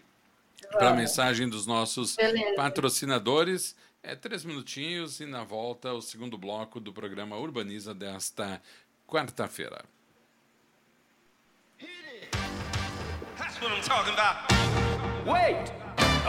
para 0.69 0.89
a 0.89 0.93
mensagem 0.93 1.49
dos 1.49 1.65
nossos 1.65 2.15
Beleza. 2.15 2.55
patrocinadores. 2.55 3.75
É 4.03 4.15
três 4.15 4.45
minutinhos 4.45 5.19
e 5.19 5.25
na 5.25 5.43
volta 5.43 5.91
o 5.91 6.01
segundo 6.01 6.37
bloco 6.37 6.79
do 6.79 6.93
programa 6.93 7.35
Urbaniza 7.35 7.95
desta 7.95 8.61
quarta-feira. 9.07 9.83
Wait! 15.25 15.73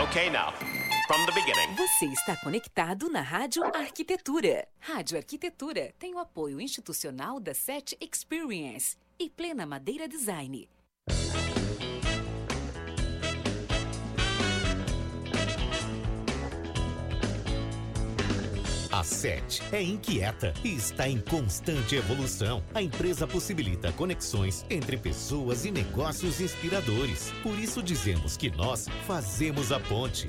Okay, 0.09 0.31
now. 0.31 0.55
From 1.07 1.27
the 1.27 1.33
beginning. 1.33 1.77
Você 1.77 2.07
está 2.07 2.35
conectado 2.37 3.11
na 3.11 3.21
Rádio 3.21 3.63
Arquitetura. 3.63 4.67
Rádio 4.81 5.19
Arquitetura 5.19 5.93
tem 5.99 6.15
o 6.15 6.19
apoio 6.19 6.59
institucional 6.59 7.39
da 7.39 7.53
SET 7.53 7.95
Experience 8.01 8.97
e 9.19 9.29
Plena 9.29 9.67
Madeira 9.67 10.09
Design. 10.09 10.67
A 19.07 19.09
SET 19.09 19.63
é 19.71 19.81
inquieta 19.81 20.53
e 20.65 20.75
está 20.75 21.09
em 21.09 21.21
constante 21.21 21.95
evolução. 21.95 22.61
A 22.75 22.83
empresa 22.83 23.25
possibilita 23.25 23.93
conexões 23.93 24.67
entre 24.69 24.97
pessoas 24.97 25.65
e 25.65 25.71
negócios 25.71 26.41
inspiradores. 26.41 27.33
Por 27.41 27.57
isso 27.57 27.81
dizemos 27.81 28.37
que 28.37 28.51
nós 28.51 28.89
fazemos 29.07 29.71
a 29.71 29.79
ponte. 29.79 30.29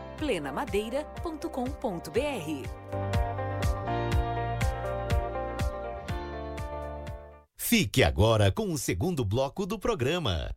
plenamadeira.com.br. 0.17 2.67
Fique 7.57 8.03
agora 8.03 8.51
com 8.51 8.73
o 8.73 8.77
segundo 8.77 9.23
bloco 9.23 9.65
do 9.65 9.79
programa. 9.79 10.53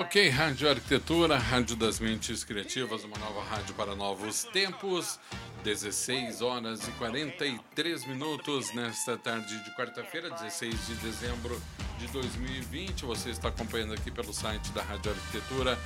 Ok, 0.00 0.28
Rádio 0.28 0.70
Arquitetura, 0.70 1.36
Rádio 1.36 1.74
das 1.74 1.98
Mentes 1.98 2.44
Criativas, 2.44 3.02
uma 3.02 3.18
nova 3.18 3.42
rádio 3.42 3.74
para 3.74 3.96
novos 3.96 4.44
tempos. 4.44 5.18
16 5.64 6.40
horas 6.40 6.86
e 6.86 6.92
43 6.92 8.06
minutos 8.06 8.72
nesta 8.72 9.18
tarde 9.18 9.60
de 9.64 9.74
quarta-feira, 9.74 10.30
16 10.30 10.86
de 10.86 10.94
dezembro 10.94 11.60
de 11.98 12.06
2020. 12.12 13.06
Você 13.06 13.30
está 13.30 13.48
acompanhando 13.48 13.92
aqui 13.92 14.08
pelo 14.08 14.32
site 14.32 14.70
da 14.70 14.82
Rádio 14.82 15.10
Arquitetura 15.10 15.76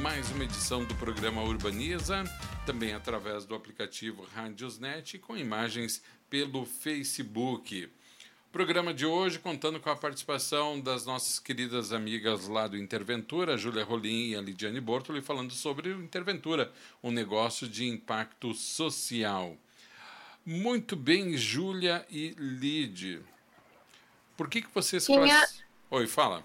mais 0.00 0.30
uma 0.30 0.44
edição 0.44 0.82
do 0.82 0.94
programa 0.94 1.42
Urbaniza, 1.42 2.24
também 2.64 2.94
através 2.94 3.44
do 3.44 3.54
aplicativo 3.54 4.26
Rádiosnet 4.34 5.18
com 5.18 5.36
imagens 5.36 6.02
pelo 6.30 6.64
Facebook. 6.64 7.90
Programa 8.50 8.94
de 8.94 9.04
hoje 9.04 9.38
contando 9.38 9.78
com 9.78 9.90
a 9.90 9.96
participação 9.96 10.80
das 10.80 11.04
nossas 11.04 11.38
queridas 11.38 11.92
amigas 11.92 12.48
lá 12.48 12.66
do 12.66 12.78
Interventura, 12.78 13.54
a 13.54 13.56
Júlia 13.58 13.84
Rolim 13.84 14.30
e 14.30 14.36
a 14.36 14.40
Lidiane 14.40 14.80
Bortoli, 14.80 15.20
falando 15.20 15.52
sobre 15.52 15.90
o 15.90 16.02
Interventura, 16.02 16.72
um 17.02 17.10
negócio 17.10 17.68
de 17.68 17.86
impacto 17.86 18.54
social. 18.54 19.54
Muito 20.46 20.96
bem, 20.96 21.36
Júlia 21.36 22.06
e 22.08 22.34
Lid. 22.38 23.22
Por 24.34 24.48
que, 24.48 24.62
que 24.62 24.74
vocês... 24.74 25.04
Tinha... 25.04 25.18
Class... 25.18 25.62
Oi, 25.90 26.06
fala. 26.06 26.42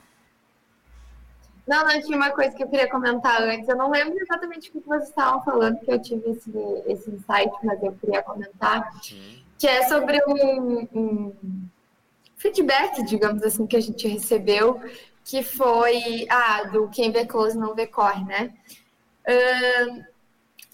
Não, 1.66 1.86
não, 1.86 2.02
tinha 2.02 2.18
uma 2.18 2.32
coisa 2.32 2.54
que 2.54 2.64
eu 2.64 2.70
queria 2.70 2.90
comentar 2.90 3.42
antes. 3.44 3.66
Eu 3.70 3.78
não 3.78 3.90
lembro 3.90 4.20
exatamente 4.20 4.70
o 4.70 4.74
que 4.74 4.86
vocês 4.86 5.08
estavam 5.08 5.42
falando, 5.46 5.80
que 5.80 5.90
eu 5.90 6.02
tive 6.02 6.32
esse, 6.32 6.52
esse 6.86 7.10
insight, 7.10 7.52
mas 7.64 7.82
eu 7.82 7.94
queria 7.94 8.22
comentar. 8.22 8.92
Hum. 9.10 9.40
Que 9.58 9.68
é 9.68 9.88
sobre 9.88 10.22
um, 10.28 10.88
um 10.94 11.70
feedback, 12.44 13.02
digamos 13.04 13.42
assim, 13.42 13.66
que 13.66 13.78
a 13.78 13.82
gente 13.82 14.06
recebeu, 14.06 14.82
que 15.24 15.42
foi 15.42 16.28
ah, 16.30 16.66
do 16.66 16.90
quem 16.90 17.10
vê 17.10 17.26
close 17.26 17.58
não 17.58 17.74
vê 17.74 17.88
corre, 17.88 18.26
né? 18.26 18.54
Uh, 19.26 20.04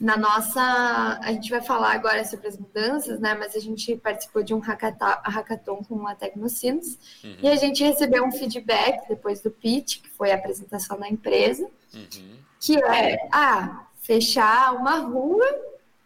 na 0.01 0.17
nossa, 0.17 1.19
a 1.21 1.31
gente 1.31 1.51
vai 1.51 1.61
falar 1.61 1.91
agora 1.91 2.25
sobre 2.25 2.47
as 2.47 2.57
mudanças, 2.57 3.19
né? 3.19 3.35
Mas 3.37 3.55
a 3.55 3.59
gente 3.59 3.95
participou 3.97 4.41
de 4.41 4.53
um 4.53 4.59
hackathon 4.59 5.83
com 5.87 6.07
a 6.07 6.15
Tecnocinos 6.15 6.97
uhum. 7.23 7.37
e 7.43 7.49
a 7.49 7.55
gente 7.55 7.83
recebeu 7.83 8.25
um 8.25 8.31
feedback 8.31 9.07
depois 9.07 9.41
do 9.41 9.51
pitch, 9.51 10.01
que 10.01 10.09
foi 10.09 10.31
a 10.31 10.35
apresentação 10.35 10.97
da 10.97 11.07
empresa, 11.07 11.69
uhum. 11.93 12.37
que 12.59 12.83
é, 12.83 13.27
ah, 13.31 13.85
fechar 14.01 14.73
uma 14.73 14.95
rua 14.99 15.45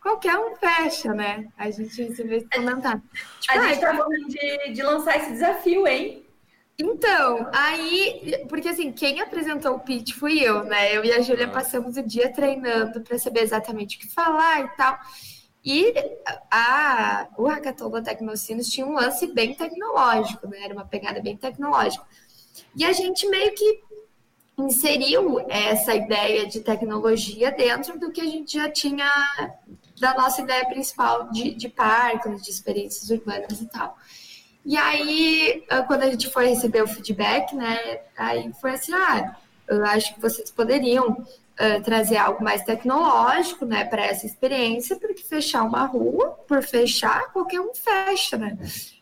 qualquer 0.04 0.38
um 0.38 0.54
fecha, 0.58 1.14
né? 1.14 1.47
A 1.58 1.72
gente 1.72 2.04
recebeu 2.04 2.38
esse 2.38 2.49
comentário. 2.49 3.01
Tipo, 3.39 3.58
a 3.58 3.68
gente 3.70 3.80
tá 3.80 3.95
falando 3.95 4.28
de, 4.28 4.74
de 4.74 4.84
lançar 4.84 5.18
esse 5.18 5.32
desafio, 5.32 5.88
hein? 5.88 6.26
Então, 6.78 7.49
aí, 7.54 8.45
porque 8.49 8.68
assim, 8.68 8.91
quem 8.91 9.22
apresentou 9.22 9.76
o 9.76 9.80
pitch 9.80 10.14
fui 10.14 10.39
eu, 10.39 10.66
né? 10.66 10.95
Eu 10.95 11.06
e 11.06 11.14
a 11.14 11.22
Júlia 11.22 11.45
ah. 11.45 11.51
passamos 11.51 11.95
o 11.95 12.04
dia 12.04 12.34
treinando 12.34 12.99
para 13.01 13.18
saber 13.18 13.41
exatamente 13.41 13.95
o 13.95 13.99
que 14.01 14.14
falar 14.14 14.62
e 14.62 14.68
tal. 14.76 14.99
E 15.64 15.93
a, 16.51 17.30
o 17.38 17.47
Hackathon 17.47 17.89
da 17.89 18.01
Tecnocinos 18.01 18.68
tinha 18.68 18.86
um 18.86 18.95
lance 18.95 19.28
bem 19.28 19.56
tecnológico, 19.56 20.49
né? 20.49 20.60
Era 20.62 20.74
uma 20.74 20.86
pegada 20.86 21.22
bem 21.22 21.38
tecnológica. 21.38 22.06
E 22.76 22.84
a 22.84 22.91
gente 22.91 23.26
meio 23.30 23.54
que 23.54 23.82
inseriu 24.58 25.39
essa 25.49 25.95
ideia 25.95 26.45
de 26.45 26.60
tecnologia 26.60 27.51
dentro 27.51 27.97
do 27.97 28.12
que 28.12 28.20
a 28.20 28.26
gente 28.26 28.58
já 28.58 28.70
tinha 28.70 29.10
da 30.00 30.14
nossa 30.16 30.41
ideia 30.41 30.66
principal 30.66 31.30
de, 31.32 31.54
de 31.54 31.70
parques, 31.70 32.41
de 32.44 32.50
experiências 32.50 33.10
urbanas 33.10 33.62
e 33.62 33.66
tal. 33.68 33.98
E 34.66 34.78
aí, 34.78 35.64
ah, 35.70 35.84
quando 35.84 36.04
a 36.04 36.10
gente 36.10 36.30
foi 36.30 36.48
receber 36.48 36.82
o 36.82 36.88
feedback, 36.88 37.54
né, 37.54 38.00
aí 38.18 38.52
foi 38.62 38.72
assim, 38.72 38.94
ah, 38.94 39.36
eu 39.68 39.86
acho 39.86 40.14
que 40.14 40.22
vocês 40.22 40.52
poderiam 40.52 41.12
uh, 41.12 41.84
trazer 41.84 42.18
algo 42.18 42.44
mais 42.44 42.64
tecnológico, 42.64 43.66
né, 43.66 43.84
para 43.86 44.06
essa 44.06 44.26
experiência, 44.26 44.96
porque 44.96 45.24
fechar 45.24 45.64
uma 45.64 45.86
rua, 45.86 46.30
por 46.48 46.64
fechar, 46.64 47.32
qualquer 47.32 47.60
um 47.60 47.74
fecha, 47.74 48.38
né? 48.38 48.58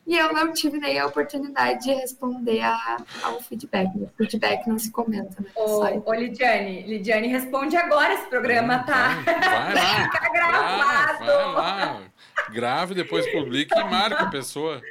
E 0.05 0.17
eu 0.17 0.33
não 0.33 0.51
tive 0.51 0.79
nem 0.79 0.99
a 0.99 1.05
oportunidade 1.05 1.83
de 1.83 1.93
responder 1.93 2.61
a, 2.61 2.97
ao 3.23 3.39
feedback. 3.39 3.87
O 3.95 4.09
feedback 4.17 4.67
não 4.67 4.79
se 4.79 4.91
comenta, 4.91 5.41
né? 5.41 5.49
Ô, 5.55 6.09
ô 6.09 6.13
Lidiane, 6.13 6.81
Lidiane, 6.83 7.27
responde 7.27 7.77
agora, 7.77 8.13
esse 8.13 8.27
programa 8.27 8.79
tá. 8.79 9.21
Vai, 9.23 9.73
lá. 9.73 10.11
Fica 10.11 10.29
gravado. 10.33 11.25
Vai, 11.25 11.27
vai 11.27 11.53
lá. 11.53 12.01
Grave, 12.49 12.95
depois 12.95 13.31
publique 13.31 13.77
e 13.77 13.83
marque 13.83 14.21
a 14.21 14.29
pessoa. 14.29 14.81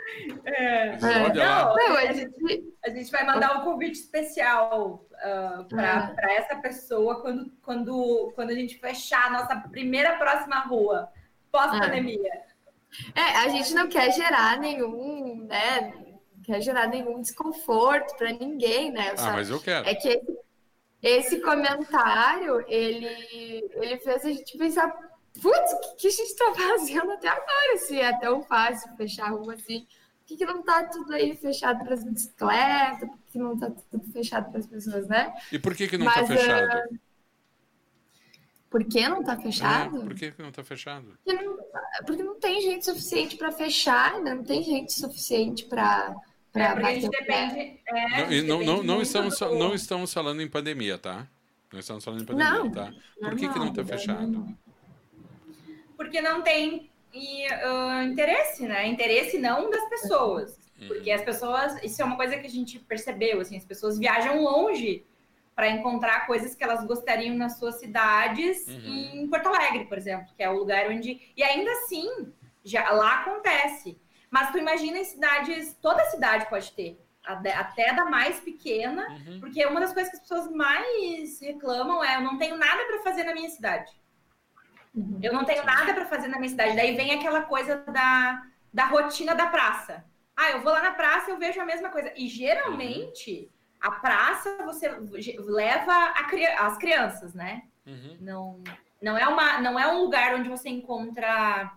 É. 0.45 0.97
Olha 1.03 1.45
lá. 1.45 1.75
Não, 1.75 1.97
a, 1.97 2.13
gente, 2.13 2.75
a 2.85 2.91
gente 2.91 3.11
vai 3.11 3.27
mandar 3.27 3.59
um 3.59 3.65
convite 3.65 3.99
especial 3.99 5.05
uh, 5.15 5.65
para 5.65 6.15
é. 6.19 6.37
essa 6.37 6.57
pessoa 6.57 7.21
quando, 7.21 7.53
quando, 7.63 8.33
quando 8.35 8.51
a 8.51 8.55
gente 8.55 8.79
fechar 8.79 9.27
a 9.27 9.31
nossa 9.31 9.57
primeira 9.57 10.17
próxima 10.17 10.61
rua, 10.61 11.11
pós-pandemia. 11.51 12.33
É. 12.33 12.50
é, 13.15 13.21
a 13.39 13.49
gente 13.49 13.75
não 13.75 13.89
quer 13.89 14.13
gerar 14.13 14.59
nenhum, 14.59 15.45
né? 15.47 15.93
Quer 16.45 16.61
gerar 16.61 16.89
nenhum 16.89 17.21
desconforto 17.21 18.17
para 18.17 18.33
ninguém, 18.33 18.91
né? 18.91 19.15
ah, 19.19 19.33
mas 19.33 19.51
eu 19.51 19.61
quero. 19.61 19.89
É 19.89 19.95
que 19.95 20.09
esse, 20.09 20.33
esse 21.03 21.41
comentário, 21.41 22.65
ele, 22.67 23.71
ele 23.75 23.99
fez 23.99 24.25
a 24.25 24.29
gente 24.29 24.59
pensar 24.59 24.93
putz, 25.41 25.73
o 25.73 25.81
que, 25.81 25.97
que, 25.97 26.07
a 26.09 26.11
gente 26.11 26.23
está 26.23 26.55
fazendo 26.55 27.13
até 27.13 27.29
agora? 27.29 27.79
Se 27.79 27.99
é 27.99 28.19
tão 28.19 28.43
fácil 28.43 28.91
fechar 28.97 29.27
a 29.27 29.31
rua 29.31 29.55
assim. 29.55 29.87
Por 30.21 30.27
que, 30.27 30.37
que 30.37 30.47
não 30.47 30.61
está 30.61 30.85
tudo 30.85 31.13
aí 31.13 31.37
fechado 31.37 31.85
para 31.85 31.95
as 31.95 32.05
bicicletas? 32.05 33.09
Por 33.09 33.19
que 33.33 33.39
não 33.39 33.55
está 33.55 33.71
tudo 33.91 34.13
fechado 34.13 34.51
para 34.51 34.61
as 34.61 34.67
pessoas, 34.67 35.09
né? 35.09 35.35
E 35.51 35.59
por 35.59 35.75
que, 35.75 35.89
que 35.89 35.99
não 35.99 36.07
está 36.07 36.25
fechado? 36.25 36.79
Uh... 36.93 37.10
Por 38.71 38.85
que 38.85 39.09
não 39.09 39.21
está 39.21 39.37
fechado? 39.37 39.97
É, 39.97 40.05
por 40.05 40.15
que, 40.15 40.33
não 40.39 40.49
está 40.49 40.63
fechado? 40.63 41.19
Porque 41.25 41.43
não, 41.43 41.57
porque 42.07 42.23
não 42.23 42.39
tem 42.39 42.61
gente 42.63 42.85
suficiente 42.85 43.37
para 43.37 43.51
fechar, 43.51 44.21
né? 44.21 44.35
não 44.35 44.45
tem 44.45 44.63
gente 44.63 44.93
suficiente 44.93 45.65
para. 45.65 46.15
É, 46.55 46.69
porque 46.69 46.87
a 46.87 46.95
gente 46.95 47.09
depende. 47.11 47.81
É, 47.87 48.43
não, 48.43 48.83
não, 48.83 49.03
estamos, 49.03 49.41
não 49.41 49.75
estamos 49.75 50.13
falando 50.13 50.41
em 50.41 50.49
pandemia, 50.49 50.97
tá? 50.97 51.27
Não 51.73 51.81
estamos 51.81 52.05
falando 52.05 52.23
em 52.23 52.27
pandemia, 52.27 52.51
não, 52.51 52.71
tá? 52.71 52.93
Por 53.21 53.37
que, 53.37 53.49
que 53.49 53.59
não 53.59 53.69
está 53.69 53.85
fechado? 53.85 54.57
porque 56.01 56.23
não 56.23 56.41
tem 56.41 56.91
e, 57.13 57.47
uh, 57.47 58.03
interesse, 58.05 58.67
né? 58.67 58.87
Interesse 58.87 59.39
não 59.39 59.69
das 59.69 59.87
pessoas. 59.91 60.59
Uhum. 60.81 60.89
Porque 60.89 61.11
as 61.11 61.23
pessoas, 61.23 61.83
isso 61.85 62.01
é 62.01 62.05
uma 62.07 62.17
coisa 62.17 62.39
que 62.39 62.47
a 62.47 62.51
gente 62.51 62.79
percebeu, 62.79 63.39
assim, 63.39 63.59
as 63.59 63.67
pessoas 63.67 63.99
viajam 63.99 64.43
longe 64.43 65.05
para 65.61 65.69
encontrar 65.69 66.27
coisas 66.27 66.55
que 66.55 66.65
elas 66.65 66.83
gostariam 66.87 67.37
nas 67.37 67.59
suas 67.59 67.75
cidades, 67.75 68.67
uhum. 68.67 69.21
em 69.23 69.29
Porto 69.29 69.47
Alegre, 69.49 69.85
por 69.85 69.99
exemplo, 69.99 70.33
que 70.35 70.43
é 70.43 70.49
o 70.49 70.57
lugar 70.57 70.89
onde. 70.89 71.21
E 71.37 71.43
ainda 71.43 71.71
assim, 71.73 72.33
já 72.65 72.91
lá 72.91 73.21
acontece. 73.21 74.01
Mas 74.31 74.51
tu 74.53 74.57
imagina 74.57 74.97
em 74.97 75.05
cidades, 75.05 75.77
toda 75.83 76.03
cidade 76.07 76.49
pode 76.49 76.73
ter, 76.73 76.99
até 77.23 77.93
da 77.93 78.07
mais 78.07 78.41
pequena, 78.41 79.07
uhum. 79.11 79.41
porque 79.41 79.67
uma 79.67 79.81
das 79.81 79.93
coisas 79.93 80.11
que 80.11 80.17
as 80.17 80.23
pessoas 80.23 80.51
mais 80.51 81.39
reclamam 81.43 82.03
é: 82.03 82.17
eu 82.17 82.23
não 82.23 82.39
tenho 82.39 82.57
nada 82.57 82.83
para 82.87 83.03
fazer 83.03 83.25
na 83.25 83.35
minha 83.35 83.51
cidade. 83.51 83.93
Uhum. 84.95 85.21
Eu 85.23 85.35
não 85.35 85.45
tenho 85.45 85.63
nada 85.63 85.93
para 85.93 86.07
fazer 86.07 86.29
na 86.29 86.39
minha 86.39 86.49
cidade. 86.49 86.75
Daí 86.75 86.97
vem 86.97 87.13
aquela 87.13 87.43
coisa 87.43 87.77
da, 87.77 88.47
da 88.73 88.87
rotina 88.87 89.35
da 89.35 89.49
praça. 89.49 90.07
Ah, 90.35 90.53
eu 90.53 90.63
vou 90.63 90.73
lá 90.73 90.81
na 90.81 90.93
praça 90.93 91.29
e 91.29 91.35
eu 91.35 91.39
vejo 91.39 91.61
a 91.61 91.67
mesma 91.67 91.91
coisa. 91.91 92.11
E 92.17 92.29
geralmente 92.29 93.51
a 93.81 93.91
praça 93.91 94.59
você 94.65 94.89
leva 95.39 95.93
a, 95.93 96.67
as 96.67 96.77
crianças, 96.77 97.35
né? 97.35 97.63
Uhum. 97.87 98.17
Não, 98.21 98.63
não, 99.01 99.19
é 99.19 99.27
uma, 99.27 99.61
não 99.61 99.79
é 99.79 99.93
um 99.93 100.03
lugar 100.03 100.35
onde 100.35 100.49
você 100.49 100.69
encontra 100.69 101.73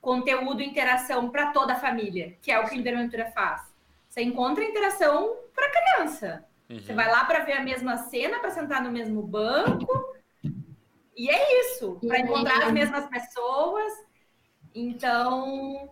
conteúdo, 0.00 0.62
interação 0.62 1.30
para 1.30 1.52
toda 1.52 1.74
a 1.74 1.80
família, 1.80 2.36
que 2.40 2.50
é 2.50 2.58
o 2.58 2.66
que 2.66 2.74
a 2.74 2.78
Interventura 2.78 3.30
faz. 3.32 3.62
Você 4.08 4.22
encontra 4.22 4.64
interação 4.64 5.36
para 5.54 5.70
criança. 5.70 6.44
Uhum. 6.68 6.80
Você 6.80 6.94
vai 6.94 7.10
lá 7.10 7.24
para 7.24 7.44
ver 7.44 7.54
a 7.54 7.62
mesma 7.62 7.96
cena, 7.96 8.38
para 8.38 8.50
sentar 8.50 8.82
no 8.82 8.90
mesmo 8.90 9.22
banco 9.22 10.10
e 11.20 11.28
é 11.28 11.60
isso, 11.60 11.98
para 12.06 12.18
encontrar 12.18 12.62
as 12.62 12.72
mesmas 12.72 13.06
pessoas. 13.06 13.92
Então. 14.74 15.90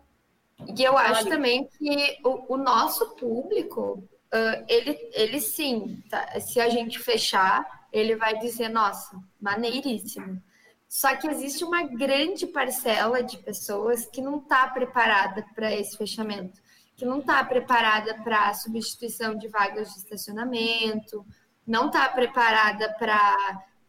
E 0.75 0.83
eu 0.83 0.97
acho 0.97 1.29
também 1.29 1.69
que 1.69 2.19
o, 2.25 2.55
o 2.55 2.57
nosso 2.57 3.15
público, 3.15 4.03
uh, 4.35 4.65
ele, 4.69 4.99
ele 5.13 5.41
sim, 5.41 6.03
tá? 6.09 6.41
se 6.41 6.61
a 6.61 6.69
gente 6.69 6.99
fechar, 6.99 7.89
ele 7.93 8.17
vai 8.17 8.39
dizer, 8.39 8.69
nossa, 8.69 9.19
maneiríssimo. 9.41 10.43
Só 10.89 11.15
que 11.17 11.29
existe 11.29 11.65
uma 11.65 11.83
grande 11.83 12.47
parcela 12.47 13.23
de 13.23 13.39
pessoas 13.39 14.07
que 14.07 14.23
não 14.23 14.39
está 14.39 14.69
preparada 14.69 15.45
para 15.55 15.75
esse 15.75 15.97
fechamento, 15.97 16.61
que 16.97 17.05
não 17.05 17.21
está 17.21 17.45
preparada 17.45 18.15
para 18.23 18.49
a 18.49 18.55
substituição 18.55 19.37
de 19.37 19.49
vagas 19.49 19.93
de 19.93 19.99
estacionamento, 19.99 21.25
não 21.67 21.87
está 21.89 22.09
preparada 22.09 22.95
para 22.95 23.37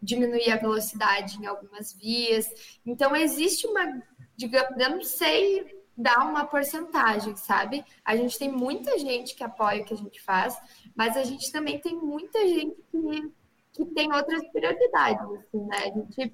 diminuir 0.01 0.51
a 0.51 0.57
velocidade 0.57 1.37
em 1.37 1.45
algumas 1.45 1.93
vias. 1.93 2.45
Então, 2.85 3.15
existe 3.15 3.65
uma, 3.65 4.01
digamos, 4.35 4.77
eu 4.77 4.89
não 4.89 5.03
sei 5.03 5.78
dar 5.99 6.25
uma 6.25 6.45
porcentagem, 6.45 7.35
sabe? 7.35 7.83
A 8.05 8.15
gente 8.15 8.39
tem 8.39 8.49
muita 8.49 8.97
gente 8.97 9.35
que 9.35 9.43
apoia 9.43 9.81
o 9.81 9.85
que 9.85 9.93
a 9.93 9.97
gente 9.97 10.21
faz, 10.21 10.57
mas 10.95 11.17
a 11.17 11.23
gente 11.23 11.51
também 11.51 11.77
tem 11.77 11.93
muita 11.93 12.39
gente 12.47 12.77
que, 12.89 13.31
que 13.73 13.85
tem 13.93 14.11
outras 14.13 14.47
prioridades, 14.47 15.29
assim, 15.29 15.65
né? 15.65 15.77
A 15.77 15.89
gente 15.89 16.33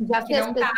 já 0.00 0.22
que 0.22 0.40
não 0.40 0.54
tá, 0.54 0.72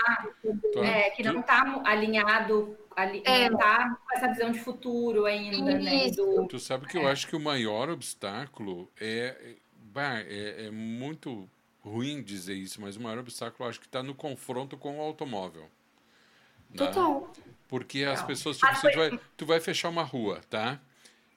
é, 0.82 1.10
que 1.10 1.22
não 1.22 1.40
está 1.40 1.82
alinhado, 1.84 2.76
ali, 2.96 3.22
é. 3.24 3.48
não 3.48 3.58
tá 3.58 3.96
com 4.04 4.16
essa 4.16 4.28
visão 4.28 4.50
de 4.50 4.58
futuro 4.58 5.24
ainda, 5.24 5.78
né? 5.78 6.10
Do... 6.10 6.48
Tu 6.48 6.58
sabe 6.58 6.86
que 6.86 6.98
eu 6.98 7.08
é. 7.08 7.12
acho 7.12 7.28
que 7.28 7.36
o 7.36 7.40
maior 7.40 7.88
obstáculo 7.88 8.90
é, 9.00 9.54
é, 9.94 10.66
é 10.66 10.70
muito 10.70 11.48
ruim 11.80 12.20
dizer 12.20 12.54
isso, 12.54 12.80
mas 12.80 12.96
o 12.96 13.00
maior 13.00 13.18
obstáculo 13.18 13.68
acho 13.68 13.78
que 13.78 13.86
está 13.86 14.02
no 14.02 14.16
confronto 14.16 14.76
com 14.76 14.98
o 14.98 15.00
automóvel. 15.00 15.70
Né? 16.70 16.76
Porque 17.68 18.04
as 18.04 18.22
pessoas, 18.22 18.58
tipo, 18.58 18.74
você 18.74 18.92
vai, 18.94 19.20
tu 19.36 19.44
vai 19.44 19.60
fechar 19.60 19.88
uma 19.88 20.02
rua, 20.02 20.40
tá? 20.48 20.80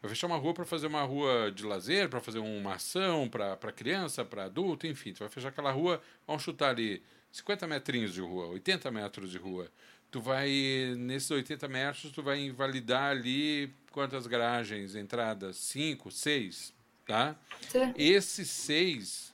Vai 0.02 0.10
fechar 0.10 0.28
uma 0.28 0.38
rua 0.38 0.54
para 0.54 0.66
fazer 0.66 0.88
uma 0.88 1.02
rua 1.04 1.52
de 1.52 1.66
lazer, 1.66 2.08
para 2.08 2.22
fazer 2.22 2.40
uma 2.40 2.76
ação 2.76 3.28
para 3.28 3.72
criança, 3.72 4.24
para 4.24 4.46
adulto, 4.46 4.88
enfim. 4.88 5.12
Tu 5.12 5.20
vai 5.20 5.30
fechar 5.30 5.50
aquela 5.50 5.72
rua, 5.72 6.02
vamos 6.26 6.44
chutar 6.44 6.70
ali 6.70 7.04
50 7.32 7.68
metrinhos 7.68 8.14
de 8.14 8.22
rua, 8.22 8.48
80 8.48 8.90
metros 8.92 9.32
de 9.32 9.38
rua. 9.38 9.70
Tu 10.10 10.22
vai, 10.22 10.50
nesses 10.98 11.30
80 11.30 11.68
metros, 11.68 12.12
tu 12.12 12.24
vai 12.24 12.40
invalidar 12.40 13.12
ali 13.12 13.72
quantas 13.92 14.26
garagens, 14.26 14.96
entradas? 14.96 15.58
Cinco, 15.58 16.10
seis, 16.10 16.74
tá? 17.06 17.36
Sim. 17.68 17.94
Esses 17.98 18.50
seis 18.50 19.34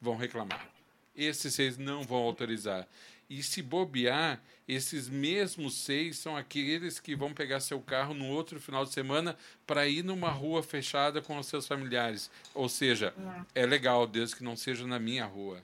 vão 0.00 0.16
reclamar. 0.16 0.68
Esses 1.16 1.54
seis 1.54 1.78
não 1.78 2.02
vão 2.02 2.18
autorizar. 2.18 2.86
E 3.28 3.42
se 3.42 3.62
bobear, 3.62 4.42
esses 4.74 5.08
mesmos 5.08 5.74
seis 5.74 6.18
são 6.18 6.36
aqueles 6.36 7.00
que 7.00 7.14
vão 7.14 7.32
pegar 7.32 7.60
seu 7.60 7.80
carro 7.80 8.14
no 8.14 8.28
outro 8.28 8.60
final 8.60 8.84
de 8.84 8.92
semana 8.92 9.36
para 9.66 9.86
ir 9.86 10.02
numa 10.02 10.30
rua 10.30 10.62
fechada 10.62 11.20
com 11.20 11.36
os 11.38 11.46
seus 11.46 11.66
familiares. 11.66 12.30
Ou 12.54 12.68
seja, 12.68 13.14
é, 13.54 13.62
é 13.62 13.66
legal, 13.66 14.06
desde 14.06 14.36
que 14.36 14.44
não 14.44 14.56
seja 14.56 14.86
na 14.86 14.98
minha 14.98 15.24
rua. 15.24 15.62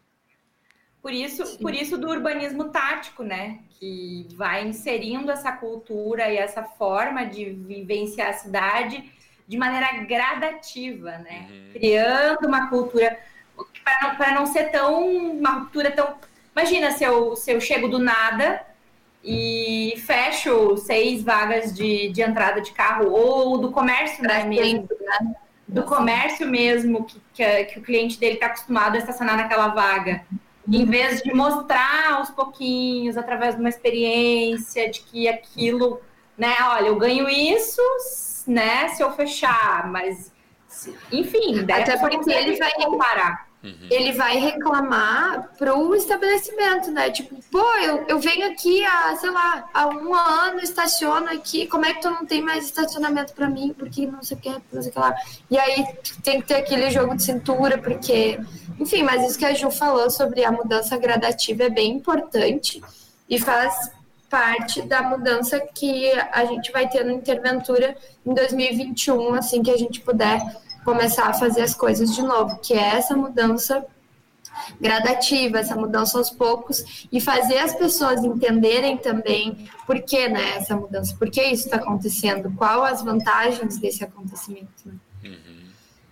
Por 1.00 1.12
isso, 1.12 1.58
por 1.58 1.72
isso 1.72 1.96
do 1.96 2.08
urbanismo 2.08 2.70
tático, 2.70 3.22
né? 3.22 3.60
Que 3.78 4.26
vai 4.34 4.66
inserindo 4.66 5.30
essa 5.30 5.52
cultura 5.52 6.28
e 6.30 6.36
essa 6.36 6.64
forma 6.64 7.24
de 7.24 7.46
vivenciar 7.50 8.30
a 8.30 8.32
cidade 8.32 9.10
de 9.46 9.56
maneira 9.56 10.04
gradativa, 10.04 11.12
né? 11.18 11.48
Uhum. 11.50 11.72
Criando 11.72 12.46
uma 12.46 12.68
cultura 12.68 13.18
para 14.16 14.32
não, 14.32 14.40
não 14.40 14.46
ser 14.46 14.70
tão 14.70 15.06
uma 15.06 15.50
ruptura 15.60 15.90
tão. 15.92 16.16
Imagina 16.52 16.90
se 16.90 17.04
eu, 17.04 17.36
se 17.36 17.52
eu 17.52 17.60
chego 17.60 17.88
do 17.88 17.98
nada 17.98 18.67
e 19.22 19.94
fecho 20.06 20.76
seis 20.76 21.22
vagas 21.22 21.74
de, 21.74 22.08
de 22.10 22.22
entrada 22.22 22.60
de 22.60 22.72
carro 22.72 23.10
ou 23.10 23.58
do 23.58 23.70
comércio 23.70 24.22
né, 24.22 24.44
mesmo, 24.44 24.88
né? 25.00 25.34
do 25.66 25.82
comércio 25.82 26.48
mesmo 26.48 27.04
que, 27.04 27.20
que, 27.34 27.64
que 27.64 27.78
o 27.78 27.82
cliente 27.82 28.18
dele 28.18 28.34
está 28.34 28.46
acostumado 28.46 28.94
a 28.94 28.98
estacionar 28.98 29.36
naquela 29.36 29.68
vaga. 29.68 30.24
Em 30.70 30.84
vez 30.84 31.22
de 31.22 31.32
mostrar 31.32 32.12
aos 32.12 32.30
pouquinhos, 32.30 33.16
através 33.16 33.54
de 33.54 33.60
uma 33.60 33.70
experiência, 33.70 34.90
de 34.90 35.00
que 35.00 35.26
aquilo, 35.26 36.00
né, 36.36 36.54
olha, 36.62 36.88
eu 36.88 36.96
ganho 36.96 37.28
isso, 37.28 37.80
né, 38.46 38.88
se 38.88 39.02
eu 39.02 39.12
fechar, 39.12 39.90
mas 39.90 40.30
enfim, 41.10 41.64
até 41.70 41.96
porque 41.96 42.30
ele 42.30 42.56
vai 42.56 42.72
comparar. 42.74 43.47
Uhum. 43.62 43.88
Ele 43.90 44.12
vai 44.12 44.38
reclamar 44.38 45.50
pro 45.58 45.94
estabelecimento, 45.94 46.92
né? 46.92 47.10
Tipo, 47.10 47.36
pô, 47.50 47.64
eu, 47.78 48.04
eu 48.06 48.20
venho 48.20 48.46
aqui 48.46 48.84
há, 48.84 49.16
sei 49.16 49.30
lá, 49.30 49.68
há 49.74 49.88
um 49.88 50.14
ano, 50.14 50.60
estaciono 50.60 51.28
aqui, 51.28 51.66
como 51.66 51.84
é 51.84 51.94
que 51.94 52.00
tu 52.00 52.08
não 52.08 52.24
tem 52.24 52.40
mais 52.40 52.66
estacionamento 52.66 53.32
para 53.32 53.48
mim? 53.48 53.74
Porque 53.76 54.06
não 54.06 54.22
sei 54.22 54.36
o 54.36 54.40
que, 54.40 54.50
não 54.72 54.82
sei 54.82 54.90
o 54.90 54.94
que 54.94 54.98
lá. 54.98 55.14
E 55.50 55.58
aí 55.58 55.86
tem 56.22 56.40
que 56.40 56.46
ter 56.46 56.54
aquele 56.54 56.90
jogo 56.90 57.16
de 57.16 57.22
cintura, 57.24 57.78
porque. 57.78 58.38
Enfim, 58.78 59.02
mas 59.02 59.28
isso 59.28 59.36
que 59.36 59.44
a 59.44 59.52
Ju 59.52 59.72
falou 59.72 60.08
sobre 60.08 60.44
a 60.44 60.52
mudança 60.52 60.96
gradativa 60.96 61.64
é 61.64 61.70
bem 61.70 61.90
importante 61.90 62.80
e 63.28 63.40
faz 63.40 63.90
parte 64.30 64.82
da 64.82 65.02
mudança 65.02 65.58
que 65.58 66.12
a 66.32 66.44
gente 66.44 66.70
vai 66.70 66.88
ter 66.88 67.04
no 67.04 67.12
Interventura 67.12 67.96
em 68.24 68.32
2021, 68.32 69.34
assim 69.34 69.62
que 69.62 69.70
a 69.70 69.76
gente 69.76 70.00
puder 70.00 70.40
começar 70.84 71.28
a 71.28 71.34
fazer 71.34 71.62
as 71.62 71.74
coisas 71.74 72.14
de 72.14 72.22
novo, 72.22 72.58
que 72.60 72.74
é 72.74 72.96
essa 72.96 73.16
mudança 73.16 73.84
gradativa, 74.80 75.58
essa 75.58 75.76
mudança 75.76 76.18
aos 76.18 76.30
poucos 76.30 77.06
e 77.10 77.20
fazer 77.20 77.58
as 77.58 77.74
pessoas 77.74 78.24
entenderem 78.24 78.96
também 78.96 79.68
por 79.86 80.00
que 80.02 80.28
né, 80.28 80.56
essa 80.56 80.76
mudança, 80.76 81.14
por 81.16 81.30
que 81.30 81.42
isso 81.42 81.64
está 81.64 81.76
acontecendo, 81.76 82.52
qual 82.56 82.84
as 82.84 83.02
vantagens 83.02 83.78
desse 83.78 84.04
acontecimento. 84.04 84.68
Né? 84.86 84.94
Uhum. 85.24 85.58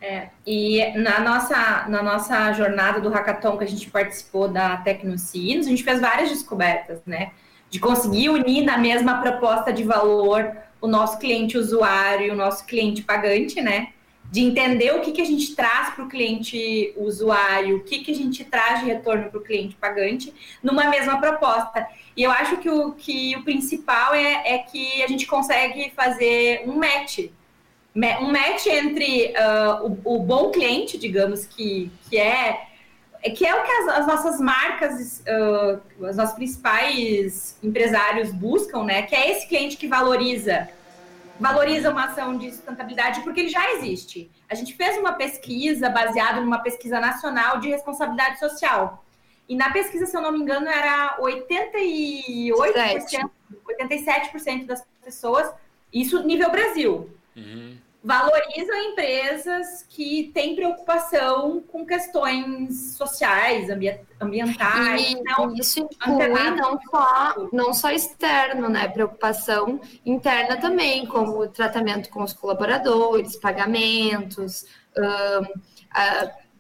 É, 0.01 0.29
e 0.47 0.93
na 0.99 1.21
nossa, 1.21 1.89
na 1.89 2.03
nossa 2.03 2.53
jornada 2.53 3.01
do 3.01 3.09
hackathon 3.09 3.57
que 3.57 3.65
a 3.65 3.69
gente 3.69 3.91
participou 3.91 4.49
da 4.49 4.77
Tecnocinos, 4.79 5.67
a 5.67 5.71
gente 5.71 5.83
fez 5.83 6.01
várias 6.01 6.29
descobertas, 6.29 7.01
né? 7.07 7.33
De 7.69 7.81
conseguir 7.81 8.29
unir 8.29 8.65
na 8.65 8.79
mesma 8.79 9.21
proposta 9.21 9.73
de 9.73 9.83
valor 9.83 10.57
o 10.81 10.87
nosso 10.87 11.19
cliente 11.19 11.59
usuário 11.59 12.27
e 12.27 12.31
o 12.31 12.37
nosso 12.37 12.65
cliente 12.67 13.03
pagante, 13.03 13.61
né? 13.61 13.89
De 14.31 14.41
entender 14.41 14.93
o 14.95 15.01
que, 15.01 15.13
que 15.13 15.23
a 15.23 15.25
gente 15.25 15.55
traz 15.55 15.95
para 15.95 16.05
o 16.05 16.09
cliente 16.09 16.93
usuário, 16.97 17.77
o 17.77 17.85
que, 17.85 18.01
que 18.01 18.11
a 18.11 18.15
gente 18.15 18.45
traz 18.45 18.81
de 18.81 18.87
retorno 18.87 19.31
para 19.31 19.39
o 19.39 19.43
cliente 19.43 19.77
pagante, 19.77 20.35
numa 20.63 20.89
mesma 20.91 21.21
proposta. 21.21 21.87
E 22.17 22.23
eu 22.23 22.31
acho 22.31 22.57
que 22.59 22.69
o, 22.69 22.93
que 22.93 23.37
o 23.37 23.45
principal 23.45 24.15
é, 24.15 24.55
é 24.55 24.59
que 24.59 25.03
a 25.03 25.07
gente 25.07 25.27
consegue 25.27 25.93
fazer 25.95 26.63
um 26.67 26.77
match. 26.77 27.31
Um 27.95 28.31
match 28.31 28.67
entre 28.67 29.33
uh, 29.33 29.99
o, 30.05 30.17
o, 30.17 30.19
bom 30.19 30.51
cliente, 30.51 30.99
digamos, 30.99 31.47
que, 31.47 31.91
que 32.11 32.19
é 32.19 32.67
que 33.35 33.45
é 33.45 33.55
o 33.55 33.63
que 33.65 33.71
as, 33.71 33.89
as 33.89 34.07
nossas 34.07 34.41
marcas, 34.41 35.23
uh, 35.27 35.81
os 35.99 36.17
nossos 36.17 36.35
principais 36.35 37.59
empresários 37.63 38.33
buscam, 38.33 38.85
né? 38.85 39.03
Que 39.03 39.15
é 39.15 39.31
esse 39.31 39.49
cliente 39.49 39.77
que 39.77 39.89
valoriza 39.89 40.69
valoriza 41.39 41.91
uma 41.91 42.07
ação 42.07 42.37
de 42.37 42.51
sustentabilidade 42.51 43.21
porque 43.21 43.41
ele 43.41 43.49
já 43.49 43.73
existe. 43.75 44.31
A 44.49 44.55
gente 44.55 44.75
fez 44.75 44.99
uma 44.99 45.13
pesquisa 45.13 45.89
baseada 45.89 46.41
numa 46.41 46.59
pesquisa 46.59 47.01
nacional 47.01 47.59
de 47.59 47.69
responsabilidade 47.69 48.39
social. 48.39 49.05
E 49.49 49.55
na 49.55 49.71
pesquisa, 49.71 50.07
se 50.07 50.17
eu 50.17 50.21
não 50.21 50.33
me 50.33 50.41
engano, 50.41 50.67
era 50.67 51.17
88%, 51.21 53.31
87% 53.65 54.67
das 54.67 54.85
pessoas, 55.05 55.53
isso 55.93 56.23
nível 56.25 56.51
Brasil. 56.51 57.11
Uhum 57.37 57.86
valorizam 58.07 58.77
empresas 58.85 59.85
que 59.89 60.31
têm 60.33 60.55
preocupação 60.55 61.61
com 61.67 61.85
questões 61.85 62.93
sociais, 62.93 63.69
ambientais. 64.21 65.11
E, 65.11 65.23
não, 65.25 65.53
isso 65.55 65.81
inclui 65.81 66.51
não 66.51 66.79
só, 66.89 67.49
não 67.53 67.75
só 67.75 67.91
externo, 67.91 68.69
né? 68.69 68.87
Preocupação 68.87 69.81
interna 70.05 70.57
também, 70.57 71.05
como 71.05 71.41
o 71.41 71.49
tratamento 71.49 72.09
com 72.09 72.23
os 72.23 72.33
colaboradores, 72.33 73.35
pagamentos, 73.35 74.65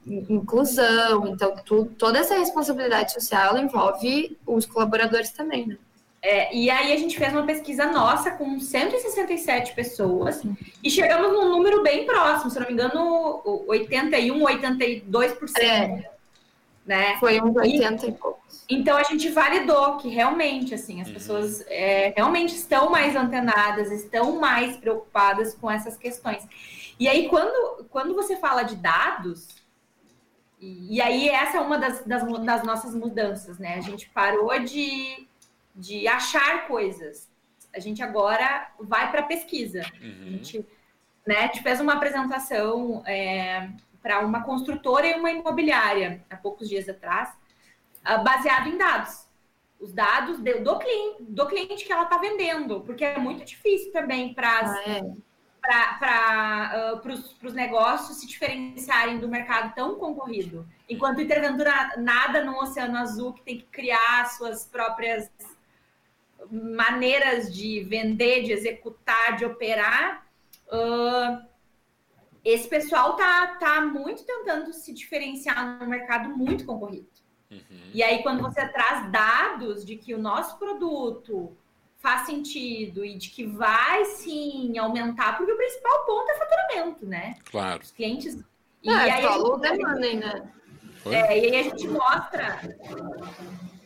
inclusão. 0.04 1.28
Então, 1.28 1.54
tu, 1.64 1.84
toda 1.96 2.18
essa 2.18 2.36
responsabilidade 2.36 3.12
social 3.12 3.56
envolve 3.56 4.36
os 4.44 4.66
colaboradores 4.66 5.30
também, 5.30 5.64
né? 5.64 5.78
É, 6.28 6.52
e 6.52 6.68
aí 6.68 6.92
a 6.92 6.96
gente 6.96 7.16
fez 7.16 7.32
uma 7.32 7.46
pesquisa 7.46 7.86
nossa 7.86 8.32
com 8.32 8.58
167 8.58 9.74
pessoas 9.74 10.42
e 10.82 10.90
chegamos 10.90 11.32
num 11.32 11.48
número 11.50 11.84
bem 11.84 12.04
próximo, 12.04 12.50
se 12.50 12.58
não 12.58 12.66
me 12.66 12.72
engano, 12.72 13.42
81, 13.68 14.36
82%. 14.36 15.58
É. 15.60 16.10
Né? 16.84 17.16
Foi 17.20 17.40
uns 17.40 17.54
80 17.54 18.06
e, 18.06 18.08
e 18.08 18.12
poucos. 18.12 18.64
Então 18.68 18.96
a 18.96 19.04
gente 19.04 19.28
validou 19.28 19.98
que 19.98 20.08
realmente 20.08 20.74
assim 20.74 21.00
as 21.00 21.06
uhum. 21.06 21.14
pessoas 21.14 21.64
é, 21.68 22.12
realmente 22.16 22.56
estão 22.56 22.90
mais 22.90 23.14
antenadas, 23.14 23.92
estão 23.92 24.40
mais 24.40 24.76
preocupadas 24.76 25.54
com 25.54 25.70
essas 25.70 25.96
questões. 25.96 26.44
E 26.98 27.06
aí 27.06 27.28
quando, 27.28 27.84
quando 27.84 28.16
você 28.16 28.34
fala 28.34 28.64
de 28.64 28.74
dados, 28.74 29.46
e, 30.60 30.96
e 30.96 31.00
aí 31.00 31.28
essa 31.28 31.58
é 31.58 31.60
uma 31.60 31.78
das, 31.78 32.04
das, 32.04 32.24
das 32.44 32.64
nossas 32.64 32.96
mudanças, 32.96 33.60
né? 33.60 33.76
A 33.76 33.80
gente 33.80 34.08
parou 34.10 34.58
de 34.58 35.25
de 35.76 36.08
achar 36.08 36.66
coisas. 36.66 37.30
A 37.74 37.78
gente 37.78 38.02
agora 38.02 38.72
vai 38.80 39.10
para 39.10 39.22
pesquisa. 39.22 39.82
Uhum. 40.00 40.26
A, 40.26 40.30
gente, 40.30 40.66
né, 41.26 41.36
a 41.36 41.42
gente 41.42 41.62
fez 41.62 41.80
uma 41.80 41.92
apresentação 41.92 43.02
é, 43.06 43.68
para 44.02 44.20
uma 44.20 44.42
construtora 44.42 45.06
e 45.06 45.14
uma 45.14 45.30
imobiliária 45.30 46.24
há 46.30 46.36
poucos 46.36 46.68
dias 46.68 46.88
atrás, 46.88 47.28
uh, 48.08 48.24
baseado 48.24 48.68
em 48.68 48.78
dados. 48.78 49.26
Os 49.78 49.92
dados 49.92 50.38
do, 50.38 50.64
do, 50.64 50.78
cliente, 50.78 51.22
do 51.22 51.46
cliente 51.46 51.84
que 51.84 51.92
ela 51.92 52.04
está 52.04 52.16
vendendo, 52.16 52.80
porque 52.80 53.04
é 53.04 53.18
muito 53.18 53.44
difícil 53.44 53.92
também 53.92 54.32
para 54.32 54.60
ah, 54.60 54.82
é 54.86 55.02
para 55.98 57.00
uh, 57.02 57.46
os 57.46 57.52
negócios 57.52 58.18
se 58.18 58.26
diferenciarem 58.26 59.18
do 59.18 59.28
mercado 59.28 59.74
tão 59.74 59.96
concorrido. 59.96 60.66
Enquanto 60.88 61.20
Interventura 61.20 61.94
nada 61.96 62.44
no 62.44 62.58
Oceano 62.60 62.96
Azul, 62.96 63.32
que 63.32 63.42
tem 63.42 63.58
que 63.58 63.64
criar 63.64 64.26
suas 64.30 64.64
próprias 64.64 65.30
maneiras 66.50 67.54
de 67.54 67.80
vender, 67.84 68.42
de 68.44 68.52
executar, 68.52 69.36
de 69.36 69.44
operar, 69.44 70.26
uh, 70.68 71.46
esse 72.44 72.68
pessoal 72.68 73.16
tá, 73.16 73.56
tá 73.58 73.80
muito 73.80 74.24
tentando 74.24 74.72
se 74.72 74.92
diferenciar 74.92 75.80
no 75.80 75.86
mercado 75.88 76.28
muito 76.28 76.64
concorrido. 76.64 77.08
Uhum. 77.50 77.90
E 77.92 78.02
aí, 78.02 78.22
quando 78.22 78.42
você 78.42 78.66
traz 78.68 79.10
dados 79.10 79.84
de 79.84 79.96
que 79.96 80.14
o 80.14 80.18
nosso 80.18 80.58
produto 80.58 81.56
faz 81.98 82.26
sentido 82.26 83.04
e 83.04 83.16
de 83.16 83.30
que 83.30 83.44
vai 83.44 84.04
sim 84.04 84.78
aumentar, 84.78 85.36
porque 85.36 85.52
o 85.52 85.56
principal 85.56 86.04
ponto 86.06 86.30
é 86.30 86.34
faturamento, 86.36 87.06
né? 87.06 87.34
Claro. 87.50 87.82
Os 87.82 87.90
clientes. 87.90 88.38
E 88.82 88.90
é, 88.90 88.94
aí, 88.94 89.22
falou 89.22 89.60
gente, 89.60 89.82
money, 89.82 90.16
né? 90.16 90.52
É, 91.06 91.38
e 91.38 91.46
aí 91.46 91.56
a 91.56 91.62
gente 91.64 91.88
mostra, 91.88 92.60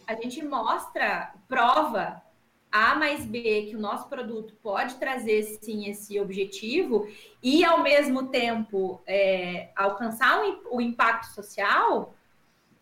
a 0.07 0.15
gente 0.15 0.45
mostra 0.45 1.33
prova 1.49 2.23
a 2.71 2.95
mais 2.95 3.25
B 3.25 3.67
que 3.69 3.77
o 3.77 3.81
nosso 3.81 4.09
produto 4.09 4.55
pode 4.63 4.95
trazer 4.95 5.43
sim 5.61 5.89
esse 5.89 6.21
objetivo 6.21 7.09
e 7.43 7.65
ao 7.65 7.83
mesmo 7.83 8.29
tempo 8.29 9.03
é, 9.07 9.71
alcançar 9.75 10.41
o, 10.45 10.77
o, 10.77 10.81
impacto 10.81 11.27
social, 11.35 12.15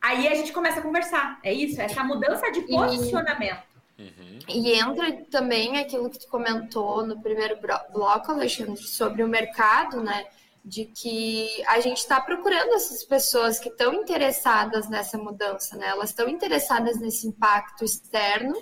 aí 0.00 0.28
a 0.28 0.34
gente 0.34 0.52
começa 0.52 0.80
a 0.80 0.82
conversar. 0.82 1.40
É 1.42 1.52
isso, 1.52 1.80
essa 1.80 2.04
mudança 2.04 2.50
de 2.52 2.62
posicionamento. 2.62 3.66
Uhum. 3.98 4.38
E 4.48 4.72
entra 4.74 5.24
também 5.30 5.78
aquilo 5.78 6.10
que 6.10 6.20
tu 6.20 6.28
comentou 6.28 7.04
no 7.04 7.20
primeiro 7.20 7.58
bloco, 7.92 8.30
Alexandre, 8.30 8.76
sobre 8.76 9.24
o 9.24 9.28
mercado, 9.28 10.02
né? 10.02 10.26
De 10.64 10.84
que 10.84 11.48
a 11.66 11.80
gente 11.80 11.98
está 11.98 12.20
procurando 12.20 12.74
essas 12.74 13.02
pessoas 13.02 13.58
que 13.58 13.70
estão 13.70 13.94
interessadas 13.94 14.88
nessa 14.88 15.16
mudança, 15.16 15.76
né? 15.76 15.88
Elas 15.88 16.10
estão 16.10 16.28
interessadas 16.28 17.00
nesse 17.00 17.26
impacto 17.26 17.84
externo, 17.84 18.54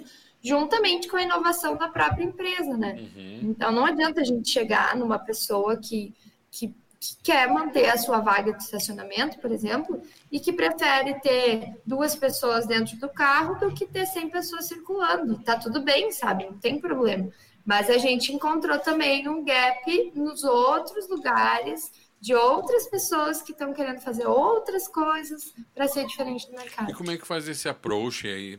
juntamente 0.43 1.09
com 1.09 1.17
a 1.17 1.23
inovação 1.23 1.77
da 1.77 1.89
própria 1.89 2.25
empresa, 2.25 2.77
né? 2.77 2.97
Uhum. 2.99 3.41
Então 3.51 3.73
não 3.73 3.85
adianta 3.85 4.21
a 4.21 4.25
gente 4.25 4.49
chegar 4.49 4.97
numa 4.97 5.19
pessoa 5.19 5.77
que, 5.77 6.15
que, 6.51 6.69
que, 7.01 7.17
quer 7.23 7.49
manter 7.49 7.89
a 7.89 7.99
sua 7.99 8.21
vaga 8.21 8.53
de 8.53 8.63
estacionamento, 8.63 9.39
por 9.39 9.51
exemplo, 9.51 10.01
e 10.31 10.39
que 10.39 10.53
prefere 10.53 11.21
ter 11.21 11.75
duas 11.85 12.15
pessoas 12.15 12.67
dentro 12.67 12.97
do 12.99 13.09
carro 13.09 13.59
do 13.59 13.75
que 13.75 13.87
ter 13.87 14.07
100 14.07 14.31
pessoas 14.31 14.67
circulando. 14.67 15.39
Tá 15.43 15.59
tudo 15.59 15.83
bem, 15.83 16.13
sabe? 16.13 16.47
Não 16.47 16.59
tem 16.59 16.81
problema. 16.81 17.29
Mas 17.65 17.91
a 17.91 17.99
gente 17.99 18.33
encontrou 18.33 18.79
também 18.79 19.29
um 19.29 19.45
gap 19.45 20.13
nos 20.15 20.45
outros 20.45 21.09
lugares 21.09 21.91
de 22.21 22.35
outras 22.35 22.89
pessoas 22.89 23.43
que 23.43 23.53
estão 23.53 23.73
querendo 23.73 24.01
fazer 24.01 24.27
outras 24.27 24.89
coisas 24.89 25.53
para 25.75 25.87
ser 25.89 26.07
diferente 26.07 26.47
do 26.47 26.57
mercado. 26.57 26.91
E 26.91 26.95
como 26.95 27.11
é 27.11 27.19
que 27.19 27.27
faz 27.27 27.49
esse 27.49 27.69
approach 27.69 28.27
aí? 28.27 28.59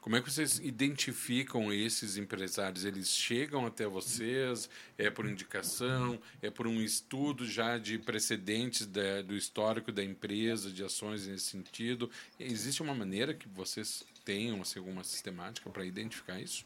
Como 0.00 0.16
é 0.16 0.22
que 0.22 0.30
vocês 0.30 0.58
identificam 0.60 1.70
esses 1.72 2.16
empresários? 2.16 2.84
Eles 2.84 3.08
chegam 3.08 3.66
até 3.66 3.86
vocês? 3.86 4.68
É 4.96 5.10
por 5.10 5.26
indicação? 5.26 6.18
É 6.40 6.50
por 6.50 6.66
um 6.66 6.80
estudo 6.80 7.44
já 7.44 7.76
de 7.76 7.98
precedentes 7.98 8.86
da, 8.86 9.20
do 9.20 9.36
histórico 9.36 9.92
da 9.92 10.02
empresa, 10.02 10.70
de 10.70 10.82
ações 10.82 11.26
nesse 11.26 11.44
sentido? 11.44 12.10
Existe 12.38 12.82
uma 12.82 12.94
maneira 12.94 13.34
que 13.34 13.46
vocês 13.48 14.02
tenham 14.24 14.62
assim, 14.62 14.78
alguma 14.78 15.04
sistemática 15.04 15.68
para 15.68 15.84
identificar 15.84 16.40
isso? 16.40 16.64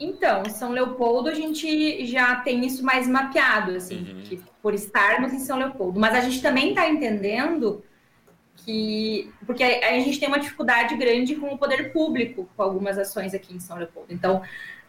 Então, 0.00 0.44
São 0.46 0.72
Leopoldo 0.72 1.28
a 1.28 1.34
gente 1.34 2.06
já 2.06 2.36
tem 2.36 2.64
isso 2.66 2.82
mais 2.82 3.06
mapeado, 3.06 3.72
assim, 3.72 4.26
uhum. 4.32 4.42
por 4.62 4.74
estarmos 4.74 5.32
em 5.32 5.38
São 5.38 5.58
Leopoldo. 5.58 6.00
Mas 6.00 6.14
a 6.14 6.20
gente 6.20 6.40
também 6.40 6.70
está 6.70 6.88
entendendo 6.88 7.84
que 8.64 9.32
porque 9.46 9.62
a, 9.62 9.98
gente 10.00 10.18
tem 10.18 10.28
uma 10.28 10.38
dificuldade 10.38 10.96
grande 10.96 11.34
com 11.36 11.52
o 11.52 11.58
poder 11.58 11.92
público 11.92 12.48
com 12.56 12.62
algumas 12.62 12.98
ações 12.98 13.34
aqui 13.34 13.54
em 13.54 13.60
São 13.60 13.76
Leopoldo. 13.76 14.12
Então, 14.12 14.42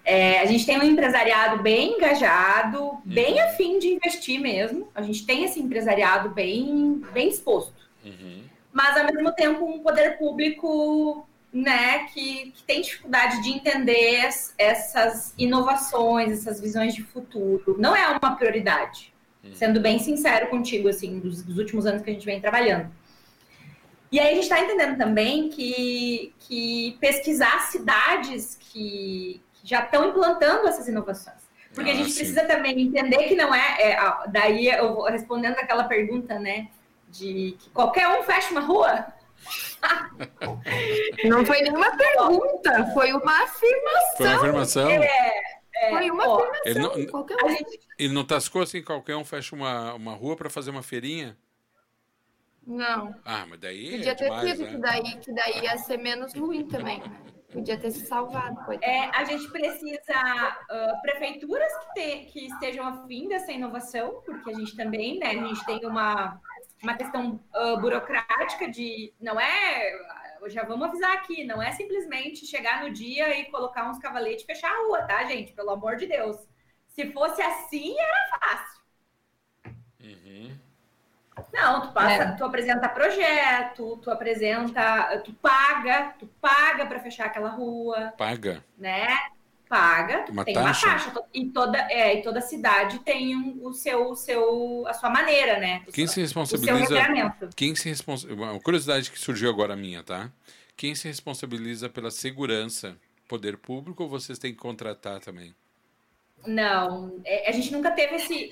é, 0.06 0.40
a 0.40 0.46
gente 0.46 0.66
tem 0.66 0.78
um 0.78 0.84
empresariado 0.84 1.62
bem 1.64 1.96
engajado, 1.96 2.82
uhum. 2.82 3.02
bem 3.06 3.40
afim 3.42 3.80
de 3.80 3.88
investir 3.88 4.40
mesmo. 4.40 4.90
A 4.94 5.02
gente 5.02 5.26
tem 5.26 5.46
esse 5.46 5.60
empresariado 5.60 6.30
bem, 6.30 7.02
bem 7.14 7.30
disposto. 7.30 7.74
Uhum. 8.04 8.44
Mas, 8.72 8.98
ao 8.98 9.06
mesmo 9.06 9.32
tempo, 9.34 9.66
um 9.66 9.80
poder 9.80 10.18
público 10.18 11.26
né, 11.54 12.06
que, 12.14 12.52
que, 12.52 12.64
tem 12.64 12.82
dificuldade 12.82 13.42
de 13.44 13.52
entender 13.52 14.28
essas 14.58 15.34
inovações, 15.38 16.32
essas 16.32 16.60
visões 16.60 16.96
de 16.96 17.04
futuro. 17.04 17.76
Não 17.78 17.96
é 17.96 18.08
uma 18.08 18.36
prioridade. 18.36 19.14
Uhum. 19.44 19.54
Sendo 19.54 19.80
bem 19.80 20.00
sincero 20.00 20.48
contigo, 20.48 20.90
assim, 20.90 21.20
dos, 21.20 21.44
dos 21.44 21.58
últimos 21.58 21.86
anos 21.86 22.02
que 22.02 22.10
a 22.10 22.14
gente 22.14 22.26
vem 22.26 22.42
trabalhando. 22.42 22.90
E 24.14 24.20
aí 24.20 24.28
a 24.28 24.36
gente 24.36 24.44
está 24.44 24.60
entendendo 24.60 24.96
também 24.96 25.50
que, 25.50 26.36
que 26.42 26.96
pesquisar 27.02 27.62
cidades 27.72 28.56
que, 28.60 29.42
que 29.56 29.68
já 29.68 29.84
estão 29.84 30.08
implantando 30.08 30.68
essas 30.68 30.88
inovações. 30.88 31.42
Porque 31.74 31.90
ah, 31.90 31.94
a 31.94 31.96
gente 31.96 32.12
sim. 32.12 32.18
precisa 32.18 32.46
também 32.46 32.80
entender 32.80 33.24
que 33.24 33.34
não 33.34 33.56
é, 33.56 33.82
é, 33.82 33.98
Daí 34.28 34.68
eu 34.68 34.94
vou 34.94 35.06
respondendo 35.06 35.56
aquela 35.56 35.86
pergunta, 35.86 36.38
né? 36.38 36.68
De 37.10 37.58
que 37.58 37.72
qualquer 37.72 38.08
um 38.08 38.22
fecha 38.22 38.52
uma 38.52 38.62
rua. 38.62 39.08
Não 41.26 41.44
foi 41.44 41.64
nenhuma 41.64 41.98
pergunta, 41.98 42.92
foi 42.94 43.12
uma 43.12 43.44
afirmação. 43.44 44.16
Foi 44.16 44.28
uma 44.28 44.36
afirmação. 44.36 44.90
É, 44.92 45.34
é, 45.76 45.90
foi 45.90 46.12
uma 46.12 46.28
ó, 46.28 46.36
afirmação. 46.36 46.66
Ele 46.66 46.80
não, 46.80 46.92
um. 46.94 47.50
gente... 47.50 47.80
ele 47.98 48.14
não 48.14 48.24
tascou 48.24 48.62
assim, 48.62 48.82
qualquer 48.82 49.16
um 49.16 49.26
fecha 49.26 49.56
uma, 49.56 49.96
uma 49.96 50.14
rua 50.14 50.36
para 50.38 50.52
fazer 50.52 50.70
uma 50.70 50.84
feirinha? 50.84 51.36
Não. 52.66 53.14
Ah, 53.26 53.46
mas 53.48 53.60
daí. 53.60 53.92
Podia 53.92 54.12
é 54.12 54.16
ter 54.16 54.24
demais, 54.26 54.50
sido, 54.50 54.64
né? 54.64 54.72
que, 54.72 54.78
daí, 54.78 55.20
que 55.20 55.34
daí 55.34 55.64
ia 55.64 55.78
ser 55.78 55.98
menos 55.98 56.34
ruim 56.34 56.68
também. 56.68 57.02
Podia 57.52 57.78
ter 57.78 57.92
se 57.92 58.06
salvado. 58.08 58.58
É, 58.82 59.10
a 59.16 59.24
gente 59.26 59.48
precisa 59.52 60.58
uh, 60.72 61.02
prefeituras 61.02 61.72
que, 61.78 61.94
te, 61.94 62.26
que 62.32 62.46
estejam 62.48 62.88
afim 62.88 63.28
dessa 63.28 63.52
inovação, 63.52 64.22
porque 64.26 64.50
a 64.50 64.54
gente 64.56 64.76
também, 64.76 65.20
né? 65.20 65.28
A 65.28 65.48
gente 65.48 65.64
tem 65.66 65.86
uma, 65.86 66.42
uma 66.82 66.96
questão 66.96 67.40
uh, 67.56 67.80
burocrática 67.80 68.70
de. 68.70 69.14
Não 69.20 69.40
é. 69.40 69.92
Já 70.48 70.66
vamos 70.66 70.88
avisar 70.88 71.14
aqui, 71.14 71.46
não 71.46 71.62
é 71.62 71.72
simplesmente 71.72 72.46
chegar 72.46 72.84
no 72.84 72.92
dia 72.92 73.40
e 73.40 73.46
colocar 73.46 73.90
uns 73.90 73.98
cavaletes 73.98 74.44
e 74.44 74.48
fechar 74.48 74.70
a 74.70 74.86
rua, 74.86 75.04
tá, 75.04 75.24
gente? 75.24 75.54
Pelo 75.54 75.70
amor 75.70 75.96
de 75.96 76.06
Deus. 76.06 76.36
Se 76.90 77.12
fosse 77.14 77.42
assim, 77.42 77.96
era 77.98 78.40
fácil. 78.40 78.82
Uhum. 80.04 80.58
Não, 81.52 81.82
tu 81.82 81.92
passa, 81.94 82.24
é. 82.24 82.32
tu 82.32 82.46
apresenta 82.46 82.90
projeto, 82.90 83.98
tu 84.02 84.12
apresenta, 84.12 85.22
tu 85.24 85.34
paga, 85.34 86.14
tu 86.20 86.28
paga 86.42 86.86
para 86.86 87.00
fechar 87.00 87.26
aquela 87.26 87.50
rua. 87.50 88.14
Paga. 88.18 88.64
Né? 88.78 89.08
Paga, 89.68 90.26
uma 90.30 90.46
tem 90.46 90.54
taxa. 90.54 90.88
uma 90.88 90.96
taxa. 90.96 91.24
E 91.34 91.50
toda, 91.50 91.78
é, 91.90 92.20
e 92.20 92.22
toda 92.22 92.42
cidade 92.42 93.00
tem 93.00 93.36
um, 93.36 93.66
o 93.66 93.74
seu, 93.74 94.12
o 94.12 94.16
seu, 94.16 94.84
a 94.88 94.94
sua 94.94 95.10
maneira, 95.10 95.60
né? 95.60 95.84
quem 95.92 96.06
se 96.06 96.22
responsabiliza? 96.22 96.96
Quem 97.56 97.76
se 97.76 97.90
responsabiliza? 97.90 98.44
Uma 98.44 98.60
curiosidade 98.60 99.10
que 99.10 99.18
surgiu 99.18 99.50
agora 99.50 99.76
minha, 99.76 100.04
tá? 100.04 100.30
Quem 100.78 100.94
se 100.94 101.08
responsabiliza 101.08 101.90
pela 101.90 102.12
segurança? 102.12 102.96
Poder 103.28 103.58
público 103.58 104.04
ou 104.04 104.10
vocês 104.10 104.38
têm 104.38 104.52
que 104.52 104.60
contratar 104.60 105.20
também? 105.20 105.56
Não, 106.46 107.20
é, 107.26 107.50
a 107.50 107.52
gente 107.52 107.72
nunca 107.72 107.90
teve 107.90 108.16
esse 108.16 108.52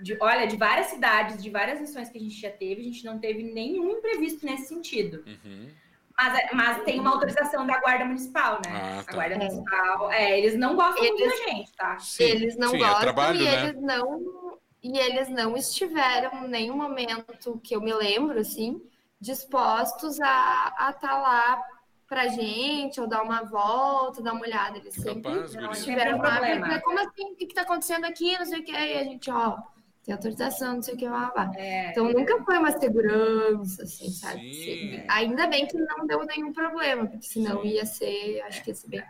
de, 0.00 0.16
olha, 0.20 0.46
de 0.46 0.56
várias 0.56 0.86
cidades, 0.86 1.42
de 1.42 1.50
várias 1.50 1.80
missões 1.80 2.08
que 2.08 2.18
a 2.18 2.20
gente 2.20 2.40
já 2.40 2.50
teve, 2.50 2.80
a 2.80 2.84
gente 2.84 3.04
não 3.04 3.18
teve 3.18 3.42
nenhum 3.42 3.90
imprevisto 3.90 4.44
nesse 4.46 4.68
sentido. 4.68 5.22
Uhum. 5.26 5.70
Mas, 6.16 6.50
mas 6.52 6.82
tem 6.84 7.00
uma 7.00 7.10
autorização 7.10 7.66
da 7.66 7.80
Guarda 7.80 8.04
Municipal, 8.04 8.60
né? 8.64 8.72
Ah, 8.72 9.02
tá. 9.02 9.12
A 9.12 9.14
Guarda 9.14 9.36
Municipal, 9.36 10.12
é, 10.12 10.38
eles 10.38 10.56
não 10.56 10.76
gostam 10.76 11.04
eles, 11.04 11.18
muito 11.18 11.30
da 11.30 11.50
gente, 11.50 11.72
tá? 11.72 11.98
Sim, 11.98 12.24
eles 12.24 12.56
não 12.56 12.68
sim, 12.68 12.76
é 12.76 12.78
gostam 12.78 12.98
é 12.98 13.02
trabalho, 13.02 13.40
e 13.40 13.44
né? 13.44 13.68
eles 13.68 13.80
não 13.80 14.42
e 14.82 14.98
eles 14.98 15.28
não 15.28 15.56
estiveram 15.56 16.44
em 16.44 16.48
nenhum 16.48 16.76
momento 16.76 17.60
que 17.62 17.74
eu 17.74 17.80
me 17.80 17.94
lembro, 17.94 18.38
assim, 18.40 18.82
dispostos 19.20 20.20
a 20.20 20.74
estar 20.76 20.92
tá 20.94 21.18
lá 21.18 21.62
pra 22.08 22.26
gente, 22.26 23.00
ou 23.00 23.06
dar 23.06 23.22
uma 23.22 23.42
volta, 23.44 24.20
dar 24.20 24.32
uma 24.32 24.42
olhada. 24.42 24.76
Eles 24.78 24.94
sempre 24.94 25.22
Capaz, 25.22 25.78
estiveram 25.78 26.18
lá. 26.18 26.80
Como 26.80 26.98
assim? 26.98 27.32
O 27.32 27.36
que, 27.36 27.46
que 27.46 27.54
tá 27.54 27.62
acontecendo 27.62 28.04
aqui? 28.04 28.36
Não 28.36 28.44
sei 28.44 28.60
o 28.60 28.64
que. 28.64 28.72
E 28.72 28.98
a 28.98 29.04
gente, 29.04 29.30
ó, 29.30 29.56
tem 30.04 30.12
autorização, 30.12 30.74
não 30.74 30.82
sei 30.82 30.94
o 30.94 30.96
que, 30.96 31.08
lá, 31.08 31.32
lá. 31.34 31.52
É, 31.56 31.90
então 31.90 32.12
nunca 32.12 32.42
foi 32.42 32.58
uma 32.58 32.72
segurança, 32.72 33.84
assim, 33.84 34.10
sabe? 34.10 34.52
Sim. 34.52 35.04
Ainda 35.08 35.46
bem 35.46 35.66
que 35.66 35.78
não 35.78 36.06
deu 36.06 36.24
nenhum 36.24 36.52
problema, 36.52 37.06
porque 37.06 37.26
senão 37.26 37.62
Sim. 37.62 37.68
ia 37.68 37.86
ser, 37.86 38.42
acho 38.42 38.64
que 38.64 38.70
ia 38.70 38.74
ser 38.74 38.88
bem. 38.88 39.02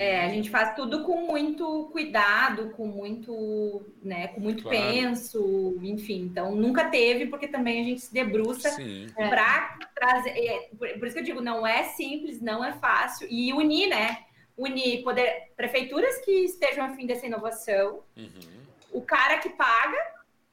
É, 0.00 0.24
a 0.24 0.28
gente 0.30 0.48
faz 0.48 0.74
tudo 0.74 1.04
com 1.04 1.26
muito 1.26 1.90
cuidado, 1.92 2.70
com 2.70 2.86
muito, 2.86 3.84
né, 4.02 4.28
com 4.28 4.40
muito 4.40 4.62
claro. 4.62 4.78
penso, 4.78 5.78
enfim. 5.82 6.22
Então 6.22 6.56
nunca 6.56 6.88
teve, 6.88 7.26
porque 7.26 7.46
também 7.46 7.82
a 7.82 7.84
gente 7.84 8.00
se 8.00 8.12
debruça 8.12 8.74
para 9.14 9.78
trazer. 9.94 10.30
É, 10.30 10.70
por 10.72 11.06
isso 11.06 11.14
que 11.14 11.20
eu 11.20 11.24
digo, 11.24 11.42
não 11.42 11.66
é 11.66 11.84
simples, 11.84 12.40
não 12.40 12.64
é 12.64 12.72
fácil. 12.72 13.28
E 13.30 13.52
unir, 13.52 13.90
né? 13.90 14.24
Unir 14.56 15.04
poder, 15.04 15.52
prefeituras 15.54 16.16
que 16.24 16.32
estejam 16.46 16.84
a 16.84 16.96
fim 16.96 17.06
dessa 17.06 17.26
inovação. 17.26 18.00
Uhum 18.16 18.59
o 18.92 19.02
cara 19.02 19.38
que 19.38 19.50
paga, 19.50 19.98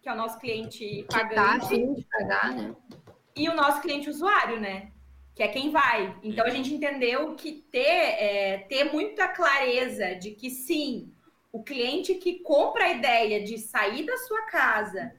que 0.01 0.09
é 0.09 0.13
o 0.13 0.15
nosso 0.15 0.39
cliente 0.39 1.05
pagante. 1.09 1.67
Que 1.67 1.87
tá 1.87 1.93
de 1.93 2.05
pagar, 2.05 2.55
né? 2.55 2.75
E 3.35 3.49
o 3.49 3.55
nosso 3.55 3.81
cliente 3.81 4.09
usuário, 4.09 4.59
né? 4.59 4.91
Que 5.35 5.43
é 5.43 5.47
quem 5.47 5.69
vai. 5.69 6.17
Então 6.23 6.45
a 6.45 6.49
gente 6.49 6.73
entendeu 6.73 7.35
que 7.35 7.53
ter, 7.71 7.79
é, 7.79 8.57
ter 8.69 8.85
muita 8.85 9.27
clareza 9.27 10.15
de 10.15 10.31
que 10.31 10.49
sim, 10.49 11.13
o 11.51 11.63
cliente 11.63 12.15
que 12.15 12.39
compra 12.39 12.85
a 12.85 12.91
ideia 12.91 13.43
de 13.43 13.57
sair 13.57 14.05
da 14.05 14.17
sua 14.17 14.43
casa 14.43 15.13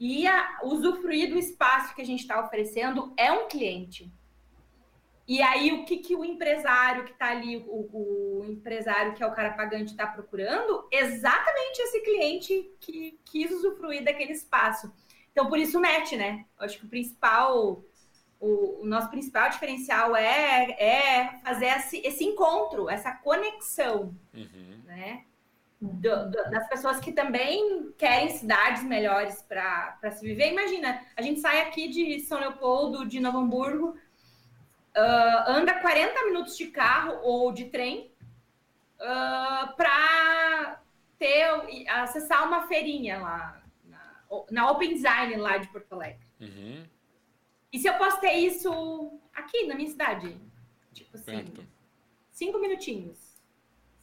e 0.00 0.26
a, 0.26 0.60
usufruir 0.62 1.30
do 1.30 1.38
espaço 1.38 1.94
que 1.94 2.02
a 2.02 2.06
gente 2.06 2.20
está 2.20 2.42
oferecendo 2.44 3.12
é 3.16 3.32
um 3.32 3.48
cliente. 3.48 4.10
E 5.28 5.42
aí, 5.42 5.72
o 5.72 5.84
que, 5.84 5.98
que 5.98 6.16
o 6.16 6.24
empresário 6.24 7.04
que 7.04 7.10
está 7.10 7.28
ali, 7.28 7.58
o, 7.68 8.40
o, 8.40 8.44
empresário 8.46 9.12
que 9.12 9.22
é 9.22 9.26
o 9.26 9.34
cara 9.34 9.50
pagante, 9.50 9.90
está 9.90 10.06
procurando? 10.06 10.88
Exatamente 10.90 11.82
esse 11.82 12.00
cliente 12.00 12.72
que 12.80 13.20
quis 13.26 13.50
usufruir 13.52 14.02
daquele 14.02 14.32
espaço. 14.32 14.90
Então, 15.30 15.46
por 15.46 15.58
isso, 15.58 15.78
mete, 15.78 16.16
né? 16.16 16.46
Eu 16.58 16.64
acho 16.64 16.78
que 16.78 16.86
o 16.86 16.88
principal, 16.88 17.84
o, 18.40 18.80
o 18.80 18.86
nosso 18.86 19.10
principal 19.10 19.50
diferencial 19.50 20.16
é, 20.16 20.70
é 20.80 21.38
fazer 21.44 21.66
esse, 21.66 21.98
esse 21.98 22.24
encontro, 22.24 22.88
essa 22.88 23.12
conexão, 23.12 24.16
uhum. 24.32 24.82
né? 24.86 25.24
Do, 25.78 26.30
do, 26.30 26.50
das 26.50 26.68
pessoas 26.68 26.98
que 26.98 27.12
também 27.12 27.92
querem 27.98 28.30
cidades 28.30 28.82
melhores 28.82 29.42
para 29.42 30.10
se 30.10 30.26
viver. 30.26 30.50
Imagina, 30.50 31.02
a 31.14 31.20
gente 31.20 31.38
sai 31.38 31.60
aqui 31.60 31.86
de 31.86 32.18
São 32.20 32.40
Leopoldo, 32.40 33.06
de 33.06 33.20
Novo 33.20 33.38
Hamburgo, 33.38 33.94
uh, 34.96 35.50
anda 35.50 35.74
40 35.80 36.24
minutos 36.24 36.56
de 36.56 36.66
carro 36.68 37.20
ou 37.22 37.52
de 37.52 37.66
trem 37.66 38.12
uh, 38.98 39.04
ah, 39.04 39.74
para 39.76 40.82
ter 41.18 41.44
acessar 41.88 42.46
uma 42.46 42.66
feirinha 42.66 43.18
lá 43.18 43.62
na, 43.84 44.44
na, 44.50 44.70
Open 44.70 44.94
Design 44.94 45.36
lá 45.36 45.58
de 45.58 45.68
Porto 45.68 45.92
Alegre. 45.92 46.26
Uhum. 46.40 46.84
E 47.72 47.78
se 47.78 47.88
eu 47.88 47.94
posso 47.94 48.20
ter 48.20 48.32
isso 48.34 49.20
aqui 49.34 49.66
na 49.66 49.74
minha 49.74 49.90
cidade? 49.90 50.36
Tipo 50.92 51.16
assim, 51.16 51.24
Perto. 51.24 51.66
cinco 52.30 52.58
minutinhos. 52.58 53.28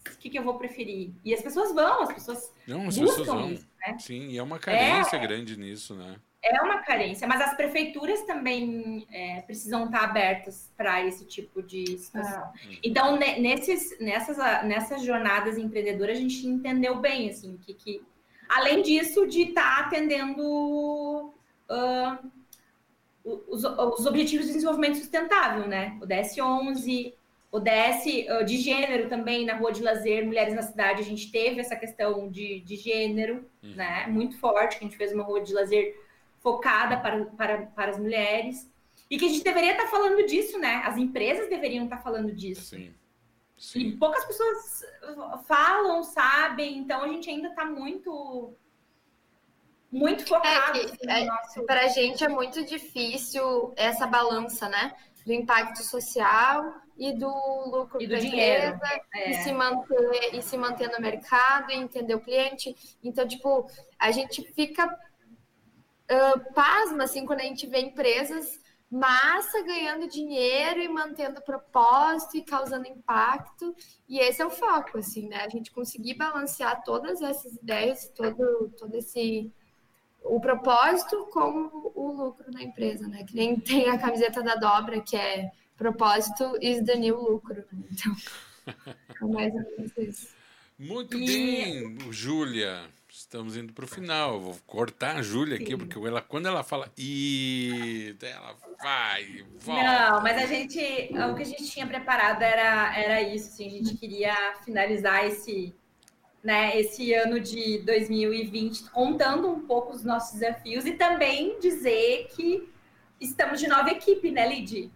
O 0.08 0.18
que, 0.18 0.30
que 0.30 0.38
eu 0.38 0.44
vou 0.44 0.58
preferir? 0.58 1.14
E 1.24 1.34
as 1.34 1.42
pessoas 1.42 1.74
vão, 1.74 2.04
as 2.04 2.14
pessoas 2.14 2.54
Não, 2.68 2.88
as 2.88 2.98
buscam 2.98 3.20
pessoas 3.20 3.28
vão. 3.28 3.52
isso, 3.52 3.68
né? 3.80 3.98
Sim, 4.00 4.28
e 4.28 4.38
é 4.38 4.44
uma 4.44 4.60
carência 4.60 5.16
é... 5.16 5.20
grande 5.20 5.58
nisso, 5.58 5.96
né? 5.96 6.20
É 6.54 6.62
uma 6.62 6.80
carência, 6.80 7.28
mas 7.28 7.42
as 7.42 7.56
prefeituras 7.56 8.22
também 8.22 9.06
é, 9.12 9.42
precisam 9.42 9.86
estar 9.86 10.04
abertas 10.04 10.72
para 10.78 11.04
esse 11.04 11.26
tipo 11.26 11.62
de 11.62 11.98
situação. 11.98 12.44
Ah. 12.44 12.54
Então, 12.84 13.18
nesses, 13.18 14.00
nessas, 14.00 14.38
nessas 14.64 15.04
jornadas 15.04 15.58
empreendedoras, 15.58 16.18
a 16.18 16.22
gente 16.22 16.46
entendeu 16.46 16.98
bem, 16.98 17.30
assim, 17.30 17.58
que, 17.58 17.74
que 17.74 18.02
além 18.48 18.84
disso, 18.84 19.26
de 19.26 19.42
estar 19.42 19.78
tá 19.78 19.88
atendendo 19.88 21.34
uh, 21.70 22.32
os, 23.24 23.64
os, 23.64 24.06
Objetivos 24.06 24.46
de 24.46 24.54
Desenvolvimento 24.54 24.98
Sustentável, 24.98 25.68
né? 25.68 25.98
O 26.00 26.06
DS11, 26.06 27.14
o 27.52 27.60
DS 27.60 28.06
uh, 28.30 28.46
de 28.46 28.58
gênero 28.58 29.10
também, 29.10 29.46
na 29.46 29.56
Rua 29.56 29.72
de 29.72 29.82
Lazer, 29.82 30.24
Mulheres 30.24 30.54
na 30.54 30.62
Cidade, 30.62 31.02
a 31.02 31.06
gente 31.06 31.32
teve 31.32 31.60
essa 31.60 31.76
questão 31.76 32.30
de, 32.30 32.60
de 32.60 32.76
gênero, 32.76 33.50
uhum. 33.64 33.74
né? 33.76 34.06
Muito 34.08 34.38
forte, 34.38 34.78
que 34.78 34.86
a 34.86 34.88
gente 34.88 34.98
fez 34.98 35.12
uma 35.12 35.24
Rua 35.24 35.42
de 35.42 35.52
Lazer 35.52 36.05
focada 36.46 36.98
para, 36.98 37.26
para, 37.26 37.66
para 37.66 37.92
as 37.92 37.98
mulheres. 37.98 38.72
E 39.10 39.18
que 39.18 39.26
a 39.26 39.30
gente 39.30 39.44
deveria 39.44 39.72
estar 39.72 39.88
falando 39.88 40.24
disso, 40.28 40.60
né? 40.60 40.84
As 40.86 40.96
empresas 40.96 41.50
deveriam 41.50 41.86
estar 41.86 41.98
falando 41.98 42.32
disso. 42.32 42.76
Sim. 42.76 42.94
Sim. 43.58 43.80
E 43.80 43.98
poucas 43.98 44.24
pessoas 44.26 44.82
falam, 45.48 46.04
sabem, 46.04 46.78
então 46.78 47.02
a 47.02 47.08
gente 47.08 47.30
ainda 47.30 47.48
está 47.48 47.66
muito 47.66 48.54
muito 49.92 50.28
focado. 50.28 50.80
É, 51.08 51.22
é, 51.22 51.26
nosso... 51.26 51.66
Para 51.66 51.86
a 51.86 51.88
gente 51.88 52.24
é 52.24 52.28
muito 52.28 52.64
difícil 52.66 53.74
essa 53.76 54.06
balança, 54.06 54.68
né? 54.70 54.94
Do 55.26 55.34
impacto 55.34 55.82
social 55.84 56.76
e 56.98 57.14
do 57.14 57.30
lucro 57.68 58.02
e 58.02 58.08
do 58.08 58.18
dinheiro 58.18 58.80
é. 59.14 59.32
e 59.32 59.34
se 59.36 59.52
manter 59.52 60.36
e 60.36 60.42
se 60.42 60.58
manter 60.58 60.90
no 60.92 61.00
mercado 61.00 61.72
e 61.72 61.76
entender 61.76 62.14
o 62.14 62.20
cliente. 62.20 62.76
Então, 63.04 63.28
tipo, 63.28 63.70
a 63.98 64.12
gente 64.12 64.44
fica 64.54 64.86
uh, 66.12 66.54
pasma, 66.54 67.04
assim, 67.04 67.26
quando 67.26 67.42
a 67.42 67.44
gente 67.44 67.68
vê 67.68 67.80
empresas 67.80 68.60
massa 68.90 69.64
ganhando 69.64 70.08
dinheiro 70.08 70.80
e 70.80 70.88
mantendo 70.88 71.42
propósito 71.42 72.38
e 72.38 72.44
causando 72.44 72.88
impacto. 72.88 73.76
E 74.08 74.20
esse 74.20 74.42
é 74.42 74.46
o 74.46 74.50
foco, 74.50 74.98
assim, 74.98 75.28
né? 75.28 75.44
A 75.44 75.50
gente 75.50 75.72
conseguir 75.72 76.14
balancear 76.14 76.84
todas 76.84 77.22
essas 77.22 77.56
ideias, 77.56 78.10
todo, 78.16 78.70
todo 78.78 78.96
esse 78.96 79.52
o 80.24 80.40
propósito 80.40 81.28
com 81.32 81.92
o 81.94 82.12
lucro 82.12 82.52
da 82.52 82.62
empresa, 82.62 83.08
né? 83.08 83.24
Que 83.24 83.36
nem 83.36 83.60
tem 83.60 83.90
a 83.90 83.98
camiseta 83.98 84.42
da 84.42 84.56
dobra, 84.56 85.02
que 85.02 85.16
é 85.16 85.52
propósito 85.78 86.58
is 86.62 86.84
the 86.86 86.96
new 86.96 87.18
lucro. 87.18 87.64
Né? 87.72 87.84
Então, 87.92 88.16
é 89.22 89.34
mais 89.34 89.54
ou 89.54 89.62
menos 89.62 89.98
isso. 89.98 90.36
Muito 90.78 91.18
e... 91.18 91.26
bem, 91.26 92.12
Júlia. 92.12 92.90
Estamos 93.36 93.58
indo 93.58 93.74
para 93.74 93.84
o 93.84 93.88
final. 93.88 94.36
Eu 94.36 94.40
vou 94.40 94.58
cortar 94.66 95.18
a 95.18 95.22
Júlia 95.22 95.58
aqui, 95.58 95.76
porque 95.76 96.00
ela, 96.00 96.22
quando 96.22 96.46
ela 96.46 96.64
fala 96.64 96.90
e 96.98 98.16
ela 98.22 98.56
vai, 98.82 99.44
volta. 99.60 99.84
Não, 99.84 100.24
mas 100.24 100.42
a 100.42 100.46
gente, 100.46 100.80
o 100.80 101.36
que 101.36 101.42
a 101.42 101.46
gente 101.46 101.70
tinha 101.70 101.86
preparado 101.86 102.42
era, 102.42 102.98
era 102.98 103.22
isso. 103.22 103.50
Assim, 103.50 103.68
a 103.68 103.70
gente 103.70 103.98
queria 103.98 104.56
finalizar 104.64 105.26
esse, 105.26 105.76
né, 106.42 106.80
esse 106.80 107.14
ano 107.14 107.38
de 107.38 107.80
2020 107.80 108.90
contando 108.92 109.50
um 109.50 109.68
pouco 109.68 109.92
os 109.92 110.06
nossos 110.06 110.40
desafios 110.40 110.86
e 110.86 110.94
também 110.94 111.60
dizer 111.60 112.30
que 112.34 112.70
estamos 113.20 113.60
de 113.60 113.68
nova 113.68 113.90
equipe, 113.90 114.32
né, 114.32 114.48
Lid? 114.48 114.90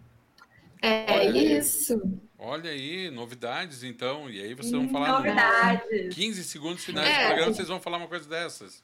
É 0.80 1.26
isso. 1.26 2.00
Olha 2.42 2.70
aí, 2.70 3.10
novidades 3.10 3.84
então. 3.84 4.30
E 4.30 4.40
aí 4.40 4.54
vocês 4.54 4.72
vão 4.72 4.88
falar. 4.88 5.08
Novidades. 5.12 6.14
15 6.14 6.44
segundos 6.44 6.82
finais 6.82 7.06
é. 7.06 7.20
do 7.20 7.26
programa, 7.26 7.54
vocês 7.54 7.68
vão 7.68 7.80
falar 7.80 7.98
uma 7.98 8.08
coisa 8.08 8.26
dessas. 8.26 8.82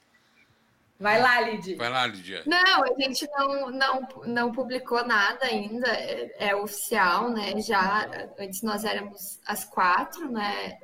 Vai 0.99 1.19
lá, 1.19 1.41
Lidia. 1.41 1.77
Vai 1.77 1.89
lá, 1.89 2.05
Lidia. 2.05 2.43
Não, 2.45 2.83
a 2.83 2.99
gente 2.99 3.27
não, 3.35 3.71
não, 3.71 4.07
não 4.25 4.51
publicou 4.51 5.05
nada 5.05 5.45
ainda, 5.45 5.87
é, 5.89 6.49
é, 6.49 6.55
oficial, 6.55 7.31
né? 7.31 7.59
Já 7.59 8.07
antes 8.39 8.61
nós 8.61 8.83
éramos 8.83 9.39
as 9.45 9.65
quatro, 9.65 10.31
né? 10.31 10.77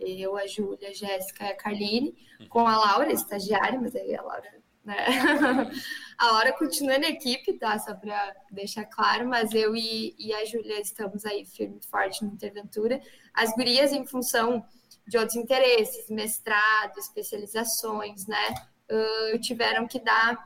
Eu, 0.00 0.36
a 0.36 0.46
Júlia, 0.46 0.88
a 0.88 0.92
Jéssica 0.92 1.44
e 1.44 1.48
a 1.48 1.56
Carline, 1.56 2.14
com 2.48 2.66
a 2.66 2.76
Laura, 2.76 3.12
estagiária, 3.12 3.80
mas 3.80 3.94
aí 3.94 4.14
a 4.16 4.22
Laura 4.22 4.59
né? 4.90 5.70
a 6.18 6.32
Laura 6.32 6.52
continua 6.52 6.98
na 6.98 7.08
equipe, 7.08 7.54
tá? 7.54 7.78
Só 7.78 7.94
para 7.94 8.34
deixar 8.50 8.84
claro, 8.84 9.28
mas 9.28 9.54
eu 9.54 9.74
e, 9.76 10.14
e 10.18 10.34
a 10.34 10.44
Júlia 10.44 10.80
estamos 10.80 11.24
aí 11.24 11.44
firme 11.46 11.78
e 11.80 11.86
forte 11.86 12.24
no 12.24 12.32
Interventura. 12.32 13.00
As 13.32 13.52
gurias, 13.54 13.92
em 13.92 14.04
função 14.04 14.64
de 15.06 15.16
outros 15.16 15.36
interesses, 15.36 16.10
mestrado, 16.10 16.98
especializações, 16.98 18.26
né? 18.26 18.54
Uh, 18.90 19.38
tiveram 19.38 19.86
que 19.86 20.00
dar, 20.00 20.36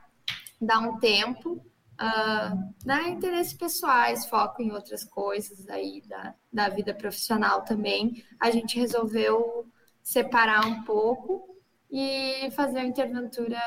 dar 0.60 0.78
um 0.80 0.98
tempo, 0.98 1.52
uh, 1.54 2.74
né? 2.84 3.08
Interesses 3.08 3.54
pessoais, 3.54 4.26
foco 4.26 4.62
em 4.62 4.70
outras 4.70 5.02
coisas 5.04 5.68
aí 5.68 6.02
da, 6.06 6.34
da 6.52 6.68
vida 6.68 6.94
profissional 6.94 7.62
também. 7.62 8.22
A 8.38 8.50
gente 8.50 8.78
resolveu 8.78 9.66
separar 10.02 10.66
um 10.66 10.84
pouco 10.84 11.58
e 11.90 12.50
fazer 12.50 12.80
a 12.80 12.84
Interventura 12.84 13.60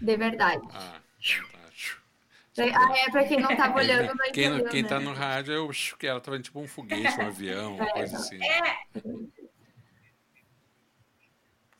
de 0.00 0.16
verdade. 0.16 0.66
Ah, 0.72 1.00
fantástico. 1.20 2.02
Ah, 2.58 2.98
é 2.98 3.10
para 3.10 3.24
quem 3.24 3.40
não 3.40 3.50
estava 3.50 3.76
olhando 3.78 4.16
quem, 4.32 4.46
entendeu, 4.46 4.70
quem 4.70 4.84
tá 4.84 4.98
né? 4.98 5.04
no 5.04 5.12
rádio, 5.12 5.54
eu 5.54 5.70
acho 5.70 5.96
que 5.96 6.06
ela 6.06 6.20
tava 6.20 6.38
tipo 6.40 6.60
um 6.60 6.66
foguete, 6.66 7.20
um 7.20 7.26
avião, 7.26 7.74
uma 7.76 7.84
é, 7.88 7.92
coisa 7.92 8.16
assim. 8.16 8.38
É. 8.42 8.78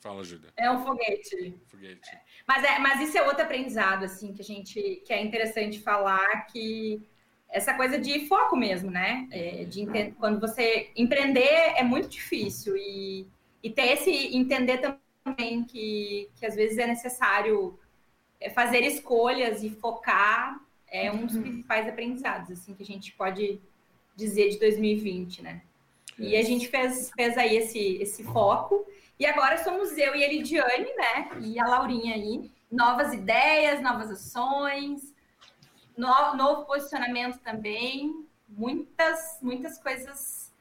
Fala, 0.01 0.23
Júlia. 0.23 0.53
É 0.57 0.71
um 0.71 0.85
foguete. 0.85 1.55
Foguete. 1.67 2.19
Mas, 2.47 2.65
é, 2.65 2.79
mas 2.79 3.01
isso 3.01 3.19
é 3.19 3.23
outro 3.23 3.43
aprendizado, 3.43 4.05
assim, 4.05 4.33
que 4.33 4.41
a 4.41 4.45
gente 4.45 5.03
que 5.05 5.13
é 5.13 5.23
interessante 5.23 5.81
falar 5.81 6.47
que 6.47 7.03
essa 7.51 7.75
coisa 7.75 7.99
de 7.99 8.27
foco 8.27 8.57
mesmo, 8.57 8.91
né? 8.91 9.27
É, 9.33 9.65
de 9.65 9.87
quando 10.19 10.39
você 10.41 10.91
empreender 10.95 11.75
é 11.77 11.83
muito 11.83 12.09
difícil 12.09 12.77
e, 12.77 13.27
e 13.63 13.71
ter 13.71 13.93
esse 13.93 14.37
entender 14.37 14.79
também 15.25 15.65
que, 15.65 16.31
que 16.37 16.47
às 16.47 16.55
vezes 16.55 16.79
é 16.79 16.87
necessário 16.87 17.79
é 17.79 17.88
fazer 18.55 18.83
escolhas 18.83 19.63
e 19.63 19.71
focar 19.71 20.61
é 20.91 21.11
um 21.13 21.27
dos 21.27 21.37
uhum. 21.37 21.43
principais 21.43 21.89
aprendizados 21.89 22.51
assim 22.51 22.75
que 22.75 22.83
a 22.83 22.87
gente 22.87 23.13
pode 23.13 23.61
dizer 24.17 24.49
de 24.51 24.59
2020, 24.59 25.43
né? 25.43 25.63
E 26.19 26.37
a 26.37 26.43
gente 26.43 26.67
fez, 26.67 27.11
fez 27.15 27.39
aí 27.39 27.57
esse, 27.57 27.79
esse 28.03 28.25
foco. 28.25 28.85
E 29.19 29.25
agora 29.25 29.63
somos 29.63 29.97
eu 29.97 30.17
e 30.17 30.25
a 30.25 30.27
Elidiane, 30.27 30.93
né? 30.97 31.29
E 31.43 31.61
a 31.61 31.67
Laurinha 31.67 32.15
aí. 32.15 32.51
Novas 32.71 33.15
ideias, 33.15 33.81
novas 33.81 34.11
ações, 34.11 35.15
no, 35.97 36.35
novo 36.35 36.65
posicionamento 36.65 37.39
também. 37.39 38.27
Muitas, 38.49 39.39
muitas 39.41 39.79
coisas 39.79 40.53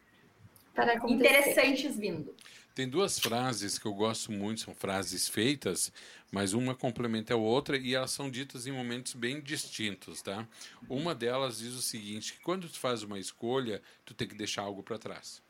interessantes 1.07 1.97
vindo. 1.97 2.35
Tem 2.77 2.87
duas 2.87 3.17
frases 3.17 3.79
que 3.79 3.87
eu 3.87 3.93
gosto 3.95 4.31
muito, 4.31 4.61
são 4.61 4.75
frases 4.75 5.27
feitas, 5.27 5.91
mas 6.31 6.53
uma 6.53 6.75
complementa 6.75 7.33
a 7.33 7.35
outra 7.35 7.75
e 7.75 7.95
elas 7.95 8.11
são 8.11 8.29
ditas 8.29 8.67
em 8.67 8.71
momentos 8.71 9.15
bem 9.15 9.41
distintos, 9.41 10.21
tá? 10.21 10.47
Uma 10.87 11.15
delas 11.15 11.57
diz 11.57 11.73
o 11.73 11.81
seguinte, 11.81 12.33
que 12.33 12.39
quando 12.39 12.69
tu 12.69 12.77
faz 12.77 13.01
uma 13.01 13.17
escolha, 13.17 13.81
tu 14.05 14.13
tem 14.13 14.27
que 14.27 14.35
deixar 14.35 14.61
algo 14.61 14.83
para 14.83 14.99
trás. 14.99 15.41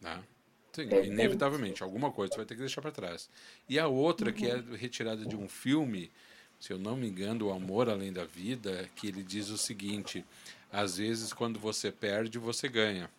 Tá? 0.00 0.22
Sim, 0.72 0.88
inevitavelmente, 1.04 1.82
alguma 1.82 2.10
coisa 2.10 2.32
tu 2.32 2.36
vai 2.38 2.46
ter 2.46 2.54
que 2.54 2.60
deixar 2.60 2.80
para 2.80 2.90
trás. 2.90 3.28
E 3.68 3.78
a 3.78 3.86
outra, 3.86 4.32
que 4.32 4.46
é 4.46 4.56
retirada 4.78 5.26
de 5.26 5.36
um 5.36 5.46
filme, 5.46 6.10
se 6.58 6.72
eu 6.72 6.78
não 6.78 6.96
me 6.96 7.06
engano, 7.06 7.48
O 7.48 7.52
Amor 7.52 7.90
Além 7.90 8.10
da 8.10 8.24
Vida, 8.24 8.88
que 8.96 9.06
ele 9.06 9.22
diz 9.22 9.50
o 9.50 9.58
seguinte: 9.58 10.24
às 10.72 10.96
vezes 10.96 11.34
quando 11.34 11.60
você 11.60 11.92
perde, 11.92 12.38
você 12.38 12.70
ganha. 12.70 13.10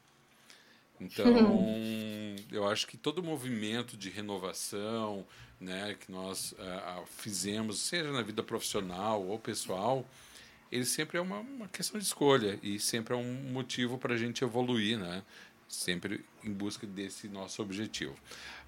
Então, 0.99 1.25
eu 2.51 2.67
acho 2.67 2.87
que 2.87 2.97
todo 2.97 3.23
movimento 3.23 3.97
de 3.97 4.09
renovação 4.09 5.25
né, 5.59 5.95
que 5.99 6.11
nós 6.11 6.53
uh, 6.53 7.05
fizemos, 7.17 7.79
seja 7.79 8.11
na 8.11 8.21
vida 8.21 8.43
profissional 8.43 9.25
ou 9.25 9.39
pessoal, 9.39 10.05
ele 10.71 10.85
sempre 10.85 11.17
é 11.17 11.21
uma, 11.21 11.39
uma 11.39 11.67
questão 11.67 11.99
de 11.99 12.05
escolha 12.05 12.59
e 12.61 12.79
sempre 12.79 13.13
é 13.13 13.17
um 13.17 13.33
motivo 13.51 13.97
para 13.97 14.13
a 14.13 14.17
gente 14.17 14.43
evoluir, 14.43 14.97
né? 14.97 15.23
sempre 15.67 16.23
em 16.43 16.51
busca 16.51 16.85
desse 16.85 17.27
nosso 17.27 17.61
objetivo. 17.61 18.15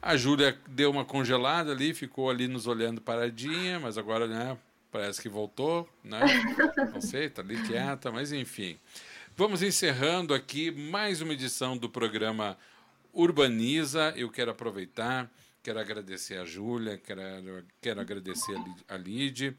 A 0.02 0.16
Júlia 0.16 0.58
deu 0.68 0.92
uma 0.92 1.06
congelada 1.06 1.72
ali, 1.72 1.94
ficou 1.94 2.30
ali 2.30 2.48
nos 2.48 2.68
olhando 2.68 3.02
paradinha, 3.02 3.80
mas 3.80 3.98
agora 3.98 4.28
né, 4.28 4.58
parece 4.92 5.22
que 5.22 5.30
voltou, 5.30 5.88
né? 6.04 6.20
Não 6.94 7.02
sei, 7.02 7.26
está 7.26 7.42
ali 7.42 7.62
quieta, 7.64 8.12
mas 8.12 8.32
enfim. 8.32 8.78
Vamos 9.40 9.62
encerrando 9.62 10.34
aqui 10.34 10.72
mais 10.72 11.22
uma 11.22 11.32
edição 11.32 11.78
do 11.78 11.88
programa 11.88 12.58
Urbaniza. 13.14 14.12
Eu 14.16 14.32
quero 14.32 14.50
aproveitar, 14.50 15.32
quero 15.62 15.80
agradecer 15.80 16.40
a 16.40 16.44
Júlia, 16.44 16.98
quero, 16.98 17.22
quero 17.80 18.02
agradecer 18.02 18.56
a 18.88 18.98
Lid, 18.98 19.56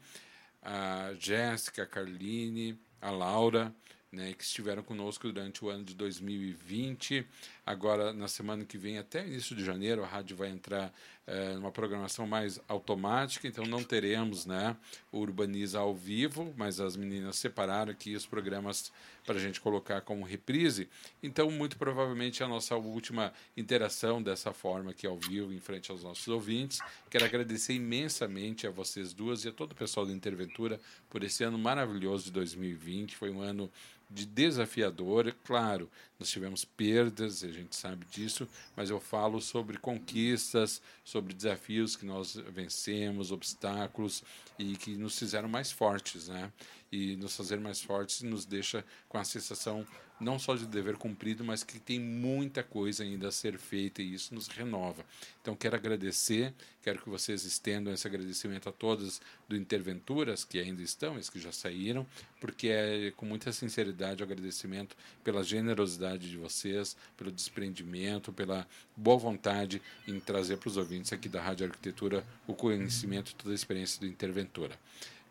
a 0.61 1.13
Jéssica, 1.17 1.83
a 1.83 1.85
Carline, 1.85 2.77
a 3.01 3.09
Laura, 3.09 3.73
né, 4.11 4.33
que 4.33 4.43
estiveram 4.43 4.83
conosco 4.83 5.31
durante 5.31 5.63
o 5.63 5.69
ano 5.69 5.85
de 5.85 5.95
2020. 5.95 7.25
Agora, 7.69 8.11
na 8.11 8.27
semana 8.27 8.65
que 8.65 8.79
vem, 8.79 8.97
até 8.97 9.23
início 9.23 9.55
de 9.55 9.63
janeiro, 9.63 10.03
a 10.03 10.07
rádio 10.07 10.35
vai 10.35 10.49
entrar 10.49 10.91
é, 11.27 11.53
numa 11.53 11.71
programação 11.71 12.25
mais 12.25 12.59
automática, 12.67 13.47
então 13.47 13.63
não 13.63 13.83
teremos 13.83 14.47
né, 14.47 14.75
o 15.11 15.19
Urbaniza 15.19 15.77
ao 15.77 15.93
vivo, 15.93 16.51
mas 16.57 16.79
as 16.79 16.95
meninas 16.95 17.35
separaram 17.35 17.91
aqui 17.91 18.15
os 18.15 18.25
programas 18.25 18.91
para 19.23 19.35
a 19.35 19.39
gente 19.39 19.61
colocar 19.61 20.01
como 20.01 20.25
reprise. 20.25 20.89
Então, 21.21 21.51
muito 21.51 21.77
provavelmente, 21.77 22.43
a 22.43 22.47
nossa 22.47 22.75
última 22.75 23.31
interação 23.55 24.19
dessa 24.19 24.51
forma 24.51 24.89
aqui 24.89 25.05
ao 25.05 25.19
vivo, 25.19 25.53
em 25.53 25.59
frente 25.59 25.91
aos 25.91 26.01
nossos 26.01 26.27
ouvintes. 26.27 26.79
Quero 27.07 27.25
agradecer 27.25 27.73
imensamente 27.73 28.65
a 28.65 28.71
vocês 28.71 29.13
duas 29.13 29.45
e 29.45 29.49
a 29.49 29.51
todo 29.51 29.73
o 29.73 29.75
pessoal 29.75 30.07
da 30.07 30.11
Interventura 30.11 30.79
por 31.07 31.23
esse 31.23 31.43
ano 31.43 31.59
maravilhoso 31.59 32.23
de 32.23 32.31
2020. 32.31 33.15
Foi 33.15 33.29
um 33.29 33.39
ano 33.39 33.69
de 34.09 34.25
desafiador. 34.25 35.35
Claro, 35.43 35.89
nós 36.19 36.29
tivemos 36.29 36.65
perdas, 36.65 37.43
a 37.43 37.51
gente 37.51 37.75
sabe 37.75 38.05
disso, 38.05 38.47
mas 38.75 38.89
eu 38.89 38.99
falo 38.99 39.39
sobre 39.39 39.77
conquistas, 39.77 40.81
sobre 41.03 41.33
desafios 41.33 41.95
que 41.95 42.05
nós 42.05 42.35
vencemos, 42.51 43.31
obstáculos 43.31 44.23
e 44.57 44.75
que 44.75 44.95
nos 44.95 45.17
fizeram 45.17 45.47
mais 45.47 45.71
fortes, 45.71 46.27
né? 46.27 46.51
E 46.91 47.15
nos 47.17 47.35
fazer 47.35 47.59
mais 47.59 47.81
fortes 47.81 48.23
nos 48.23 48.45
deixa 48.45 48.83
com 49.07 49.17
a 49.17 49.23
sensação 49.23 49.85
não 50.19 50.37
só 50.37 50.55
de 50.55 50.65
dever 50.65 50.97
cumprido, 50.97 51.43
mas 51.43 51.63
que 51.63 51.79
tem 51.79 51.99
muita 51.99 52.61
coisa 52.61 53.03
ainda 53.03 53.29
a 53.29 53.31
ser 53.31 53.57
feita 53.57 54.01
e 54.01 54.13
isso 54.13 54.33
nos 54.33 54.47
renova. 54.47 55.05
Então 55.41 55.55
quero 55.55 55.75
agradecer, 55.75 56.53
quero 56.81 57.01
que 57.01 57.09
vocês 57.09 57.45
estendam 57.45 57.93
esse 57.93 58.05
agradecimento 58.05 58.67
a 58.67 58.71
todos 58.71 59.21
do 59.47 59.55
Interventuras 59.55 60.43
que 60.43 60.59
ainda 60.59 60.81
estão, 60.81 61.17
esses 61.17 61.29
que 61.29 61.39
já 61.39 61.51
saíram, 61.51 62.05
porque 62.41 62.67
é 62.67 63.11
com 63.15 63.25
muita 63.25 63.51
sinceridade 63.51 64.21
o 64.21 64.25
agradecimento 64.25 64.95
pela 65.23 65.43
generosidade 65.43 66.29
de 66.29 66.37
vocês, 66.37 66.97
pelo 67.15 67.31
desprendimento, 67.31 68.33
pela 68.33 68.67
boa 68.95 69.17
vontade 69.17 69.81
em 70.07 70.19
trazer 70.19 70.57
para 70.57 70.69
os 70.69 70.77
ouvintes 70.77 71.13
aqui 71.13 71.29
da 71.29 71.41
Rádio 71.41 71.67
Arquitetura 71.67 72.25
o 72.45 72.53
conhecimento 72.53 73.31
e 73.31 73.35
toda 73.35 73.51
a 73.51 73.55
experiência 73.55 73.99
do 73.99 74.07
Interventura. 74.07 74.77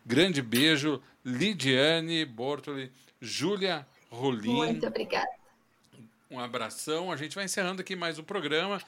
Grande 0.05 0.41
beijo, 0.41 1.01
Lidiane 1.23 2.25
Bortoli, 2.25 2.91
Júlia 3.21 3.85
Rolim. 4.09 4.53
Muito 4.53 4.87
obrigada. 4.87 5.29
Um 6.29 6.39
abração. 6.39 7.11
A 7.11 7.15
gente 7.15 7.35
vai 7.35 7.45
encerrando 7.45 7.81
aqui 7.81 7.95
mais 7.95 8.19
um 8.19 8.23
programa. 8.23 8.81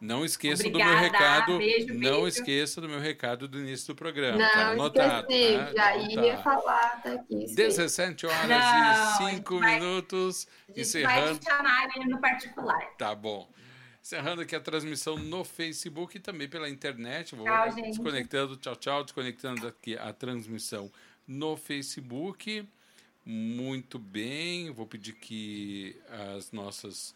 Não 0.00 0.24
esqueça 0.24 0.66
Obrigada, 0.66 0.90
do 0.90 0.94
meu 0.94 1.02
recado. 1.02 1.58
Beijo, 1.58 1.94
não 1.94 2.22
beijo. 2.22 2.26
esqueça 2.26 2.80
do 2.80 2.88
meu 2.88 3.00
recado 3.00 3.48
do 3.48 3.58
início 3.58 3.86
do 3.86 3.96
programa. 3.96 4.36
Não, 4.36 4.50
tá 4.50 4.68
anotado. 4.68 5.32
Esqueci, 5.32 5.74
tá? 5.74 5.98
já 5.98 6.24
ia 6.24 6.38
falar 6.38 7.00
daqui. 7.02 7.46
17 7.54 8.26
horas 8.26 8.48
não, 8.48 9.28
e 9.28 9.36
5 9.36 9.60
minutos. 9.60 10.46
Vai, 10.68 10.80
encerrando. 10.80 11.40
Vai 11.40 11.56
chamar 11.56 11.88
no 12.06 12.20
particular. 12.20 12.96
Tá 12.98 13.14
bom. 13.14 13.48
Encerrando 14.02 14.42
aqui 14.42 14.54
a 14.54 14.60
transmissão 14.60 15.16
no 15.16 15.42
Facebook 15.42 16.18
e 16.18 16.20
também 16.20 16.48
pela 16.48 16.68
internet. 16.68 17.34
Vou 17.34 17.46
tchau, 17.46 17.74
desconectando, 17.74 18.56
tchau, 18.58 18.76
tchau, 18.76 19.04
desconectando 19.04 19.66
aqui 19.66 19.96
a 19.96 20.12
transmissão 20.12 20.92
no 21.26 21.56
Facebook. 21.56 22.68
Muito 23.26 23.98
bem, 23.98 24.70
vou 24.70 24.86
pedir 24.86 25.14
que 25.14 25.96
as 26.34 26.52
nossas 26.52 27.14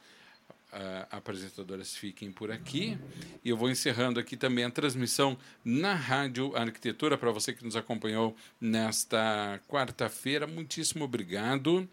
uh, 0.72 1.06
apresentadoras 1.10 1.94
fiquem 1.94 2.32
por 2.32 2.50
aqui. 2.50 2.98
E 3.44 3.50
eu 3.50 3.56
vou 3.56 3.70
encerrando 3.70 4.18
aqui 4.18 4.36
também 4.36 4.64
a 4.64 4.70
transmissão 4.70 5.36
na 5.64 5.94
Rádio 5.94 6.56
Arquitetura 6.56 7.18
para 7.18 7.30
você 7.30 7.52
que 7.52 7.64
nos 7.64 7.76
acompanhou 7.76 8.34
nesta 8.60 9.60
quarta-feira. 9.68 10.46
Muitíssimo 10.46 11.04
obrigado. 11.04 11.88